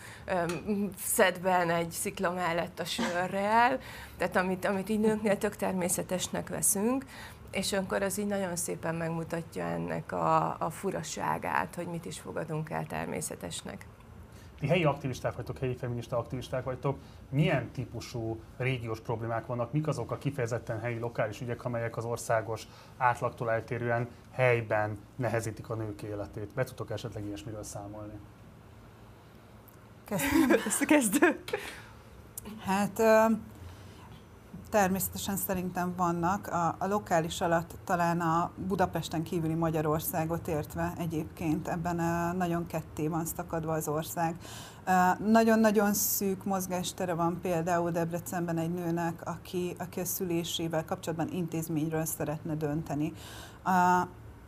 szedben 0.98 1.70
egy 1.70 1.92
szikla 1.92 2.32
mellett 2.32 2.80
a 2.80 2.86
sörrel, 2.86 3.80
tehát 4.18 4.36
amit, 4.36 4.66
amit 4.66 4.90
így 4.90 5.00
nőknél 5.00 5.38
tök 5.38 5.56
természetesnek 5.56 6.50
veszünk, 6.50 7.06
és 7.58 7.74
akkor 7.74 8.02
az 8.02 8.18
így 8.18 8.28
nagyon 8.28 8.56
szépen 8.56 8.96
megmutatja 8.96 9.64
ennek 9.64 10.12
a, 10.12 10.60
a 10.60 10.70
furaságát, 10.70 11.76
hogy 11.76 11.88
mit 11.88 12.06
is 12.06 12.20
fogadunk 12.20 12.70
el 12.70 12.86
természetesnek. 12.86 13.86
Ti 14.60 14.68
helyi 14.68 14.84
aktivisták 14.84 15.36
vagytok, 15.36 15.58
helyi 15.58 15.76
feminista 15.76 16.18
aktivisták 16.18 16.64
vagytok. 16.64 16.98
Milyen 17.30 17.72
típusú 17.72 18.40
régiós 18.58 19.00
problémák 19.00 19.46
vannak? 19.46 19.72
Mik 19.72 19.88
azok 19.88 20.12
a 20.12 20.18
kifejezetten 20.18 20.80
helyi 20.80 21.00
lokális 21.00 21.42
ügyek, 21.42 21.66
amelyek 21.66 21.98
az 21.98 22.06
országos 22.06 22.68
átlagtól 22.98 23.52
eltérően 23.52 24.08
helyben 24.32 24.98
nehezítik 25.16 25.70
a 25.70 25.76
nők 25.76 26.02
életét? 26.02 26.54
Be 26.54 26.64
tudtok 26.64 26.92
esetleg 26.92 27.26
ilyesmiről 27.26 27.64
számolni? 27.64 28.14
Kezdő. 30.88 31.44
Hát 32.66 33.02
Természetesen 34.70 35.36
szerintem 35.38 35.94
vannak. 35.98 36.48
A, 36.48 36.76
a 36.80 36.88
lokális 36.88 37.42
alatt 37.42 37.76
talán 37.84 38.22
a 38.22 38.52
Budapesten 38.68 39.24
kívüli 39.24 39.54
Magyarországot 39.54 40.48
értve 40.48 40.94
egyébként 40.98 41.68
ebben 41.68 42.00
a, 42.00 42.32
nagyon 42.34 42.68
ketté 42.68 43.08
van 43.08 43.26
szakadva 43.26 43.74
az 43.74 43.88
ország. 43.88 44.36
Nagyon-nagyon 45.26 45.94
szűk 45.94 46.44
mozgástere 46.44 47.14
van 47.14 47.40
például 47.42 47.92
Debrecenben 47.92 48.58
egy 48.58 48.74
nőnek, 48.74 49.22
aki, 49.26 49.76
aki 49.80 50.00
a 50.00 50.06
szülésével 50.06 50.86
kapcsolatban 50.86 51.30
intézményről 51.32 52.06
szeretne 52.06 52.56
dönteni. 52.56 53.14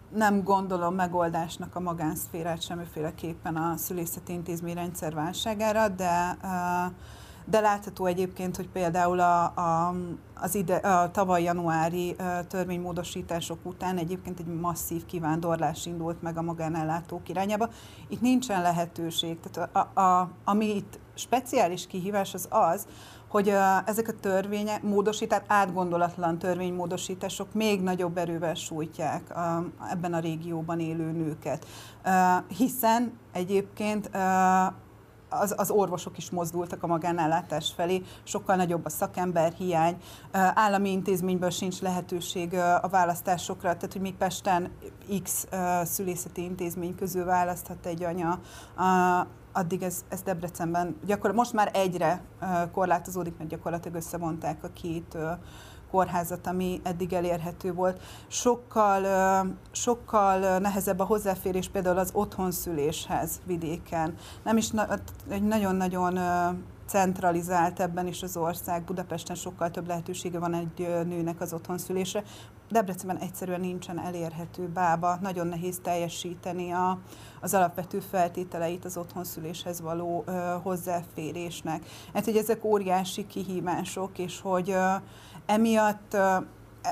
Nem 0.09 0.43
gondolom 0.43 0.95
megoldásnak 0.95 1.75
a 1.75 1.79
magánszférát 1.79 2.61
semmiféleképpen 2.61 3.55
a 3.55 3.77
szülészeti 3.77 4.33
intézmény 4.33 4.75
rendszer 4.75 5.13
válságára, 5.13 5.87
de 5.87 6.37
de 7.49 7.59
látható 7.59 8.05
egyébként, 8.05 8.55
hogy 8.55 8.69
például 8.69 9.19
a, 9.19 9.43
a, 9.43 9.95
az 10.35 10.55
ide, 10.55 10.75
a 10.75 11.11
tavaly 11.11 11.43
januári 11.43 12.15
törvénymódosítások 12.47 13.59
után 13.63 13.97
egyébként 13.97 14.39
egy 14.39 14.45
masszív 14.45 15.05
kivándorlás 15.05 15.85
indult 15.85 16.21
meg 16.21 16.37
a 16.37 16.41
magánellátók 16.41 17.29
irányába. 17.29 17.69
Itt 18.07 18.21
nincsen 18.21 18.61
lehetőség. 18.61 19.39
Tehát 19.39 19.75
a, 19.75 20.01
a, 20.01 20.29
ami 20.43 20.75
itt 20.75 20.99
speciális 21.13 21.87
kihívás 21.87 22.33
az 22.33 22.47
az, 22.49 22.87
hogy 23.27 23.47
uh, 23.47 23.89
ezek 23.89 24.07
a 24.07 24.19
törvények, 24.19 24.83
módosítás, 24.83 25.41
átgondolatlan 25.47 26.37
törvénymódosítások 26.37 27.53
még 27.53 27.81
nagyobb 27.81 28.17
erővel 28.17 28.53
sújtják 28.53 29.23
uh, 29.29 29.91
ebben 29.91 30.13
a 30.13 30.19
régióban 30.19 30.79
élő 30.79 31.11
nőket. 31.11 31.65
Uh, 32.05 32.57
hiszen 32.57 33.11
egyébként 33.31 34.09
uh, 34.13 34.73
az, 35.29 35.53
az 35.57 35.71
orvosok 35.71 36.17
is 36.17 36.29
mozdultak 36.29 36.83
a 36.83 36.87
magánellátás 36.87 37.73
felé, 37.75 38.03
sokkal 38.23 38.55
nagyobb 38.55 38.85
a 38.85 38.89
szakember 38.89 39.53
hiány, 39.53 39.97
állami 40.31 40.91
intézményből 40.91 41.49
sincs 41.49 41.81
lehetőség 41.81 42.53
a 42.81 42.87
választásokra, 42.87 43.75
tehát 43.75 43.93
hogy 43.93 44.01
még 44.01 44.15
Pesten 44.15 44.71
X 45.23 45.47
szülészeti 45.83 46.43
intézmény 46.43 46.95
közül 46.95 47.25
választhat 47.25 47.85
egy 47.85 48.03
anya, 48.03 48.39
addig 49.51 49.81
ez, 49.81 50.05
ez 50.09 50.21
Debrecenben 50.21 50.87
gyakorlatilag 51.05 51.35
most 51.35 51.53
már 51.53 51.69
egyre 51.73 52.21
korlátozódik, 52.71 53.37
mert 53.37 53.49
gyakorlatilag 53.49 53.97
összevonták 53.97 54.63
a 54.63 54.69
két 54.73 55.17
kórházat, 55.91 56.47
ami 56.47 56.81
eddig 56.83 57.13
elérhető 57.13 57.73
volt. 57.73 58.01
Sokkal, 58.27 59.05
sokkal 59.71 60.59
nehezebb 60.59 60.99
a 60.99 61.03
hozzáférés 61.03 61.69
például 61.69 61.97
az 61.97 62.09
otthonszüléshez 62.13 63.39
vidéken. 63.45 64.15
Nem 64.43 64.57
is 64.57 64.69
egy 65.29 65.43
nagyon-nagyon 65.43 66.19
centralizált 66.89 67.79
ebben 67.79 68.07
is 68.07 68.23
az 68.23 68.37
ország. 68.37 68.83
Budapesten 68.83 69.35
sokkal 69.35 69.71
több 69.71 69.87
lehetősége 69.87 70.39
van 70.39 70.53
egy 70.53 70.87
nőnek 71.07 71.41
az 71.41 71.53
otthonszülése. 71.53 72.23
Debrecenben 72.69 73.17
egyszerűen 73.17 73.59
nincsen 73.59 73.99
elérhető 73.99 74.67
bába, 74.67 75.17
nagyon 75.21 75.47
nehéz 75.47 75.79
teljesíteni 75.83 76.71
a, 76.71 76.99
az 77.41 77.53
alapvető 77.53 77.99
feltételeit 77.99 78.85
az 78.85 78.97
otthonszüléshez 78.97 79.81
való 79.81 80.23
ö, 80.25 80.55
hozzáférésnek. 80.63 81.85
Hát, 82.13 82.25
hogy 82.25 82.37
ezek 82.37 82.63
óriási 82.63 83.27
kihívások, 83.27 84.17
és 84.17 84.41
hogy 84.41 84.69
ö, 84.69 84.93
emiatt 85.49 86.15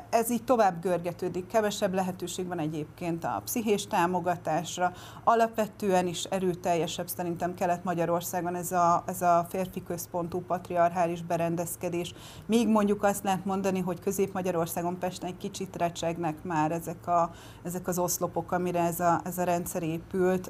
ez 0.09 0.29
így 0.29 0.43
tovább 0.43 0.81
görgetődik, 0.81 1.47
kevesebb 1.47 1.93
lehetőség 1.93 2.47
van 2.47 2.59
egyébként 2.59 3.23
a 3.23 3.41
pszichés 3.45 3.87
támogatásra, 3.87 4.91
alapvetően 5.23 6.07
is 6.07 6.23
erőteljesebb 6.23 7.07
szerintem 7.07 7.53
Kelet-Magyarországon 7.53 8.55
ez 8.55 8.71
a, 8.71 9.03
ez 9.05 9.21
a 9.21 9.45
férfi 9.49 9.83
központú 9.83 10.41
patriarchális 10.41 11.21
berendezkedés. 11.21 12.13
Még 12.45 12.67
mondjuk 12.67 13.03
azt 13.03 13.23
lehet 13.23 13.45
mondani, 13.45 13.79
hogy 13.79 13.99
Közép-Magyarországon 13.99 14.99
Pesten 14.99 15.29
egy 15.29 15.37
kicsit 15.37 15.75
recsegnek 15.75 16.43
már 16.43 16.71
ezek, 16.71 17.07
a, 17.07 17.31
ezek 17.63 17.87
az 17.87 17.99
oszlopok, 17.99 18.51
amire 18.51 18.79
ez 18.79 18.99
a, 18.99 19.21
ez 19.23 19.37
a 19.37 19.43
rendszer 19.43 19.83
épült 19.83 20.49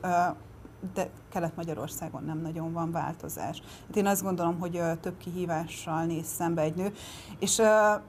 de 0.94 1.10
Kelet-Magyarországon 1.30 2.24
nem 2.24 2.38
nagyon 2.38 2.74
van 2.74 2.92
változás. 2.92 3.62
Hát 3.88 3.96
én 3.96 4.06
azt 4.06 4.24
gondolom, 4.24 4.60
hogy 4.60 4.82
több 5.02 5.18
kihívással 5.18 6.06
néz 6.06 6.26
szembe 6.26 6.62
egy 6.62 6.76
nő. 6.76 6.94
És 7.40 7.62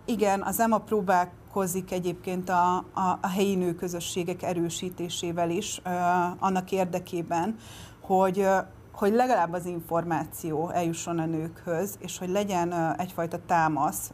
igen, 0.04 0.42
az 0.42 0.60
EMA 0.60 0.78
próbálkozik 0.78 1.92
egyébként 1.92 2.48
a, 2.48 2.76
a, 2.76 3.18
a 3.20 3.28
helyi 3.28 3.54
nőközösségek 3.54 4.42
erősítésével 4.42 5.50
is, 5.50 5.80
annak 6.38 6.72
érdekében, 6.72 7.56
hogy 8.00 8.46
hogy 8.92 9.12
legalább 9.12 9.52
az 9.52 9.66
információ 9.66 10.68
eljusson 10.68 11.18
a 11.18 11.26
nőkhöz, 11.26 11.96
és 11.98 12.18
hogy 12.18 12.28
legyen 12.28 12.94
egyfajta 12.96 13.38
támasz 13.46 14.12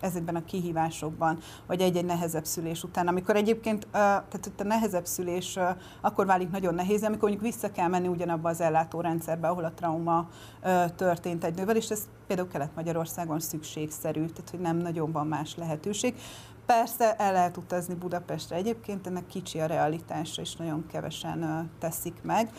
ezekben 0.00 0.36
a 0.36 0.44
kihívásokban, 0.44 1.38
vagy 1.66 1.80
egy-egy 1.80 2.04
nehezebb 2.04 2.44
szülés 2.44 2.82
után. 2.82 3.08
Amikor 3.08 3.36
egyébként, 3.36 3.86
tehát 3.90 4.52
a 4.58 4.62
nehezebb 4.62 5.06
szülés 5.06 5.58
akkor 6.00 6.26
válik 6.26 6.50
nagyon 6.50 6.74
nehéz, 6.74 7.02
amikor 7.02 7.28
mondjuk 7.28 7.52
vissza 7.52 7.70
kell 7.72 7.88
menni 7.88 8.08
ugyanabba 8.08 8.48
az 8.48 8.60
ellátórendszerbe, 8.60 9.48
ahol 9.48 9.64
a 9.64 9.72
trauma 9.72 10.28
történt 10.96 11.44
egy 11.44 11.54
nővel, 11.54 11.76
és 11.76 11.88
ez 11.88 12.08
például 12.26 12.48
Kelet-Magyarországon 12.48 13.40
szükségszerű, 13.40 14.24
tehát 14.24 14.50
hogy 14.50 14.60
nem 14.60 14.76
nagyon 14.76 15.12
van 15.12 15.26
más 15.26 15.56
lehetőség. 15.56 16.14
Persze 16.66 17.14
el 17.14 17.32
lehet 17.32 17.56
utazni 17.56 17.94
Budapestre 17.94 18.56
egyébként, 18.56 19.06
ennek 19.06 19.26
kicsi 19.26 19.60
a 19.60 19.66
realitása, 19.66 20.42
és 20.42 20.56
nagyon 20.56 20.86
kevesen 20.86 21.70
teszik 21.78 22.22
meg. 22.22 22.50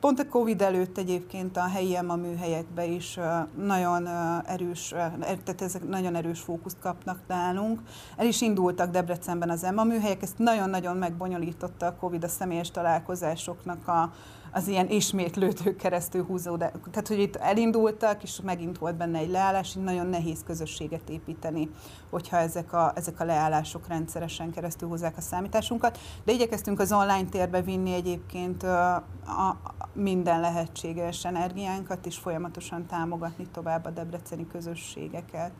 Pont 0.00 0.18
a 0.18 0.28
Covid 0.28 0.62
előtt 0.62 0.98
egyébként 0.98 1.56
a 1.56 1.68
helyi 1.68 1.96
EMA 1.96 2.16
műhelyekbe 2.16 2.84
is 2.84 3.18
nagyon 3.56 4.08
erős, 4.46 4.88
tehát 5.20 5.62
ezek 5.62 5.88
nagyon 5.88 6.14
erős 6.14 6.40
fókuszt 6.40 6.76
kapnak 6.80 7.18
nálunk. 7.26 7.80
El 8.16 8.26
is 8.26 8.40
indultak 8.40 8.90
Debrecenben 8.90 9.50
az 9.50 9.64
EMA 9.64 9.84
műhelyek, 9.84 10.22
ezt 10.22 10.38
nagyon-nagyon 10.38 10.96
megbonyolította 10.96 11.86
a 11.86 11.94
Covid 11.94 12.24
a 12.24 12.28
személyes 12.28 12.70
találkozásoknak 12.70 13.88
a, 13.88 14.12
az 14.52 14.68
ilyen 14.68 14.88
ismétlődő 14.88 15.76
keresztül 15.76 16.24
húzódás. 16.24 16.70
Tehát, 16.90 17.08
hogy 17.08 17.18
itt 17.18 17.36
elindultak, 17.36 18.22
és 18.22 18.40
megint 18.42 18.78
volt 18.78 18.96
benne 18.96 19.18
egy 19.18 19.30
leállás, 19.30 19.76
így 19.76 19.82
nagyon 19.82 20.06
nehéz 20.06 20.42
közösséget 20.46 21.08
építeni, 21.08 21.70
hogyha 22.10 22.36
ezek 22.36 22.72
a, 22.72 22.92
ezek 22.94 23.20
a 23.20 23.24
leállások 23.24 23.88
rendszeresen 23.88 24.50
keresztül 24.50 24.88
hozzák 24.88 25.16
a 25.16 25.20
számításunkat. 25.20 25.98
De 26.24 26.32
igyekeztünk 26.32 26.80
az 26.80 26.92
online 26.92 27.28
térbe 27.28 27.62
vinni 27.62 27.92
egyébként 27.92 28.62
a, 28.62 28.94
a, 28.94 29.56
minden 29.92 30.40
lehetséges 30.40 31.24
energiánkat, 31.24 32.06
és 32.06 32.16
folyamatosan 32.16 32.86
támogatni 32.86 33.46
tovább 33.52 33.84
a 33.84 33.90
debreceni 33.90 34.46
közösségeket. 34.46 35.52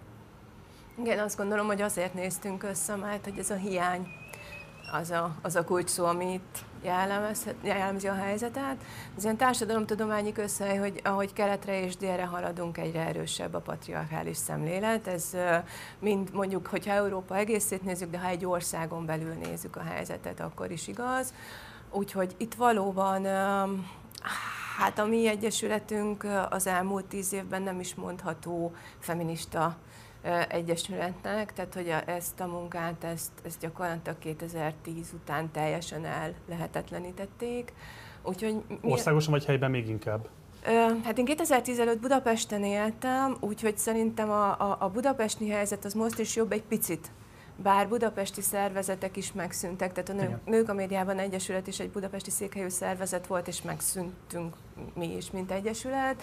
Igen, 0.99 1.18
azt 1.18 1.36
gondolom, 1.36 1.66
hogy 1.66 1.80
azért 1.80 2.14
néztünk 2.14 2.62
össze, 2.62 2.97
mert 2.97 3.24
hogy 3.24 3.39
ez 3.39 3.51
a 3.51 3.55
hiány 3.55 4.07
az 4.93 5.11
a, 5.11 5.34
az 5.43 5.57
a 5.57 5.64
kulcs 5.64 5.89
szó, 5.89 6.05
amit 6.05 6.64
jellemzi 7.62 8.08
a 8.08 8.14
helyzetet. 8.14 8.76
Ez 9.16 9.24
ilyen 9.24 9.36
társadalomtudományi 9.36 10.32
közhely, 10.32 10.76
hogy 10.76 11.00
ahogy 11.04 11.32
keletre 11.32 11.82
és 11.82 11.96
délre 11.96 12.24
haladunk, 12.24 12.78
egyre 12.78 13.06
erősebb 13.06 13.54
a 13.54 13.60
patriarchális 13.60 14.36
szemlélet. 14.36 15.06
Ez 15.06 15.36
mind 15.98 16.32
mondjuk, 16.32 16.66
hogyha 16.66 16.92
Európa 16.92 17.36
egészét 17.36 17.82
nézzük, 17.82 18.10
de 18.10 18.18
ha 18.18 18.28
egy 18.28 18.44
országon 18.44 19.06
belül 19.06 19.34
nézzük 19.34 19.76
a 19.76 19.82
helyzetet, 19.82 20.40
akkor 20.40 20.70
is 20.70 20.88
igaz. 20.88 21.34
Úgyhogy 21.90 22.34
itt 22.36 22.54
valóban 22.54 23.26
Hát 24.78 24.98
a 24.98 25.06
mi 25.06 25.26
egyesületünk 25.26 26.26
az 26.50 26.66
elmúlt 26.66 27.04
tíz 27.04 27.32
évben 27.32 27.62
nem 27.62 27.80
is 27.80 27.94
mondható 27.94 28.74
feminista 28.98 29.76
egyesületnek, 30.48 31.52
tehát 31.52 31.74
hogy 31.74 31.94
ezt 32.06 32.40
a 32.40 32.46
munkát, 32.46 33.04
ezt, 33.04 33.30
ezt 33.44 33.60
gyakorlatilag 33.60 34.18
2010 34.18 35.12
után 35.12 35.50
teljesen 35.50 36.04
el 36.04 36.34
lehetetlenítették. 36.48 37.72
Úgyhogy 38.22 38.62
mi... 38.68 38.78
Országosan 38.82 39.32
vagy 39.32 39.44
helyben 39.44 39.70
még 39.70 39.88
inkább? 39.88 40.28
Hát 41.04 41.18
én 41.18 41.24
2010 41.24 41.78
előtt 41.78 42.00
Budapesten 42.00 42.64
éltem, 42.64 43.36
úgyhogy 43.40 43.78
szerintem 43.78 44.30
a, 44.30 44.50
a, 44.50 44.76
a 44.80 44.88
budapesti 44.88 45.48
helyzet 45.48 45.84
az 45.84 45.94
most 45.94 46.18
is 46.18 46.36
jobb 46.36 46.52
egy 46.52 46.62
picit, 46.62 47.10
bár 47.62 47.88
budapesti 47.88 48.40
szervezetek 48.40 49.16
is 49.16 49.32
megszűntek, 49.32 49.92
tehát 49.92 50.08
a 50.08 50.12
nő, 50.12 50.38
Nők 50.44 50.68
a 50.68 50.74
Médiában 50.74 51.18
Egyesület 51.18 51.66
is 51.66 51.80
egy 51.80 51.90
budapesti 51.90 52.30
székhelyű 52.30 52.68
szervezet 52.68 53.26
volt, 53.26 53.48
és 53.48 53.62
megszűntünk 53.62 54.56
mi 54.94 55.16
is, 55.16 55.30
mint 55.30 55.50
egyesület. 55.50 56.22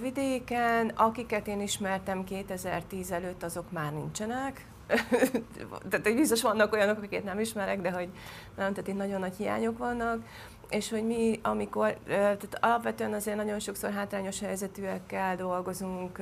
Vidéken, 0.00 0.88
akiket 0.88 1.46
én 1.46 1.60
ismertem 1.60 2.24
2010 2.24 3.10
előtt, 3.10 3.42
azok 3.42 3.70
már 3.70 3.92
nincsenek. 3.92 4.66
tehát 5.90 6.14
biztos 6.14 6.42
vannak 6.42 6.72
olyanok, 6.72 6.96
akiket 6.96 7.24
nem 7.24 7.40
ismerek, 7.40 7.80
de 7.80 7.90
hogy 7.90 8.08
nem, 8.56 8.72
tehát 8.72 8.88
itt 8.88 8.96
nagyon 8.96 9.20
nagy 9.20 9.36
hiányok 9.36 9.78
vannak 9.78 10.22
és 10.68 10.90
hogy 10.90 11.06
mi, 11.06 11.40
amikor, 11.42 11.96
tehát 12.06 12.58
alapvetően 12.60 13.12
azért 13.12 13.36
nagyon 13.36 13.58
sokszor 13.58 13.92
hátrányos 13.92 14.40
helyzetűekkel 14.40 15.36
dolgozunk, 15.36 16.18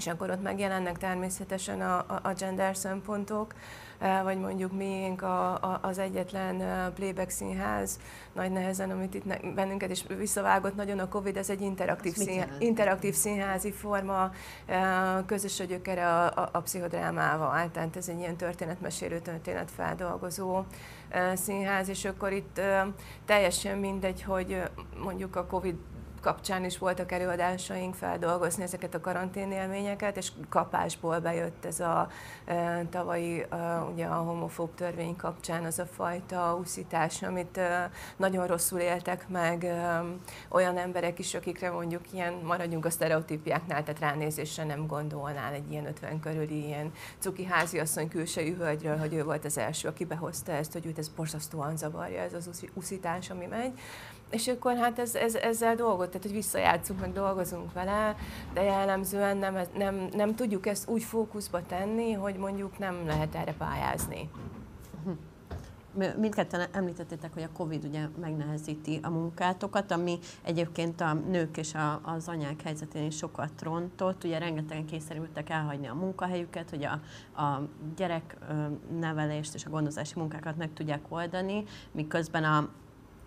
és 0.00 0.06
akkor 0.06 0.30
ott 0.30 0.42
megjelennek 0.42 0.98
természetesen 0.98 1.80
a, 1.80 1.98
a 2.22 2.32
gender 2.38 2.76
szempontok, 2.76 3.54
vagy 4.22 4.38
mondjuk 4.38 4.72
miénk 4.72 5.22
a, 5.22 5.52
a, 5.54 5.78
az 5.82 5.98
egyetlen 5.98 6.92
playback 6.94 7.30
színház, 7.30 7.98
nagy 8.32 8.52
nehezen, 8.52 8.90
amit 8.90 9.14
itt 9.14 9.54
bennünket 9.54 9.90
is 9.90 10.04
visszavágott 10.18 10.74
nagyon 10.74 10.98
a 10.98 11.08
Covid, 11.08 11.36
ez 11.36 11.50
egy 11.50 11.60
interaktív, 11.60 12.14
színház, 12.14 12.48
interaktív 12.58 13.14
színházi 13.14 13.72
forma, 13.72 14.30
közös 15.26 15.60
a 15.60 15.64
gyökere 15.64 16.08
a, 16.08 16.24
a, 16.24 16.48
a 16.52 16.60
pszichodrámával, 16.60 17.70
tehát 17.70 17.96
ez 17.96 18.08
egy 18.08 18.18
ilyen 18.18 18.36
történetmesélő, 18.36 19.18
történetfeldolgozó 19.18 20.64
színház, 21.34 21.88
és 21.88 22.04
akkor 22.04 22.32
itt 22.32 22.60
teljesen 23.24 23.78
mindegy, 23.78 24.22
hogy 24.22 24.62
mondjuk 25.02 25.36
a 25.36 25.46
Covid 25.46 25.76
kapcsán 26.20 26.64
is 26.64 26.78
voltak 26.78 27.12
előadásaink 27.12 27.94
feldolgozni 27.94 28.62
ezeket 28.62 28.94
a 28.94 29.00
karantén 29.00 29.52
élményeket, 29.52 30.16
és 30.16 30.32
kapásból 30.48 31.18
bejött 31.18 31.64
ez 31.64 31.80
a 31.80 32.08
e, 32.44 32.84
tavalyi 32.90 33.46
e, 33.50 33.80
ugye 33.92 34.06
a 34.06 34.14
homofób 34.14 34.74
törvény 34.74 35.16
kapcsán 35.16 35.64
az 35.64 35.78
a 35.78 35.86
fajta 35.86 36.56
úszítás, 36.60 37.22
amit 37.22 37.56
e, 37.56 37.90
nagyon 38.16 38.46
rosszul 38.46 38.78
éltek 38.78 39.28
meg 39.28 39.64
e, 39.64 40.04
olyan 40.48 40.76
emberek 40.76 41.18
is, 41.18 41.34
akikre 41.34 41.70
mondjuk 41.70 42.12
ilyen, 42.12 42.32
maradjunk 42.32 42.84
a 42.84 42.90
sztereotípiáknál, 42.90 43.82
tehát 43.82 44.00
ránézésre 44.00 44.64
nem 44.64 44.86
gondolnál 44.86 45.52
egy 45.52 45.70
ilyen 45.70 45.86
50 45.86 46.20
körüli 46.20 46.66
ilyen 46.66 46.92
cuki 47.18 47.44
háziasszony 47.44 48.08
külsejű 48.08 48.56
hölgyről, 48.56 48.96
hogy 48.96 49.14
ő 49.14 49.24
volt 49.24 49.44
az 49.44 49.58
első, 49.58 49.88
aki 49.88 50.04
behozta 50.04 50.52
ezt, 50.52 50.72
hogy 50.72 50.86
őt 50.86 50.98
ez 50.98 51.08
borzasztóan 51.08 51.76
zavarja, 51.76 52.20
ez 52.20 52.34
az 52.34 52.64
úszítás, 52.74 53.30
ami 53.30 53.46
megy 53.46 53.72
és 54.30 54.48
akkor 54.48 54.76
hát 54.76 54.98
ez, 54.98 55.14
ez, 55.14 55.34
ezzel 55.34 55.74
dolgot, 55.74 56.06
tehát 56.06 56.22
hogy 56.22 56.32
visszajátszunk, 56.32 57.00
meg 57.00 57.12
dolgozunk 57.12 57.72
vele, 57.72 58.16
de 58.52 58.62
jellemzően 58.62 59.36
nem, 59.36 59.58
nem, 59.76 60.08
nem 60.12 60.34
tudjuk 60.34 60.66
ezt 60.66 60.88
úgy 60.88 61.02
fókuszba 61.02 61.66
tenni, 61.66 62.12
hogy 62.12 62.36
mondjuk 62.36 62.78
nem 62.78 63.06
lehet 63.06 63.34
erre 63.34 63.52
pályázni. 63.52 64.30
Mindketten 66.16 66.68
említettétek, 66.72 67.32
hogy 67.32 67.42
a 67.42 67.52
Covid 67.52 67.84
ugye 67.84 68.08
megnehezíti 68.20 69.00
a 69.02 69.10
munkátokat, 69.10 69.90
ami 69.90 70.18
egyébként 70.42 71.00
a 71.00 71.12
nők 71.12 71.56
és 71.56 71.74
a, 71.74 72.00
az 72.04 72.28
anyák 72.28 72.62
helyzetén 72.62 73.04
is 73.04 73.16
sokat 73.16 73.62
rontott. 73.62 74.24
Ugye 74.24 74.38
rengetegen 74.38 74.86
kényszerültek 74.86 75.50
elhagyni 75.50 75.86
a 75.86 75.94
munkahelyüket, 75.94 76.70
hogy 76.70 76.84
a, 76.84 77.00
a 77.42 77.68
gyereknevelést 77.96 79.54
és 79.54 79.64
a 79.64 79.70
gondozási 79.70 80.18
munkákat 80.18 80.56
meg 80.56 80.72
tudják 80.72 81.02
oldani, 81.08 81.64
miközben 81.92 82.44
a, 82.44 82.68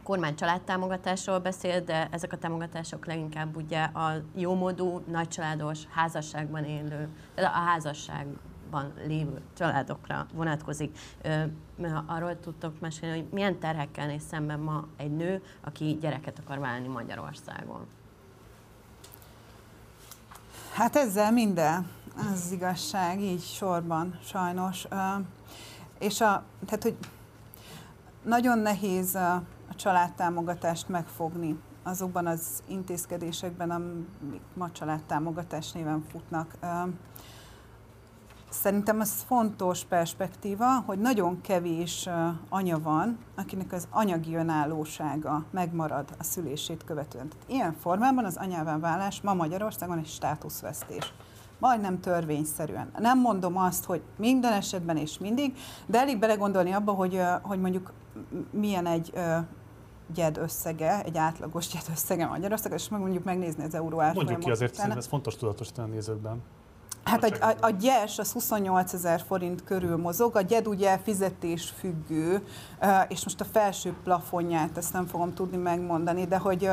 kormány 0.03 0.35
családtámogatásról 0.35 1.39
beszél, 1.39 1.81
de 1.81 2.07
ezek 2.11 2.33
a 2.33 2.37
támogatások 2.37 3.05
leginkább 3.05 3.55
ugye 3.55 3.83
a 3.83 4.21
jómódú, 4.35 5.01
nagycsaládos, 5.07 5.79
házasságban 5.89 6.63
élő, 6.63 7.09
a 7.35 7.41
házasságban 7.41 8.93
lévő 9.07 9.41
családokra 9.57 10.27
vonatkozik. 10.33 10.97
Arról 12.05 12.39
tudtok 12.39 12.79
mesélni, 12.79 13.19
hogy 13.19 13.27
milyen 13.31 13.59
terhekkel 13.59 14.07
néz 14.07 14.23
szemben 14.29 14.59
ma 14.59 14.87
egy 14.97 15.11
nő, 15.11 15.41
aki 15.61 15.97
gyereket 16.01 16.39
akar 16.39 16.59
válni 16.59 16.87
Magyarországon? 16.87 17.87
Hát 20.73 20.95
ezzel 20.95 21.31
minden, 21.31 21.87
az 22.33 22.51
igazság, 22.51 23.21
így 23.21 23.41
sorban, 23.41 24.19
sajnos. 24.23 24.87
És 25.99 26.21
a, 26.21 26.43
tehát, 26.65 26.83
hogy 26.83 26.97
nagyon 28.23 28.59
nehéz 28.59 29.17
a 29.73 29.75
családtámogatást 29.75 30.89
megfogni 30.89 31.59
azokban 31.83 32.27
az 32.27 32.63
intézkedésekben, 32.67 33.71
amik 33.71 34.41
ma 34.53 34.71
családtámogatás 34.71 35.71
néven 35.71 36.03
futnak. 36.11 36.57
Szerintem 38.49 38.99
az 38.99 39.23
fontos 39.27 39.83
perspektíva, 39.83 40.83
hogy 40.85 40.99
nagyon 40.99 41.41
kevés 41.41 42.09
anya 42.49 42.79
van, 42.79 43.17
akinek 43.35 43.71
az 43.71 43.87
anyagi 43.89 44.35
önállósága 44.35 45.43
megmarad 45.51 46.15
a 46.19 46.23
szülését 46.23 46.83
követően. 46.83 47.27
Tehát 47.27 47.49
ilyen 47.49 47.73
formában 47.73 48.25
az 48.25 48.37
anyává 48.37 48.77
válás 48.77 49.21
ma 49.21 49.33
Magyarországon 49.33 49.97
egy 49.97 50.07
státuszvesztés 50.07 51.13
majdnem 51.59 51.99
törvényszerűen. 51.99 52.91
Nem 52.97 53.19
mondom 53.19 53.57
azt, 53.57 53.85
hogy 53.85 54.01
minden 54.17 54.53
esetben 54.53 54.97
és 54.97 55.17
mindig, 55.17 55.57
de 55.85 55.99
elég 55.99 56.19
belegondolni 56.19 56.71
abba, 56.71 56.91
hogy, 56.91 57.21
hogy 57.41 57.59
mondjuk 57.59 57.93
milyen 58.51 58.85
egy 58.85 59.13
gyed 60.13 60.37
összege, 60.37 61.03
egy 61.03 61.17
átlagos 61.17 61.67
gyed 61.67 61.83
összege 61.91 62.25
Magyarországon, 62.25 62.77
és 62.77 62.89
meg 62.89 62.99
mondjuk 62.99 63.23
megnézni 63.23 63.63
az 63.63 63.75
euró 63.75 64.01
árfolyamot. 64.01 64.15
Mondjuk 64.15 64.39
ki 64.39 64.51
azért, 64.51 64.77
hogy 64.77 64.97
ez 64.97 65.07
fontos 65.07 65.35
tudatosítani 65.35 65.89
a 65.89 65.93
nézőkben. 65.93 66.41
Hát 67.03 67.23
a, 67.23 67.45
a, 67.45 67.55
a 67.59 67.69
gyes 67.69 68.19
az 68.19 68.31
28 68.31 68.93
ezer 68.93 69.21
forint 69.27 69.63
körül 69.63 69.97
mozog, 69.97 70.35
a 70.35 70.41
gyed 70.41 70.67
ugye 70.67 70.97
fizetés 70.97 71.73
függő, 71.77 72.43
és 73.07 73.23
most 73.23 73.41
a 73.41 73.45
felső 73.45 73.95
plafonját 74.03 74.77
ezt 74.77 74.93
nem 74.93 75.05
fogom 75.05 75.33
tudni 75.33 75.57
megmondani, 75.57 76.25
de 76.25 76.37
hogy 76.37 76.69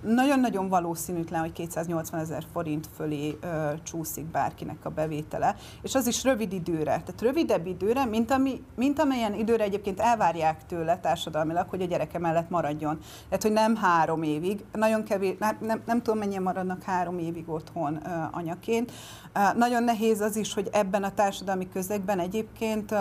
nagyon-nagyon 0.00 0.68
valószínűtlen, 0.68 1.40
hogy 1.40 1.52
280 1.52 2.20
ezer 2.20 2.44
forint 2.52 2.88
fölé 2.96 3.38
ö, 3.40 3.70
csúszik 3.82 4.24
bárkinek 4.24 4.84
a 4.84 4.90
bevétele, 4.90 5.56
és 5.82 5.94
az 5.94 6.06
is 6.06 6.24
rövid 6.24 6.52
időre, 6.52 6.84
tehát 6.84 7.20
rövidebb 7.20 7.66
időre, 7.66 8.04
mint, 8.04 8.30
ami, 8.30 8.62
mint 8.76 8.98
amelyen 8.98 9.34
időre 9.34 9.64
egyébként 9.64 10.00
elvárják 10.00 10.66
tőle 10.66 10.98
társadalmilag, 10.98 11.68
hogy 11.68 11.82
a 11.82 11.86
gyereke 11.86 12.18
mellett 12.18 12.50
maradjon. 12.50 12.98
Tehát, 13.28 13.42
hogy 13.42 13.52
nem 13.52 13.76
három 13.76 14.22
évig, 14.22 14.64
nagyon 14.72 15.04
kevés, 15.04 15.36
nem, 15.38 15.56
nem, 15.60 15.82
nem 15.86 16.02
tudom 16.02 16.18
mennyien 16.18 16.42
maradnak 16.42 16.82
három 16.82 17.18
évig 17.18 17.48
otthon 17.48 18.00
ö, 18.06 18.08
anyaként. 18.30 18.92
Ö, 19.32 19.58
nagyon 19.58 19.82
nehéz 19.82 20.20
az 20.20 20.36
is, 20.36 20.54
hogy 20.54 20.68
ebben 20.72 21.02
a 21.02 21.14
társadalmi 21.14 21.68
közegben 21.68 22.18
egyébként 22.18 22.92
ö, 22.92 22.96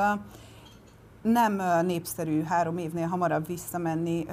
nem 1.31 1.85
népszerű 1.85 2.43
három 2.43 2.77
évnél 2.77 3.07
hamarabb 3.07 3.47
visszamenni 3.47 4.25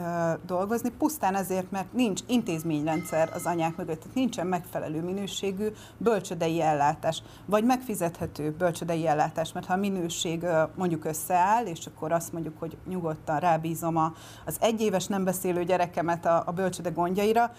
dolgozni, 0.47 0.91
pusztán 0.91 1.35
ezért, 1.35 1.71
mert 1.71 1.93
nincs 1.93 2.21
intézményrendszer 2.27 3.31
az 3.35 3.47
anyák 3.47 3.77
mögött, 3.77 3.99
tehát 3.99 4.15
nincsen 4.15 4.47
megfelelő 4.47 5.03
minőségű 5.03 5.67
bölcsödei 5.97 6.61
ellátás, 6.61 7.23
vagy 7.47 7.65
megfizethető 7.65 8.51
bölcsödei 8.51 9.07
ellátás, 9.07 9.53
mert 9.53 9.67
ha 9.67 9.73
a 9.73 9.77
minőség 9.77 10.47
mondjuk 10.75 11.05
összeáll, 11.05 11.65
és 11.65 11.87
akkor 11.87 12.13
azt 12.13 12.33
mondjuk, 12.33 12.59
hogy 12.59 12.77
nyugodtan 12.89 13.39
rábízom 13.39 14.13
az 14.45 14.57
egyéves 14.61 15.07
nem 15.07 15.25
beszélő 15.25 15.65
gyerekemet 15.65 16.27
a, 16.27 16.43
a 16.47 16.53
bölcsöde 16.53 16.91
gondjaira, 16.91 17.51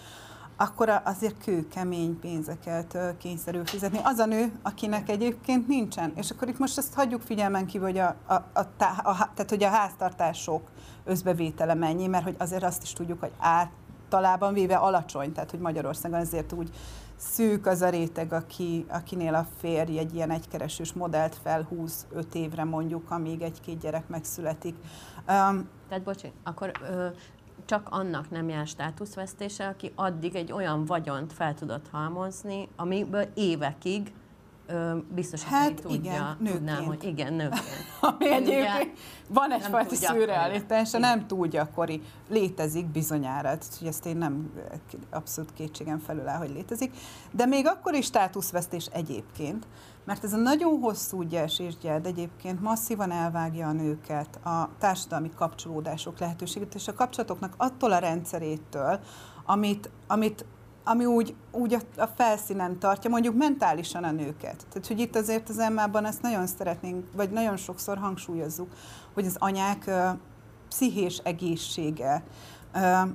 akkor 0.56 1.00
azért 1.04 1.44
kőkemény 1.44 2.18
pénzeket 2.20 2.98
kényszerül 3.18 3.64
fizetni. 3.64 3.98
Az 4.02 4.18
a 4.18 4.26
nő, 4.26 4.52
akinek 4.62 5.08
egyébként 5.08 5.68
nincsen. 5.68 6.12
És 6.14 6.30
akkor 6.30 6.48
itt 6.48 6.58
most 6.58 6.78
ezt 6.78 6.94
hagyjuk 6.94 7.22
figyelmen 7.22 7.66
kívül, 7.66 7.86
hogy 7.86 7.98
a, 7.98 8.16
a, 8.26 8.34
a, 8.34 8.60
a, 9.02 9.30
tehát, 9.34 9.46
hogy 9.48 9.62
a 9.62 9.68
háztartások 9.68 10.62
összbevétele 11.04 11.74
mennyi, 11.74 12.06
mert 12.06 12.24
hogy 12.24 12.36
azért 12.38 12.64
azt 12.64 12.82
is 12.82 12.92
tudjuk, 12.92 13.20
hogy 13.20 13.32
általában 13.38 14.52
véve 14.52 14.76
alacsony, 14.76 15.32
tehát 15.32 15.50
hogy 15.50 15.60
Magyarországon 15.60 16.20
ezért 16.20 16.52
úgy 16.52 16.70
szűk 17.16 17.66
az 17.66 17.82
a 17.82 17.88
réteg, 17.88 18.32
aki, 18.32 18.84
akinél 18.88 19.34
a 19.34 19.46
férj 19.58 19.98
egy 19.98 20.14
ilyen 20.14 20.30
egykeresős 20.30 20.92
modellt 20.92 21.38
felhúz 21.42 22.06
öt 22.12 22.34
évre 22.34 22.64
mondjuk, 22.64 23.10
amíg 23.10 23.42
egy-két 23.42 23.78
gyerek 23.78 24.08
megszületik. 24.08 24.76
Um, 25.16 25.68
Tehát 25.88 26.04
bocsi, 26.04 26.32
akkor 26.44 26.70
ö, 26.90 27.06
csak 27.66 27.88
annak 27.90 28.30
nem 28.30 28.48
jár 28.48 28.66
státuszvesztése, 28.66 29.66
aki 29.66 29.92
addig 29.94 30.34
egy 30.34 30.52
olyan 30.52 30.84
vagyont 30.84 31.32
fel 31.32 31.54
tudott 31.54 31.88
halmozni, 31.90 32.68
amiből 32.76 33.26
évekig 33.34 34.12
ö, 34.66 34.96
biztosan 35.14 35.48
Hát 35.48 35.74
tudja, 35.74 35.96
igen, 35.96 36.36
tudnám, 36.36 36.74
nőként. 36.74 36.86
hogy 36.86 37.04
igen, 37.04 37.32
nőként. 37.32 37.86
ami 38.00 38.30
egyébként 38.32 38.98
van 39.28 39.52
egyfajta 39.52 39.94
szürrealitása, 39.94 40.98
nem 40.98 41.26
túl 41.26 41.46
gyakori. 41.46 42.02
Létezik 42.28 42.86
bizonyára, 42.86 43.42
tehát, 43.42 43.76
hogy 43.78 43.88
ezt 43.88 44.06
én 44.06 44.16
nem 44.16 44.52
abszolút 45.10 45.52
kétségem 45.52 45.98
felül 45.98 46.28
áll, 46.28 46.38
hogy 46.38 46.50
létezik. 46.50 46.94
De 47.30 47.46
még 47.46 47.66
akkor 47.66 47.94
is 47.94 48.04
státuszvesztés 48.04 48.86
egyébként, 48.86 49.66
mert 50.06 50.24
ez 50.24 50.32
a 50.32 50.36
nagyon 50.36 50.80
hosszú 50.80 51.22
gyesésgyed 51.22 52.06
egyébként 52.06 52.60
masszívan 52.60 53.10
elvágja 53.10 53.68
a 53.68 53.72
nőket, 53.72 54.46
a 54.46 54.68
társadalmi 54.78 55.30
kapcsolódások 55.36 56.18
lehetőségét, 56.18 56.74
és 56.74 56.88
a 56.88 56.94
kapcsolatoknak 56.94 57.54
attól 57.56 57.92
a 57.92 57.98
rendszerétől, 57.98 59.00
amit, 59.44 59.90
amit 60.06 60.44
ami 60.84 61.04
úgy, 61.04 61.34
úgy 61.52 61.74
a, 61.74 62.02
a 62.02 62.06
felszínen 62.06 62.78
tartja, 62.78 63.10
mondjuk 63.10 63.36
mentálisan 63.36 64.04
a 64.04 64.10
nőket. 64.10 64.66
Tehát, 64.68 64.86
hogy 64.86 65.00
itt 65.00 65.16
azért 65.16 65.48
az 65.48 65.58
emmában 65.58 66.04
ezt 66.04 66.22
nagyon 66.22 66.46
szeretnénk, 66.46 67.04
vagy 67.12 67.30
nagyon 67.30 67.56
sokszor 67.56 67.98
hangsúlyozzuk, 67.98 68.68
hogy 69.14 69.26
az 69.26 69.36
anyák 69.38 69.86
ö, 69.86 70.08
pszichés 70.68 71.18
egészsége, 71.24 72.22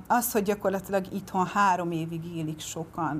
az, 0.06 0.32
hogy 0.32 0.42
gyakorlatilag 0.42 1.12
itthon 1.12 1.46
három 1.46 1.90
évig 1.90 2.36
élik 2.36 2.60
sokan 2.60 3.18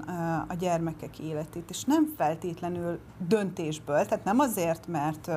a 0.48 0.54
gyermekek 0.54 1.18
életét, 1.18 1.70
és 1.70 1.84
nem 1.84 2.12
feltétlenül 2.16 2.98
döntésből, 3.28 4.04
tehát 4.04 4.24
nem 4.24 4.38
azért, 4.38 4.86
mert 4.86 5.30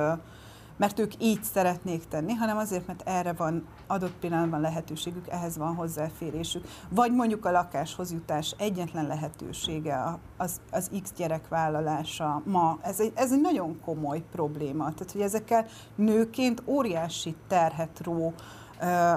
mert 0.76 0.98
ők 0.98 1.12
így 1.18 1.42
szeretnék 1.42 2.08
tenni, 2.08 2.32
hanem 2.32 2.56
azért, 2.56 2.86
mert 2.86 3.02
erre 3.04 3.32
van 3.32 3.66
adott 3.86 4.14
pillanatban 4.20 4.60
lehetőségük, 4.60 5.28
ehhez 5.28 5.56
van 5.56 5.74
hozzáférésük. 5.74 6.64
Vagy 6.88 7.12
mondjuk 7.12 7.44
a 7.44 7.50
lakáshoz 7.50 8.12
jutás 8.12 8.54
egyetlen 8.58 9.06
lehetősége 9.06 10.18
az, 10.36 10.60
az 10.70 10.90
X 11.02 11.12
gyerek 11.16 11.48
vállalása 11.48 12.42
ma. 12.44 12.78
Ez 12.82 13.00
egy, 13.00 13.12
ez 13.14 13.32
egy 13.32 13.40
nagyon 13.40 13.80
komoly 13.84 14.22
probléma. 14.32 14.82
Tehát, 14.82 15.12
hogy 15.12 15.20
ezekkel 15.20 15.66
nőként 15.94 16.62
óriási 16.66 17.36
terhet 17.48 18.00
ró, 18.02 18.34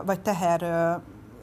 vagy 0.06 0.22
teher 0.22 0.62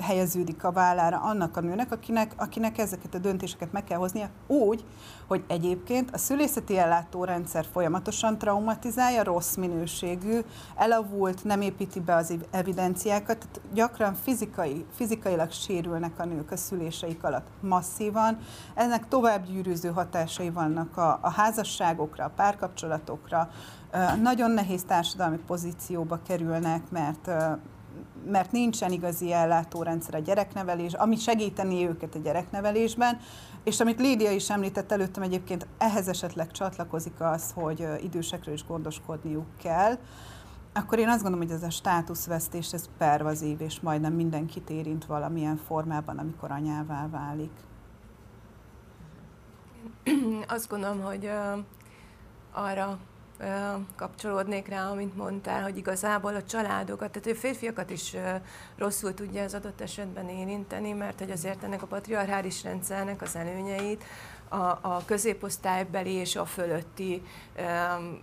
helyeződik 0.01 0.65
a 0.65 0.73
vállára 0.73 1.21
annak 1.23 1.57
a 1.57 1.61
nőnek, 1.61 1.93
akinek, 1.93 2.33
akinek 2.37 2.79
ezeket 2.79 3.15
a 3.15 3.19
döntéseket 3.19 3.73
meg 3.73 3.85
kell 3.85 3.99
hoznia 3.99 4.29
úgy, 4.47 4.85
hogy 5.27 5.45
egyébként 5.49 6.11
a 6.11 6.19
szülészeti 6.19 6.79
ellátórendszer 6.79 7.67
folyamatosan 7.73 8.39
traumatizálja, 8.39 9.23
rossz 9.23 9.55
minőségű, 9.55 10.41
elavult, 10.77 11.45
nem 11.45 11.61
építi 11.61 12.01
be 12.01 12.15
az 12.15 12.35
evidenciákat, 12.51 13.39
tehát 13.39 13.61
gyakran 13.73 14.15
fizikai, 14.15 14.85
fizikailag 14.95 15.51
sérülnek 15.51 16.19
a 16.19 16.25
nők 16.25 16.51
a 16.51 16.57
szüléseik 16.57 17.25
alatt 17.25 17.47
masszívan. 17.61 18.39
Ennek 18.75 19.09
tovább 19.09 19.47
gyűrűző 19.47 19.89
hatásai 19.89 20.51
vannak 20.51 20.97
a, 20.97 21.19
a 21.23 21.31
házasságokra, 21.31 22.25
a 22.25 22.33
párkapcsolatokra, 22.37 23.51
nagyon 24.23 24.51
nehéz 24.51 24.85
társadalmi 24.85 25.39
pozícióba 25.47 26.19
kerülnek, 26.27 26.91
mert 26.91 27.31
mert 28.31 28.53
nincsen 28.53 28.93
igazi 28.93 29.33
ellátórendszer 29.33 30.15
a 30.15 30.19
gyereknevelés, 30.19 30.93
ami 30.93 31.17
segíteni 31.17 31.87
őket 31.87 32.15
a 32.15 32.19
gyereknevelésben, 32.19 33.19
és 33.65 33.81
amit 33.81 34.01
Lídia 34.01 34.31
is 34.31 34.51
említett 34.51 34.93
előttem 34.93 35.23
egyébként, 35.23 35.67
ehhez 35.79 36.09
esetleg 36.09 36.51
csatlakozik 36.51 37.21
az, 37.21 37.53
hogy 37.55 37.87
idősekről 38.03 38.55
is 38.55 38.67
gondoskodniuk 38.67 39.47
kell, 39.63 39.99
akkor 40.73 40.99
én 40.99 41.09
azt 41.09 41.23
gondolom, 41.23 41.47
hogy 41.47 41.57
ez 41.57 41.63
a 41.63 41.71
státuszvesztés, 41.71 42.73
ez 42.73 42.89
pervazív, 42.99 43.61
és 43.61 43.81
majdnem 43.81 44.13
mindenkit 44.13 44.71
érint 44.71 45.05
valamilyen 45.05 45.57
formában, 45.57 46.19
amikor 46.19 46.51
anyává 46.51 47.09
válik. 47.11 47.53
Azt 50.55 50.69
gondolom, 50.69 51.01
hogy 51.01 51.31
arra 52.53 52.99
kapcsolódnék 53.97 54.69
rá, 54.69 54.91
amit 54.91 55.17
mondtál, 55.17 55.63
hogy 55.63 55.77
igazából 55.77 56.35
a 56.35 56.43
családokat, 56.43 57.11
tehát 57.11 57.39
a 57.39 57.41
férfiakat 57.41 57.91
is 57.91 58.17
rosszul 58.77 59.15
tudja 59.15 59.43
az 59.43 59.55
adott 59.55 59.81
esetben 59.81 60.29
érinteni, 60.29 60.93
mert 60.93 61.19
hogy 61.19 61.31
azért 61.31 61.63
ennek 61.63 61.83
a 61.83 61.87
patriarchális 61.87 62.63
rendszernek 62.63 63.23
az 63.23 63.37
előnyeit 63.37 64.05
a, 64.49 64.79
a 64.81 65.03
középosztálybeli 65.05 66.13
és 66.13 66.37
a 66.37 66.45
fölötti 66.45 67.23
um, 67.59 68.19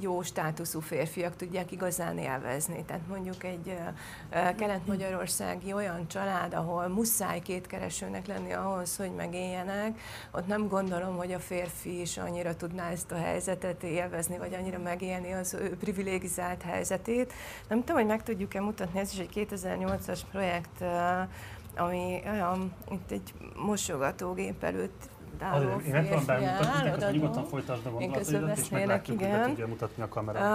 jó 0.00 0.22
státuszú 0.22 0.80
férfiak 0.80 1.36
tudják 1.36 1.72
igazán 1.72 2.18
élvezni. 2.18 2.84
Tehát 2.86 3.06
mondjuk 3.08 3.44
egy 3.44 3.66
uh, 3.66 4.54
kelet-magyarországi 4.54 5.72
olyan 5.72 6.08
család, 6.08 6.54
ahol 6.54 6.88
muszáj 6.88 7.40
kétkeresőnek 7.40 8.26
lenni 8.26 8.52
ahhoz, 8.52 8.96
hogy 8.96 9.12
megéljenek, 9.12 10.00
ott 10.32 10.46
nem 10.46 10.68
gondolom, 10.68 11.16
hogy 11.16 11.32
a 11.32 11.38
férfi 11.38 12.00
is 12.00 12.18
annyira 12.18 12.56
tudná 12.56 12.90
ezt 12.90 13.12
a 13.12 13.16
helyzetet 13.16 13.82
élvezni, 13.82 14.38
vagy 14.38 14.54
annyira 14.54 14.78
megélni 14.78 15.32
az 15.32 15.54
ő 15.54 15.76
privilegizált 15.76 16.62
helyzetét. 16.62 17.32
Nem 17.68 17.78
tudom, 17.78 17.96
hogy 17.96 18.06
meg 18.06 18.22
tudjuk-e 18.22 18.60
mutatni, 18.60 19.00
ez 19.00 19.12
is 19.12 19.18
egy 19.18 19.48
2008-as 19.50 20.20
projekt, 20.30 20.80
uh, 20.80 21.28
ami 21.76 22.22
olyan, 22.30 22.72
itt 22.90 23.10
egy 23.10 23.34
mosogatógép 23.56 24.64
előtt 24.64 25.08
Azért, 25.40 25.86
én 25.86 25.92
nem 25.92 26.04
tudom 26.04 26.24
bemutatni, 26.26 26.90
odaadom. 26.90 27.10
nyugodtan 27.10 27.44
folytasd 27.44 27.86
a 27.86 27.90
gondolataidat, 27.90 28.58
és 28.58 28.68
meglátjuk, 28.68 29.18
hogy 29.18 29.28
be 29.28 29.34
igen. 29.34 29.48
tudja 29.48 29.66
mutatni 29.66 30.02
a 30.02 30.08
kamera. 30.08 30.40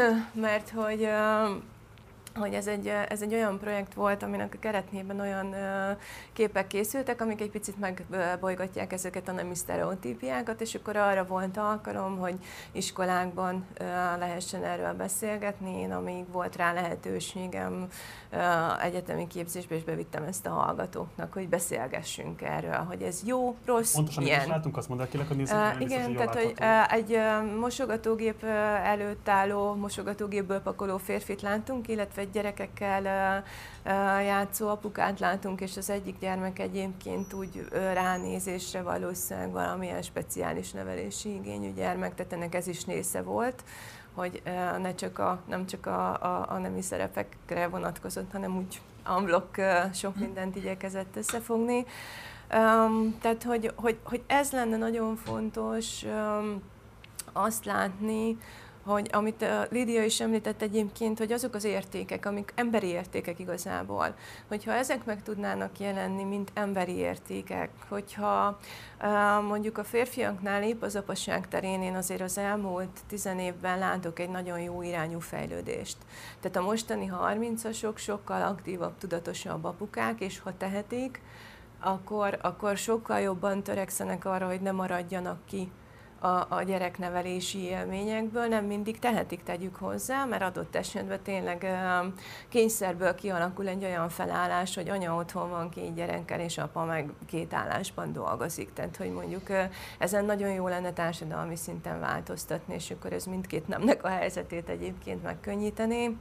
Uh, 0.00 0.40
mert 0.40 0.70
hogy, 0.70 1.02
uh, 1.02 1.62
hogy 2.34 2.54
ez, 2.54 2.66
egy, 2.66 2.86
ez 3.08 3.22
egy 3.22 3.34
olyan 3.34 3.58
projekt 3.58 3.94
volt, 3.94 4.22
aminek 4.22 4.54
a 4.54 4.58
keretében 4.58 5.20
olyan 5.20 5.46
uh, 5.46 5.98
képek 6.32 6.66
készültek, 6.66 7.20
amik 7.20 7.40
egy 7.40 7.50
picit 7.50 7.78
megbolygatják 7.78 8.92
ezeket 8.92 9.28
a 9.28 9.32
nemi 9.32 9.54
sztereotípiákat, 9.54 10.60
és 10.60 10.74
akkor 10.74 10.96
arra 10.96 11.24
volt 11.24 11.56
alkalom, 11.56 12.18
hogy 12.18 12.34
iskolákban 12.72 13.66
lehessen 14.18 14.64
erről 14.64 14.92
beszélgetni. 14.92 15.80
Én 15.80 15.92
amíg 15.92 16.32
volt 16.32 16.56
rá 16.56 16.72
lehetőségem 16.72 17.88
egyetemi 18.82 19.26
képzésbe, 19.26 19.74
és 19.74 19.84
bevittem 19.84 20.22
ezt 20.22 20.46
a 20.46 20.50
hallgatóknak, 20.50 21.32
hogy 21.32 21.48
beszélgessünk 21.48 22.42
erről, 22.42 22.76
hogy 22.76 23.02
ez 23.02 23.20
jó, 23.24 23.56
rossz, 23.64 23.94
Pontosan, 23.94 24.22
milyen. 24.22 24.40
is 24.40 24.46
látunk, 24.46 24.76
azt 24.76 24.88
mondd 24.88 25.00
el 25.00 25.08
kérlek 25.08 25.30
a 25.30 25.34
nézőknek, 25.34 25.78
biztos, 25.78 25.96
igen, 25.96 26.06
hogy 26.06 26.16
tehát 26.16 26.42
hogy 26.42 26.54
egy 26.98 27.18
mosogatógép 27.58 28.44
előtt 28.84 29.28
álló, 29.28 29.74
mosogatógépből 29.74 30.60
pakoló 30.60 30.96
férfit 30.98 31.42
látunk, 31.42 31.88
illetve 31.88 32.19
egy 32.20 32.30
gyerekekkel 32.30 33.42
játszó 34.22 34.68
apukát 34.68 35.20
látunk, 35.20 35.60
és 35.60 35.76
az 35.76 35.90
egyik 35.90 36.18
gyermek 36.18 36.58
egyébként 36.58 37.32
úgy 37.32 37.68
ránézésre 37.72 38.82
valószínűleg 38.82 39.50
valamilyen 39.50 40.02
speciális 40.02 40.70
nevelési 40.70 41.34
igényű 41.34 41.72
gyermek, 41.72 42.14
tehát 42.14 42.32
ennek 42.32 42.54
ez 42.54 42.66
is 42.66 42.86
része 42.86 43.22
volt 43.22 43.62
hogy 44.14 44.42
ne 44.78 44.94
csak 44.94 45.18
a, 45.18 45.40
nem 45.48 45.66
csak 45.66 45.86
a, 45.86 46.22
a, 46.22 46.46
a 46.48 46.58
nemi 46.58 46.82
szerepekre 46.82 47.68
vonatkozott, 47.68 48.32
hanem 48.32 48.56
úgy 48.56 48.80
unblock 49.16 49.60
sok 49.92 50.16
mindent 50.16 50.56
igyekezett 50.56 51.16
összefogni. 51.16 51.86
Um, 52.52 53.18
tehát, 53.20 53.42
hogy, 53.42 53.72
hogy, 53.74 53.98
hogy 54.02 54.22
ez 54.26 54.52
lenne 54.52 54.76
nagyon 54.76 55.16
fontos 55.16 56.02
um, 56.02 56.62
azt 57.32 57.64
látni, 57.64 58.38
hogy 58.90 59.08
amit 59.12 59.44
Lídia 59.70 60.04
is 60.04 60.20
említett 60.20 60.62
egyébként, 60.62 61.18
hogy 61.18 61.32
azok 61.32 61.54
az 61.54 61.64
értékek, 61.64 62.26
amik 62.26 62.52
emberi 62.54 62.86
értékek 62.86 63.38
igazából, 63.38 64.14
hogyha 64.48 64.72
ezek 64.72 65.04
meg 65.04 65.22
tudnának 65.22 65.78
jelenni, 65.78 66.24
mint 66.24 66.50
emberi 66.54 66.96
értékek, 66.96 67.70
hogyha 67.88 68.58
mondjuk 69.48 69.78
a 69.78 69.84
férfiaknál 69.84 70.62
épp 70.62 70.82
az 70.82 70.96
apaság 70.96 71.48
terén 71.48 71.82
én 71.82 71.94
azért 71.94 72.20
az 72.20 72.38
elmúlt 72.38 73.00
tizen 73.06 73.38
évben 73.38 73.78
látok 73.78 74.18
egy 74.18 74.30
nagyon 74.30 74.60
jó 74.60 74.82
irányú 74.82 75.20
fejlődést. 75.20 75.96
Tehát 76.40 76.56
a 76.56 76.62
mostani 76.62 77.12
30-asok 77.22 77.96
sokkal 77.96 78.42
aktívabb, 78.42 78.98
tudatosabb 78.98 79.64
apukák, 79.64 80.20
és 80.20 80.38
ha 80.38 80.56
tehetik, 80.56 81.20
akkor, 81.80 82.38
akkor 82.42 82.76
sokkal 82.76 83.20
jobban 83.20 83.62
törekszenek 83.62 84.24
arra, 84.24 84.46
hogy 84.46 84.60
ne 84.60 84.72
maradjanak 84.72 85.38
ki 85.46 85.70
a, 86.20 86.46
a 86.48 86.62
gyereknevelési 86.62 87.58
élményekből, 87.58 88.46
nem 88.46 88.64
mindig 88.64 88.98
tehetik, 88.98 89.42
tegyük 89.42 89.76
hozzá, 89.76 90.24
mert 90.24 90.42
adott 90.42 90.76
esetben 90.76 91.20
tényleg 91.22 91.62
ö, 91.62 92.06
kényszerből 92.48 93.14
kialakul 93.14 93.68
egy 93.68 93.84
olyan 93.84 94.08
felállás, 94.08 94.74
hogy 94.74 94.88
anya 94.88 95.14
otthon 95.14 95.50
van 95.50 95.68
két 95.68 95.94
gyerekkel, 95.94 96.40
és 96.40 96.58
apa 96.58 96.84
meg 96.84 97.10
két 97.26 97.54
állásban 97.54 98.12
dolgozik. 98.12 98.72
Tehát, 98.72 98.96
hogy 98.96 99.12
mondjuk 99.12 99.46
ezen 99.98 100.24
nagyon 100.24 100.52
jó 100.52 100.68
lenne 100.68 100.92
társadalmi 100.92 101.56
szinten 101.56 102.00
változtatni, 102.00 102.74
és 102.74 102.90
akkor 102.90 103.12
ez 103.12 103.24
mindkét 103.24 103.68
nemnek 103.68 104.04
a 104.04 104.08
helyzetét 104.08 104.68
egyébként 104.68 105.22
megkönnyíteni. 105.22 106.18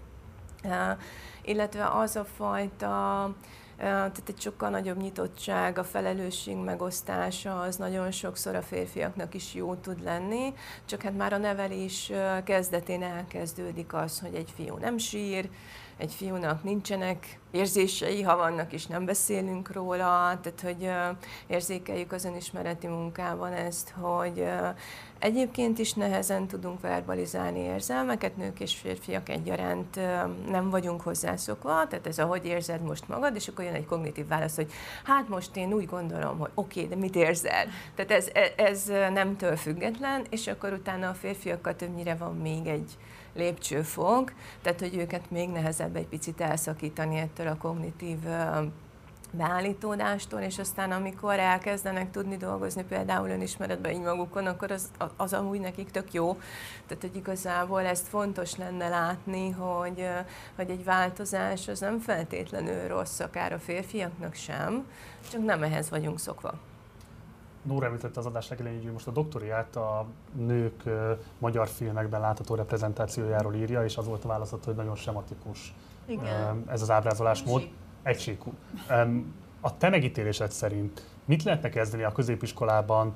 Illetve 1.41 1.85
az 1.85 2.15
a 2.15 2.25
fajta 2.25 3.33
Tehát 3.79 4.21
egy 4.25 4.41
sokkal 4.41 4.69
nagyobb 4.69 5.01
nyitottság, 5.01 5.77
a 5.77 5.83
felelősség 5.83 6.55
megosztása 6.57 7.59
az 7.59 7.75
nagyon 7.75 8.11
sokszor 8.11 8.55
a 8.55 8.61
férfiaknak 8.61 9.33
is 9.33 9.53
jó 9.53 9.75
tud 9.75 10.03
lenni, 10.03 10.53
csak 10.85 11.01
hát 11.01 11.17
már 11.17 11.33
a 11.33 11.37
nevelés 11.37 12.11
kezdetén 12.43 13.03
elkezdődik 13.03 13.93
az, 13.93 14.19
hogy 14.19 14.35
egy 14.35 14.53
fiú 14.55 14.77
nem 14.77 14.97
sír, 14.97 15.49
egy 15.99 16.13
fiúnak 16.13 16.63
nincsenek 16.63 17.39
érzései, 17.51 18.21
ha 18.21 18.35
vannak 18.35 18.73
is 18.73 18.85
nem 18.87 19.05
beszélünk 19.05 19.71
róla, 19.71 20.39
tehát 20.41 20.61
hogy 20.63 20.89
érzékeljük 21.47 22.11
az 22.11 22.25
önismereti 22.25 22.87
munkában 22.87 23.53
ezt, 23.53 23.93
hogy 23.99 24.45
egyébként 25.19 25.79
is 25.79 25.93
nehezen 25.93 26.47
tudunk 26.47 26.81
verbalizálni 26.81 27.59
érzelmeket, 27.59 28.37
nők 28.37 28.59
és 28.59 28.75
férfiak 28.75 29.29
egyaránt 29.29 29.99
nem 30.49 30.69
vagyunk 30.69 31.01
hozzászokva, 31.01 31.87
tehát 31.87 32.07
ez 32.07 32.17
a 32.17 32.25
hogy 32.25 32.45
érzed 32.45 32.81
most 32.81 33.07
magad, 33.07 33.35
és 33.35 33.47
akkor 33.47 33.65
jön 33.65 33.73
egy 33.73 33.85
kognitív 33.85 34.27
válasz, 34.27 34.55
hogy 34.55 34.71
hát 35.03 35.29
most 35.29 35.55
én 35.55 35.73
úgy 35.73 35.85
gondolom, 35.85 36.37
hogy 36.37 36.51
oké, 36.53 36.83
okay, 36.83 36.95
de 36.95 37.01
mit 37.01 37.15
érzel? 37.15 37.67
Tehát 37.95 38.11
ez, 38.11 38.29
e, 38.33 38.53
ez 38.55 38.85
nemtől 39.13 39.55
független, 39.55 40.25
és 40.29 40.47
akkor 40.47 40.73
utána 40.73 41.09
a 41.09 41.13
férfiakkal 41.13 41.75
többnyire 41.75 42.15
van 42.15 42.35
még 42.35 42.67
egy 42.67 42.97
lépcsőfok, 43.33 44.33
tehát 44.61 44.79
hogy 44.79 44.95
őket 44.97 45.31
még 45.31 45.49
nehezebb 45.49 45.95
egy 45.95 46.07
picit 46.07 46.41
elszakítani 46.41 47.17
ettől 47.17 47.47
a 47.47 47.57
kognitív 47.57 48.17
beállítódástól, 49.31 50.39
és 50.39 50.59
aztán 50.59 50.91
amikor 50.91 51.39
elkezdenek 51.39 52.11
tudni 52.11 52.37
dolgozni 52.37 52.83
például 52.83 53.29
önismeretben 53.29 53.91
így 53.91 54.01
magukon, 54.01 54.45
akkor 54.45 54.71
az, 54.71 54.89
az 55.17 55.33
amúgy 55.33 55.59
nekik 55.59 55.91
tök 55.91 56.13
jó. 56.13 56.39
Tehát, 56.87 57.01
hogy 57.01 57.15
igazából 57.15 57.81
ezt 57.85 58.07
fontos 58.07 58.55
lenne 58.55 58.87
látni, 58.87 59.49
hogy, 59.49 60.07
hogy 60.55 60.69
egy 60.69 60.83
változás 60.83 61.67
az 61.67 61.79
nem 61.79 61.99
feltétlenül 61.99 62.87
rossz, 62.87 63.19
akár 63.19 63.53
a 63.53 63.59
férfiaknak 63.59 64.33
sem, 64.33 64.85
csak 65.31 65.45
nem 65.45 65.63
ehhez 65.63 65.89
vagyunk 65.89 66.19
szokva. 66.19 66.68
Nóra 67.61 67.85
említette 67.85 68.19
az 68.19 68.25
adás 68.25 68.49
legelején, 68.49 68.81
hogy 68.81 68.91
most 68.91 69.07
a 69.07 69.11
doktoriát 69.11 69.75
a 69.75 70.05
nők 70.35 70.83
magyar 71.37 71.67
filmekben 71.67 72.19
látható 72.19 72.55
reprezentációjáról 72.55 73.53
írja, 73.53 73.83
és 73.83 73.97
az 73.97 74.07
volt 74.07 74.23
a 74.23 74.27
válaszat, 74.27 74.65
hogy 74.65 74.75
nagyon 74.75 74.95
sematikus 74.95 75.73
Igen. 76.05 76.63
ez 76.67 76.81
az 76.81 76.91
ábrázolásmód. 76.91 77.67
Egysíkú. 78.03 78.53
A 79.61 79.77
te 79.77 79.89
megítélésed 79.89 80.51
szerint 80.51 81.03
mit 81.25 81.43
lehetne 81.43 81.69
kezdeni 81.69 82.03
a 82.03 82.11
középiskolában 82.11 83.13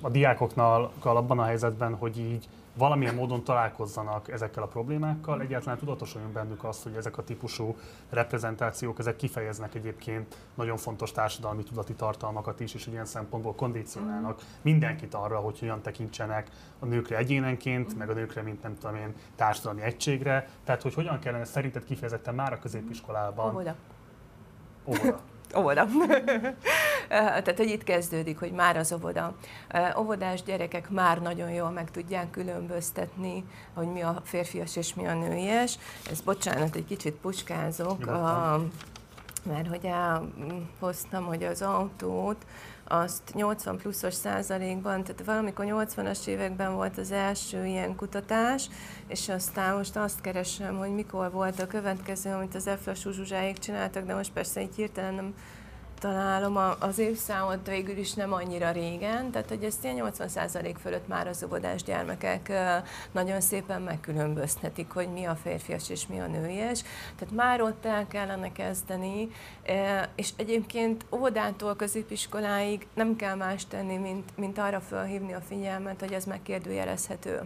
a 0.00 0.08
diákoknal 0.08 0.92
abban 1.02 1.38
a 1.38 1.44
helyzetben, 1.44 1.94
hogy 1.94 2.18
így 2.18 2.48
valamilyen 2.74 3.14
módon 3.14 3.44
találkozzanak 3.44 4.30
ezekkel 4.30 4.62
a 4.62 4.66
problémákkal, 4.66 5.40
egyáltalán 5.40 5.78
tudatosuljon 5.78 6.32
bennük 6.32 6.64
azt, 6.64 6.82
hogy 6.82 6.94
ezek 6.94 7.18
a 7.18 7.24
típusú 7.24 7.76
reprezentációk, 8.10 8.98
ezek 8.98 9.16
kifejeznek 9.16 9.74
egyébként 9.74 10.36
nagyon 10.54 10.76
fontos 10.76 11.12
társadalmi 11.12 11.62
tudati 11.62 11.94
tartalmakat 11.94 12.60
is, 12.60 12.74
és 12.74 12.86
ilyen 12.86 13.04
szempontból 13.04 13.54
kondicionálnak 13.54 14.40
mindenkit 14.62 15.14
arra, 15.14 15.38
hogy 15.38 15.58
hogyan 15.58 15.82
tekintsenek 15.82 16.50
a 16.78 16.86
nőkre 16.86 17.16
egyénenként, 17.16 17.98
meg 17.98 18.10
a 18.10 18.12
nőkre, 18.12 18.42
mint 18.42 18.62
nem 18.62 18.74
tudom 18.74 18.96
én, 18.96 19.14
társadalmi 19.36 19.82
egységre. 19.82 20.48
Tehát, 20.64 20.82
hogy 20.82 20.94
hogyan 20.94 21.18
kellene 21.18 21.44
szerinted 21.44 21.84
kifejezetten 21.84 22.34
már 22.34 22.52
a 22.52 22.58
középiskolában. 22.58 23.50
Óvoda. 23.50 23.74
Óvoda. 24.86 25.20
Óvoda. 25.56 25.86
Tehát, 27.08 27.56
hogy 27.56 27.68
itt 27.68 27.84
kezdődik, 27.84 28.38
hogy 28.38 28.52
már 28.52 28.76
az 28.76 28.92
óvoda. 28.92 29.34
Óvodás 29.98 30.42
gyerekek 30.42 30.90
már 30.90 31.22
nagyon 31.22 31.50
jól 31.50 31.70
meg 31.70 31.90
tudják 31.90 32.30
különböztetni, 32.30 33.44
hogy 33.74 33.86
mi 33.92 34.02
a 34.02 34.20
férfias 34.24 34.76
és 34.76 34.94
mi 34.94 35.06
a 35.06 35.14
nőies. 35.14 35.78
Ez 36.10 36.20
bocsánat, 36.20 36.76
egy 36.76 36.86
kicsit 36.86 37.14
puskázok, 37.14 38.06
a, 38.06 38.60
mert 39.42 39.68
hogy 39.68 39.84
elhoztam, 39.84 41.24
hogy 41.24 41.42
az 41.42 41.62
autót, 41.62 42.46
azt 42.92 43.34
80 43.34 43.76
pluszos 43.76 44.14
százalékban, 44.14 45.02
tehát 45.02 45.24
valamikor 45.24 45.64
80-as 45.68 46.26
években 46.26 46.74
volt 46.74 46.98
az 46.98 47.10
első 47.10 47.66
ilyen 47.66 47.96
kutatás, 47.96 48.68
és 49.06 49.28
aztán 49.28 49.76
most 49.76 49.96
azt 49.96 50.20
keresem, 50.20 50.78
hogy 50.78 50.94
mikor 50.94 51.30
volt 51.30 51.60
a 51.60 51.66
következő, 51.66 52.30
amit 52.30 52.54
az 52.54 52.66
Efla 52.66 52.94
Zsuzsáék 52.94 53.58
csináltak, 53.58 54.06
de 54.06 54.14
most 54.14 54.32
persze 54.32 54.60
így 54.60 54.74
hirtelen 54.74 55.14
nem 55.14 55.34
találom 56.00 56.58
az 56.78 56.98
évszámot 56.98 57.66
végül 57.66 57.96
is 57.96 58.12
nem 58.12 58.32
annyira 58.32 58.70
régen, 58.70 59.30
tehát 59.30 59.48
hogy 59.48 59.64
ezt 59.64 59.84
ilyen 59.84 60.12
80% 60.18 60.74
fölött 60.80 61.08
már 61.08 61.26
az 61.26 61.44
óvodás 61.44 61.82
gyermekek 61.82 62.52
nagyon 63.12 63.40
szépen 63.40 63.82
megkülönböztetik, 63.82 64.90
hogy 64.90 65.08
mi 65.12 65.24
a 65.24 65.34
férfias 65.34 65.90
és 65.90 66.06
mi 66.06 66.20
a 66.20 66.26
nőies. 66.26 66.82
Tehát 67.18 67.34
már 67.34 67.62
ott 67.62 67.84
el 67.84 68.06
kellene 68.06 68.52
kezdeni, 68.52 69.28
és 70.14 70.30
egyébként 70.36 71.04
óvodától 71.10 71.76
középiskoláig 71.76 72.86
nem 72.94 73.16
kell 73.16 73.34
más 73.34 73.66
tenni, 73.66 73.96
mint, 73.96 74.36
mint 74.36 74.58
arra 74.58 74.80
felhívni 74.80 75.32
a 75.32 75.40
figyelmet, 75.40 76.00
hogy 76.00 76.12
ez 76.12 76.24
megkérdőjelezhető. 76.24 77.40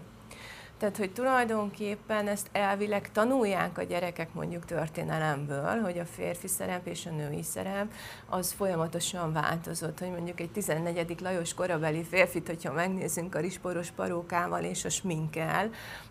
Tehát, 0.84 0.98
hogy 0.98 1.12
tulajdonképpen 1.12 2.28
ezt 2.28 2.48
elvileg 2.52 3.12
tanulják 3.12 3.78
a 3.78 3.82
gyerekek 3.82 4.34
mondjuk 4.34 4.64
történelemből, 4.64 5.80
hogy 5.80 5.98
a 5.98 6.04
férfi 6.04 6.48
szerep 6.48 6.86
és 6.86 7.06
a 7.06 7.10
női 7.10 7.42
szerep 7.42 7.92
az 8.28 8.52
folyamatosan 8.52 9.32
változott, 9.32 9.98
hogy 9.98 10.10
mondjuk 10.10 10.40
egy 10.40 10.50
14. 10.50 11.20
Lajos 11.20 11.54
korabeli 11.54 12.02
férfit, 12.02 12.46
hogyha 12.46 12.72
megnézzünk 12.72 13.34
a 13.34 13.40
risporos 13.40 13.90
parókával 13.90 14.62
és 14.62 14.84
a 14.84 14.88
sminkkel, 14.88 15.70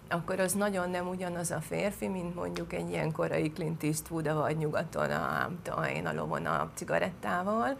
akkor 0.09 0.39
az 0.39 0.53
nagyon 0.53 0.89
nem 0.89 1.07
ugyanaz 1.07 1.51
a 1.51 1.61
férfi, 1.61 2.07
mint 2.07 2.35
mondjuk 2.35 2.73
egy 2.73 2.89
ilyen 2.89 3.11
korai 3.11 3.51
Clint 3.51 3.83
Eastwood, 3.83 4.33
vagy 4.33 4.57
nyugaton 4.57 5.11
a, 5.11 5.51
a, 5.69 5.85
én 5.85 6.05
a 6.05 6.13
lovon 6.13 6.45
a 6.45 6.71
cigarettával. 6.75 7.77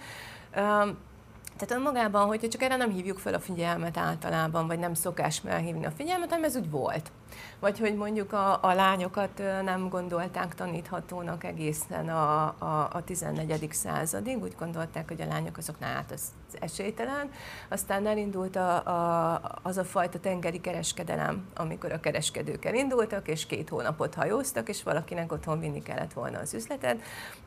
Tehát 1.57 1.75
önmagában, 1.75 2.25
hogyha 2.25 2.47
csak 2.47 2.61
erre 2.61 2.75
nem 2.75 2.89
hívjuk 2.89 3.17
fel 3.17 3.33
a 3.33 3.39
figyelmet 3.39 3.97
általában, 3.97 4.67
vagy 4.67 4.79
nem 4.79 4.93
szokás 4.93 5.39
felhívni 5.39 5.85
a 5.85 5.91
figyelmet, 5.91 6.29
hanem 6.29 6.43
ez 6.43 6.55
úgy 6.55 6.69
volt. 6.69 7.11
Vagy 7.59 7.79
hogy 7.79 7.95
mondjuk 7.95 8.33
a, 8.33 8.59
a 8.61 8.73
lányokat 8.73 9.41
nem 9.63 9.89
gondolták 9.89 10.55
taníthatónak 10.55 11.43
egészen 11.43 12.09
a, 12.09 12.43
a, 12.43 12.89
a 12.93 13.03
14. 13.03 13.67
századig, 13.71 14.41
úgy 14.41 14.55
gondolták, 14.59 15.07
hogy 15.07 15.21
a 15.21 15.25
lányok 15.25 15.57
azok, 15.57 15.79
na 15.79 15.85
hát 15.85 16.11
az 16.11 16.21
esélytelen. 16.59 17.31
Aztán 17.69 18.07
elindult 18.07 18.55
a, 18.55 18.87
a, 18.87 19.41
az 19.61 19.77
a 19.77 19.83
fajta 19.83 20.19
tengeri 20.19 20.61
kereskedelem, 20.61 21.47
amikor 21.55 21.91
a 21.91 21.99
kereskedők 21.99 22.65
elindultak, 22.65 23.27
és 23.27 23.45
két 23.45 23.69
hónapot 23.69 24.13
hajóztak, 24.13 24.69
és 24.69 24.83
valakinek 24.83 25.31
otthon 25.31 25.59
vinni 25.59 25.81
kellett 25.81 26.13
volna 26.13 26.39
az 26.39 26.53
üzletet, 26.53 27.01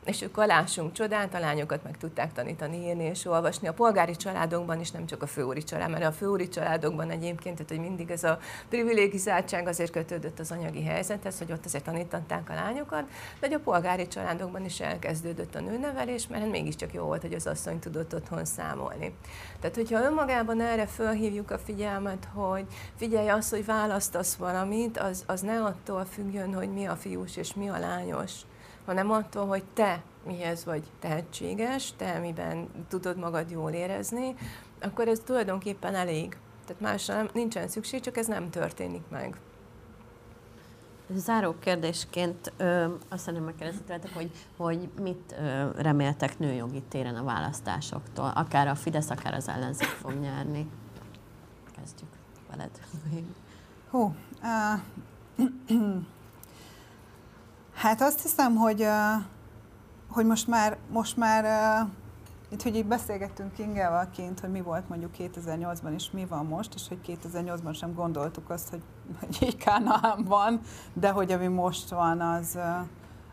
és 0.05 0.21
ők 0.21 0.45
lássunk 0.45 0.91
csodát, 0.91 1.33
a 1.33 1.39
lányokat 1.39 1.83
meg 1.83 1.97
tudták 1.97 2.33
tanítani, 2.33 2.77
írni 2.77 3.03
és 3.03 3.25
olvasni. 3.25 3.67
A 3.67 3.73
polgári 3.73 4.15
családokban 4.15 4.79
is, 4.79 4.91
nem 4.91 5.05
csak 5.05 5.21
a 5.21 5.27
főúri 5.27 5.63
család, 5.63 5.89
mert 5.89 6.05
a 6.05 6.11
főúri 6.11 6.47
családokban 6.47 7.09
egyébként, 7.09 7.55
tehát 7.55 7.71
hogy 7.71 7.79
mindig 7.79 8.11
ez 8.11 8.23
a 8.23 8.39
privilegizáltság 8.69 9.67
azért 9.67 9.91
kötődött 9.91 10.39
az 10.39 10.51
anyagi 10.51 10.83
helyzethez, 10.83 11.37
hogy 11.37 11.51
ott 11.51 11.65
azért 11.65 11.83
tanították 11.83 12.49
a 12.49 12.53
lányokat, 12.53 13.03
de 13.39 13.55
a 13.55 13.59
polgári 13.59 14.07
családokban 14.07 14.65
is 14.65 14.79
elkezdődött 14.79 15.55
a 15.55 15.59
nőnevelés, 15.59 16.27
mert 16.27 16.49
mégiscsak 16.49 16.93
jó 16.93 17.03
volt, 17.03 17.21
hogy 17.21 17.33
az 17.33 17.47
asszony 17.47 17.79
tudott 17.79 18.15
otthon 18.15 18.45
számolni. 18.45 18.96
Tehát, 19.59 19.75
hogyha 19.75 20.03
önmagában 20.03 20.61
erre 20.61 20.85
felhívjuk 20.85 21.51
a 21.51 21.57
figyelmet, 21.57 22.27
hogy 22.33 22.65
figyelj 22.95 23.29
azt, 23.29 23.49
hogy 23.49 23.65
választasz 23.65 24.35
valamit, 24.35 24.97
az, 24.97 25.23
az 25.27 25.41
ne 25.41 25.63
attól 25.63 26.05
függjön, 26.05 26.53
hogy 26.53 26.73
mi 26.73 26.85
a 26.85 26.95
fiús 26.95 27.37
és 27.37 27.53
mi 27.53 27.69
a 27.69 27.79
lányos, 27.79 28.31
hanem 28.85 29.11
attól, 29.11 29.45
hogy 29.45 29.63
te 29.73 30.03
mihez 30.25 30.65
vagy 30.65 30.83
tehetséges, 30.99 31.93
te 31.97 32.19
miben 32.19 32.67
tudod 32.89 33.17
magad 33.17 33.51
jól 33.51 33.71
érezni, 33.71 34.35
akkor 34.81 35.07
ez 35.07 35.21
tulajdonképpen 35.25 35.95
elég. 35.95 36.37
Tehát 36.65 36.81
másra 36.81 37.15
nem, 37.15 37.29
nincsen 37.33 37.67
szükség, 37.67 37.99
csak 37.99 38.17
ez 38.17 38.27
nem 38.27 38.49
történik 38.49 39.03
meg. 39.09 39.37
Záró 41.15 41.55
kérdésként 41.59 42.53
ö, 42.57 42.85
azt 43.09 43.21
szeretném 43.21 43.43
megkérdezni 43.43 43.81
tőletek, 43.85 44.13
hogy, 44.13 44.31
hogy 44.57 44.89
mit 45.01 45.35
ö, 45.39 45.69
reméltek 45.75 46.39
nőjogi 46.39 46.81
téren 46.89 47.15
a 47.15 47.23
választásoktól? 47.23 48.31
Akár 48.35 48.67
a 48.67 48.75
Fidesz, 48.75 49.09
akár 49.09 49.33
az 49.33 49.47
ellenzék 49.47 49.87
fog 49.87 50.13
nyerni. 50.13 50.69
Kezdjük 51.75 52.09
veled. 52.49 52.69
Hú, 53.89 54.15
uh, 54.41 54.79
hát 57.81 58.01
azt 58.01 58.21
hiszem, 58.21 58.55
hogy, 58.55 58.81
uh, 58.81 59.23
hogy 60.09 60.25
most 60.25 60.47
már, 60.47 60.77
most 60.89 61.17
már 61.17 61.43
uh, 61.43 61.89
itt, 62.49 62.61
hogy 62.61 62.75
így 62.75 62.85
beszélgettünk 62.85 63.53
Kingával 63.53 64.09
kint, 64.09 64.39
hogy 64.39 64.51
mi 64.51 64.61
volt 64.61 64.89
mondjuk 64.89 65.11
2008-ban, 65.17 65.93
és 65.93 66.11
mi 66.11 66.25
van 66.25 66.45
most, 66.45 66.73
és 66.73 66.87
hogy 66.87 66.99
2008-ban 67.07 67.77
sem 67.77 67.93
gondoltuk 67.93 68.49
azt, 68.49 68.69
hogy, 68.69 68.81
hogy 69.19 69.37
így 69.41 69.57
Kánaán 69.57 70.23
van, 70.23 70.61
de 70.93 71.09
hogy 71.09 71.31
ami 71.31 71.47
most 71.47 71.89
van, 71.89 72.21
az 72.21 72.55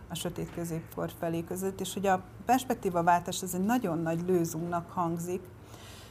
a 0.09 0.15
sötét 0.15 0.55
középkor 0.55 1.11
felé 1.19 1.45
között, 1.45 1.81
és 1.81 1.95
hogy 1.95 2.07
a 2.07 2.23
perspektíva 2.45 3.03
váltás 3.03 3.43
az 3.43 3.55
egy 3.55 3.65
nagyon 3.65 3.99
nagy 3.99 4.25
lőzumnak 4.27 4.91
hangzik, 4.91 5.43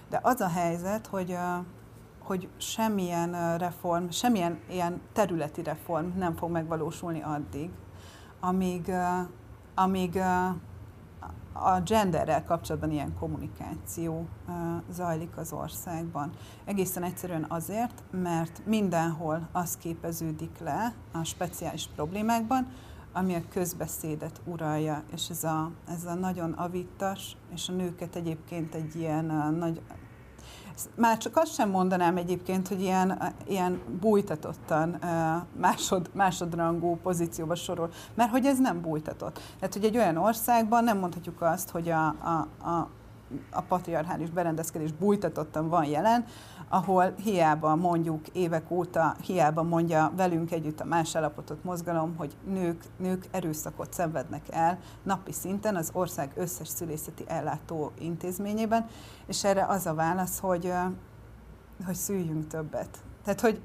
de 0.09 0.19
az 0.23 0.41
a 0.41 0.47
helyzet, 0.47 1.07
hogy, 1.07 1.37
hogy 2.19 2.49
semmilyen 2.57 3.57
reform, 3.57 4.09
semmilyen 4.09 4.59
ilyen 4.69 5.01
területi 5.13 5.63
reform 5.63 6.17
nem 6.17 6.35
fog 6.35 6.51
megvalósulni 6.51 7.21
addig, 7.21 7.69
amíg, 8.39 8.91
amíg 9.75 10.19
a 11.53 11.79
genderrel 11.81 12.43
kapcsolatban 12.43 12.91
ilyen 12.91 13.13
kommunikáció 13.19 14.27
zajlik 14.91 15.37
az 15.37 15.53
országban. 15.53 16.31
Egészen 16.65 17.03
egyszerűen 17.03 17.45
azért, 17.47 18.03
mert 18.11 18.61
mindenhol 18.65 19.47
az 19.51 19.77
képeződik 19.77 20.57
le 20.59 20.93
a 21.11 21.23
speciális 21.23 21.89
problémákban, 21.95 22.67
ami 23.13 23.35
a 23.35 23.41
közbeszédet 23.49 24.41
uralja, 24.45 25.03
és 25.13 25.29
ez 25.29 25.43
a, 25.43 25.71
ez 25.87 26.05
a 26.05 26.13
nagyon 26.13 26.51
avittas, 26.51 27.37
és 27.53 27.69
a 27.69 27.73
nőket 27.73 28.15
egyébként 28.15 28.75
egy 28.75 28.95
ilyen 28.95 29.25
nagy, 29.59 29.81
már 30.95 31.17
csak 31.17 31.37
azt 31.37 31.53
sem 31.53 31.69
mondanám 31.69 32.17
egyébként, 32.17 32.67
hogy 32.67 32.81
ilyen, 32.81 33.33
ilyen 33.47 33.81
bújtatottan 33.99 34.99
másod, 35.59 36.09
másodrangú 36.13 36.97
pozícióba 37.03 37.55
sorol, 37.55 37.89
mert 38.15 38.31
hogy 38.31 38.45
ez 38.45 38.59
nem 38.59 38.81
bújtatott. 38.81 39.39
Tehát, 39.59 39.73
hogy 39.73 39.83
egy 39.83 39.97
olyan 39.97 40.17
országban 40.17 40.83
nem 40.83 40.97
mondhatjuk 40.97 41.41
azt, 41.41 41.69
hogy 41.69 41.89
a, 41.89 42.07
a, 42.07 42.47
a 42.69 42.89
a 43.51 43.61
patriarchális 43.61 44.29
berendezkedés 44.29 44.91
bújtatottan 44.91 45.69
van 45.69 45.85
jelen, 45.85 46.25
ahol 46.69 47.13
hiába 47.23 47.75
mondjuk 47.75 48.27
évek 48.27 48.71
óta, 48.71 49.15
hiába 49.25 49.63
mondja 49.63 50.11
velünk 50.15 50.51
együtt 50.51 50.79
a 50.79 50.85
más 50.85 51.15
állapotot 51.15 51.63
mozgalom, 51.63 52.15
hogy 52.17 52.35
nők, 52.45 52.83
nők 52.97 53.27
erőszakot 53.31 53.93
szenvednek 53.93 54.41
el 54.49 54.79
napi 55.03 55.31
szinten 55.31 55.75
az 55.75 55.89
ország 55.93 56.31
összes 56.35 56.67
szülészeti 56.67 57.23
ellátó 57.27 57.91
intézményében, 57.99 58.87
és 59.27 59.43
erre 59.43 59.65
az 59.65 59.85
a 59.85 59.93
válasz, 59.93 60.39
hogy, 60.39 60.73
hogy 61.85 61.95
szüljünk 61.95 62.47
többet. 62.47 62.97
Tehát, 63.23 63.41
hogy 63.41 63.61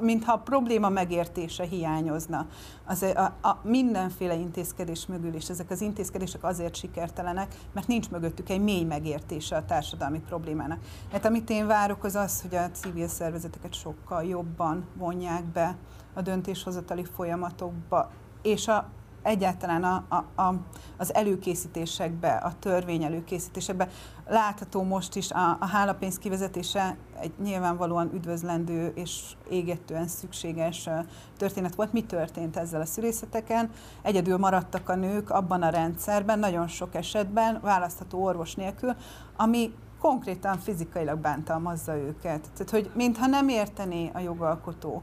mintha 0.00 0.32
a 0.32 0.38
probléma 0.38 0.88
megértése 0.88 1.64
hiányozna. 1.64 2.46
Az, 2.84 3.02
a, 3.02 3.48
a 3.48 3.60
mindenféle 3.62 4.34
intézkedés 4.34 5.06
mögül, 5.06 5.34
és 5.34 5.48
ezek 5.48 5.70
az 5.70 5.80
intézkedések 5.80 6.44
azért 6.44 6.74
sikertelenek, 6.74 7.54
mert 7.72 7.86
nincs 7.86 8.10
mögöttük 8.10 8.48
egy 8.48 8.60
mély 8.60 8.84
megértése 8.84 9.56
a 9.56 9.64
társadalmi 9.64 10.20
problémának. 10.20 10.78
Hát 11.12 11.24
amit 11.24 11.50
én 11.50 11.66
várok, 11.66 12.04
az 12.04 12.14
az, 12.14 12.42
hogy 12.42 12.54
a 12.54 12.70
civil 12.70 13.08
szervezeteket 13.08 13.74
sokkal 13.74 14.24
jobban 14.24 14.86
vonják 14.94 15.44
be 15.44 15.76
a 16.14 16.22
döntéshozatali 16.22 17.04
folyamatokba, 17.04 18.10
és 18.42 18.68
a, 18.68 18.90
egyáltalán 19.22 19.84
a, 19.84 20.04
a, 20.08 20.42
a, 20.42 20.54
az 20.96 21.14
előkészítésekbe, 21.14 22.32
a 22.32 22.52
törvény 22.58 23.02
előkészítésekbe. 23.02 23.88
Látható 24.28 24.82
most 24.82 25.16
is 25.16 25.30
a, 25.30 25.56
a 25.60 25.66
hálapénz 25.66 26.18
kivezetése 26.18 26.96
egy 27.20 27.32
nyilvánvalóan 27.42 28.10
üdvözlendő 28.14 28.92
és 28.94 29.22
égetően 29.50 30.08
szükséges 30.08 30.88
történet 31.36 31.74
volt. 31.74 31.92
Mi 31.92 32.04
történt 32.04 32.56
ezzel 32.56 32.80
a 32.80 32.86
szülészeteken? 32.86 33.70
Egyedül 34.02 34.36
maradtak 34.36 34.88
a 34.88 34.94
nők 34.94 35.30
abban 35.30 35.62
a 35.62 35.68
rendszerben, 35.68 36.38
nagyon 36.38 36.68
sok 36.68 36.94
esetben 36.94 37.58
választható 37.62 38.22
orvos 38.24 38.54
nélkül, 38.54 38.94
ami 39.36 39.72
konkrétan 40.00 40.58
fizikailag 40.58 41.18
bántalmazza 41.18 41.96
őket. 41.96 42.50
Tehát, 42.52 42.70
hogy 42.70 42.90
mintha 42.94 43.26
nem 43.26 43.48
értené 43.48 44.10
a 44.14 44.18
jogalkotó, 44.18 45.02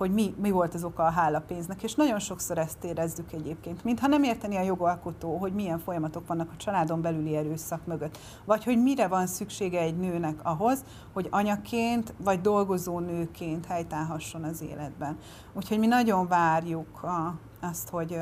hogy 0.00 0.12
mi, 0.12 0.34
mi 0.38 0.50
volt 0.50 0.74
az 0.74 0.84
oka 0.84 1.04
a 1.04 1.10
hálapénznek, 1.10 1.82
és 1.82 1.94
nagyon 1.94 2.18
sokszor 2.18 2.58
ezt 2.58 2.84
érezzük 2.84 3.32
egyébként, 3.32 3.84
mintha 3.84 4.06
nem 4.06 4.22
érteni 4.22 4.56
a 4.56 4.62
jogalkotó, 4.62 5.36
hogy 5.36 5.52
milyen 5.52 5.78
folyamatok 5.78 6.26
vannak 6.26 6.50
a 6.50 6.56
családon 6.56 7.00
belüli 7.00 7.36
erőszak 7.36 7.86
mögött, 7.86 8.18
vagy 8.44 8.64
hogy 8.64 8.82
mire 8.82 9.08
van 9.08 9.26
szüksége 9.26 9.80
egy 9.80 9.96
nőnek 9.96 10.38
ahhoz, 10.42 10.84
hogy 11.12 11.26
anyaként 11.30 12.14
vagy 12.16 12.40
dolgozó 12.40 12.98
nőként 12.98 13.66
helytállhasson 13.66 14.44
az 14.44 14.62
életben. 14.62 15.18
Úgyhogy 15.52 15.78
mi 15.78 15.86
nagyon 15.86 16.28
várjuk 16.28 17.02
a, 17.02 17.34
azt, 17.60 17.88
hogy, 17.88 18.18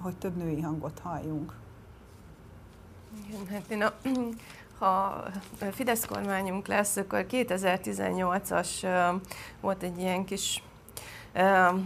hogy 0.00 0.16
több 0.16 0.36
női 0.36 0.60
hangot 0.60 0.98
halljunk. 0.98 1.54
Igen, 3.28 3.46
hát 3.46 3.70
én 3.70 3.82
a, 3.82 3.92
ha 4.78 5.22
Fidesz 5.70 6.04
kormányunk 6.04 6.66
lesz, 6.66 6.96
akkor 6.96 7.26
2018-as 7.28 8.68
volt 9.60 9.82
egy 9.82 9.98
ilyen 9.98 10.24
kis 10.24 10.62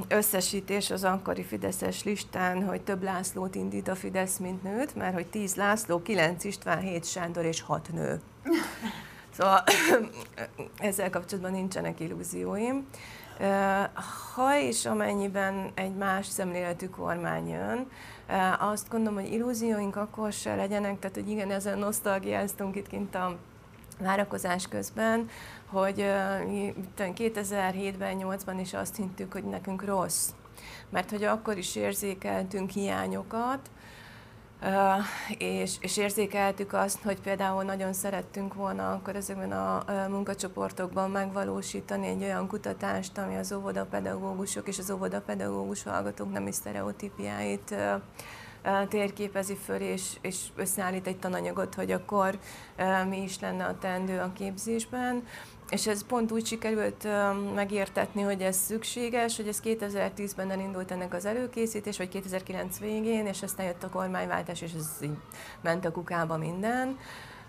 összesítés 0.08 0.90
az 0.90 1.04
akkori 1.04 1.42
Fideszes 1.42 2.04
listán, 2.04 2.64
hogy 2.64 2.82
több 2.82 3.02
Lászlót 3.02 3.54
indít 3.54 3.88
a 3.88 3.94
Fidesz, 3.94 4.36
mint 4.36 4.62
nőt, 4.62 4.94
mert 4.94 5.14
hogy 5.14 5.26
10 5.26 5.54
László, 5.54 6.02
9 6.02 6.44
István, 6.44 6.78
7 6.78 7.04
Sándor 7.04 7.44
és 7.44 7.60
6 7.60 7.92
nő. 7.92 8.20
Szóval 9.36 9.64
ezzel 10.78 11.10
kapcsolatban 11.10 11.52
nincsenek 11.52 12.00
illúzióim. 12.00 12.86
Ha 14.34 14.58
és 14.58 14.86
amennyiben 14.86 15.70
egy 15.74 15.94
más 15.94 16.26
szemléletű 16.26 16.88
kormány 16.88 17.48
jön, 17.48 17.88
azt 18.58 18.88
gondolom, 18.90 19.20
hogy 19.20 19.32
illúzióink 19.32 19.96
akkor 19.96 20.32
se 20.32 20.54
legyenek, 20.54 20.98
tehát 20.98 21.16
hogy 21.16 21.30
igen, 21.30 21.50
ezen 21.50 21.78
nosztalgiáztunk 21.78 22.76
itt 22.76 22.86
kint 22.86 23.14
a 23.14 23.36
várakozás 23.98 24.68
közben, 24.68 25.28
hogy 25.66 26.06
2007-ben, 26.96 28.16
8-ban 28.20 28.58
is 28.60 28.74
azt 28.74 28.96
hittük, 28.96 29.32
hogy 29.32 29.44
nekünk 29.44 29.84
rossz. 29.84 30.28
Mert 30.90 31.10
hogy 31.10 31.24
akkor 31.24 31.58
is 31.58 31.76
érzékeltünk 31.76 32.70
hiányokat, 32.70 33.70
és, 35.38 35.74
és 35.80 35.96
érzékeltük 35.96 36.72
azt, 36.72 37.02
hogy 37.02 37.20
például 37.20 37.62
nagyon 37.62 37.92
szerettünk 37.92 38.54
volna 38.54 38.92
akkor 38.92 39.16
ezekben 39.16 39.52
a 39.52 39.84
munkacsoportokban 40.08 41.10
megvalósítani 41.10 42.06
egy 42.06 42.22
olyan 42.22 42.48
kutatást, 42.48 43.18
ami 43.18 43.36
az 43.36 43.52
óvodapedagógusok 43.52 44.68
és 44.68 44.78
az 44.78 44.90
óvodapedagógus 44.90 45.82
hallgatók 45.82 46.32
nemi 46.32 46.52
sztereotípiáit 46.52 47.74
térképezi 48.88 49.56
föl, 49.64 49.80
és, 49.80 50.02
és 50.20 50.36
összeállít 50.56 51.06
egy 51.06 51.18
tananyagot, 51.18 51.74
hogy 51.74 51.90
akkor 51.90 52.38
mi 53.08 53.22
is 53.22 53.40
lenne 53.40 53.64
a 53.64 53.78
teendő 53.78 54.18
a 54.18 54.32
képzésben. 54.32 55.26
És 55.68 55.86
ez 55.86 56.06
pont 56.06 56.32
úgy 56.32 56.46
sikerült 56.46 57.08
megértetni, 57.54 58.22
hogy 58.22 58.42
ez 58.42 58.56
szükséges, 58.56 59.36
hogy 59.36 59.48
ez 59.48 59.60
2010-ben 59.64 60.50
elindult 60.50 60.90
ennek 60.90 61.14
az 61.14 61.24
előkészítés, 61.24 61.98
vagy 61.98 62.08
2009 62.08 62.78
végén, 62.78 63.26
és 63.26 63.42
aztán 63.42 63.66
jött 63.66 63.82
a 63.82 63.88
kormányváltás, 63.88 64.60
és 64.60 64.72
ez 64.72 64.88
így 65.00 65.16
ment 65.60 65.84
a 65.84 65.90
kukába 65.90 66.36
minden. 66.36 66.98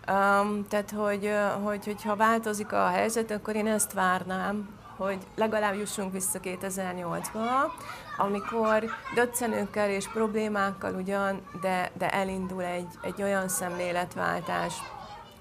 Um, 0.09 0.65
tehát, 0.67 0.91
hogy, 0.91 1.31
hogy, 1.63 1.85
hogyha 1.85 2.15
változik 2.15 2.71
a 2.71 2.87
helyzet, 2.87 3.31
akkor 3.31 3.55
én 3.55 3.67
ezt 3.67 3.93
várnám, 3.93 4.69
hogy 4.97 5.17
legalább 5.35 5.75
jussunk 5.75 6.11
vissza 6.11 6.39
2008-ba, 6.43 7.71
amikor 8.17 8.85
döccenőkkel 9.15 9.89
és 9.89 10.07
problémákkal 10.07 10.95
ugyan, 10.95 11.41
de, 11.61 11.91
de 11.97 12.09
elindul 12.09 12.63
egy, 12.63 12.87
egy 13.01 13.21
olyan 13.21 13.47
szemléletváltás, 13.47 14.73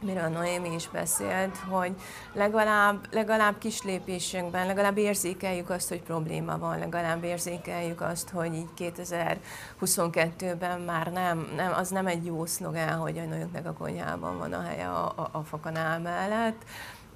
miről 0.04 0.28
Noémi 0.28 0.74
is 0.74 0.88
beszélt, 0.88 1.56
hogy 1.56 1.94
legalább, 2.32 3.06
legalább 3.10 3.58
kis 3.58 3.82
lépésekben, 3.82 4.66
legalább 4.66 4.96
érzékeljük 4.96 5.70
azt, 5.70 5.88
hogy 5.88 6.02
probléma 6.02 6.58
van, 6.58 6.78
legalább 6.78 7.24
érzékeljük 7.24 8.00
azt, 8.00 8.30
hogy 8.30 8.54
így 8.54 8.68
2022-ben 8.78 10.80
már 10.80 11.12
nem, 11.12 11.52
nem 11.56 11.72
az 11.72 11.88
nem 11.88 12.06
egy 12.06 12.24
jó 12.24 12.46
szlogán, 12.46 12.98
hogy 12.98 13.18
a 13.18 13.24
nőknek 13.24 13.66
a 13.66 13.72
konyhában 13.72 14.38
van 14.38 14.52
a 14.52 14.62
helye 14.62 14.88
a, 14.88 15.12
a, 15.16 15.28
a 15.32 15.42
fakanál 15.42 16.00
mellett, 16.00 16.64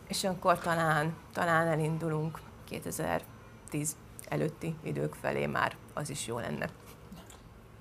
és 0.09 0.25
akkor 0.25 0.59
talán, 0.59 1.15
talán 1.33 1.67
elindulunk 1.67 2.39
2010 2.69 3.97
előtti 4.29 4.75
idők 4.83 5.15
felé 5.15 5.47
már 5.47 5.77
az 5.95 6.11
is 6.11 6.27
jó 6.27 6.39
lenne. 6.39 6.69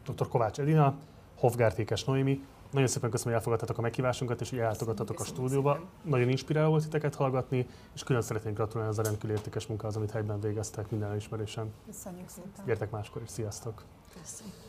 Dr. 0.05 0.27
Kovács 0.27 0.59
Edina, 0.59 0.95
Hofgártékes 1.35 2.03
Noémi, 2.03 2.41
nagyon 2.71 2.87
szépen 2.87 3.09
köszönöm, 3.09 3.33
hogy 3.33 3.41
elfogadtatok 3.41 3.77
a 3.77 3.81
meghívásunkat, 3.81 4.41
és 4.41 4.49
hogy 4.49 4.59
ellátogattatok 4.59 5.19
a 5.19 5.23
stúdióba. 5.23 5.73
Szépen. 5.73 5.89
Nagyon 6.03 6.29
inspiráló 6.29 6.69
volt 6.69 6.83
titeket 6.83 7.15
hallgatni, 7.15 7.67
és 7.93 8.03
külön 8.03 8.21
szeretnék 8.21 8.53
gratulálni 8.53 8.91
az 8.91 8.99
a 8.99 9.03
rendkívül 9.03 9.35
értékes 9.35 9.67
munkához, 9.67 9.95
amit 9.95 10.11
helyben 10.11 10.39
végeztek 10.39 10.89
minden 10.89 11.09
elismerésen. 11.09 11.73
Köszönjük 11.85 12.29
szépen. 12.29 12.65
Gyertek 12.65 12.91
máskor 12.91 13.21
is, 13.21 13.29
sziasztok! 13.29 13.83
Köszönjük. 14.21 14.66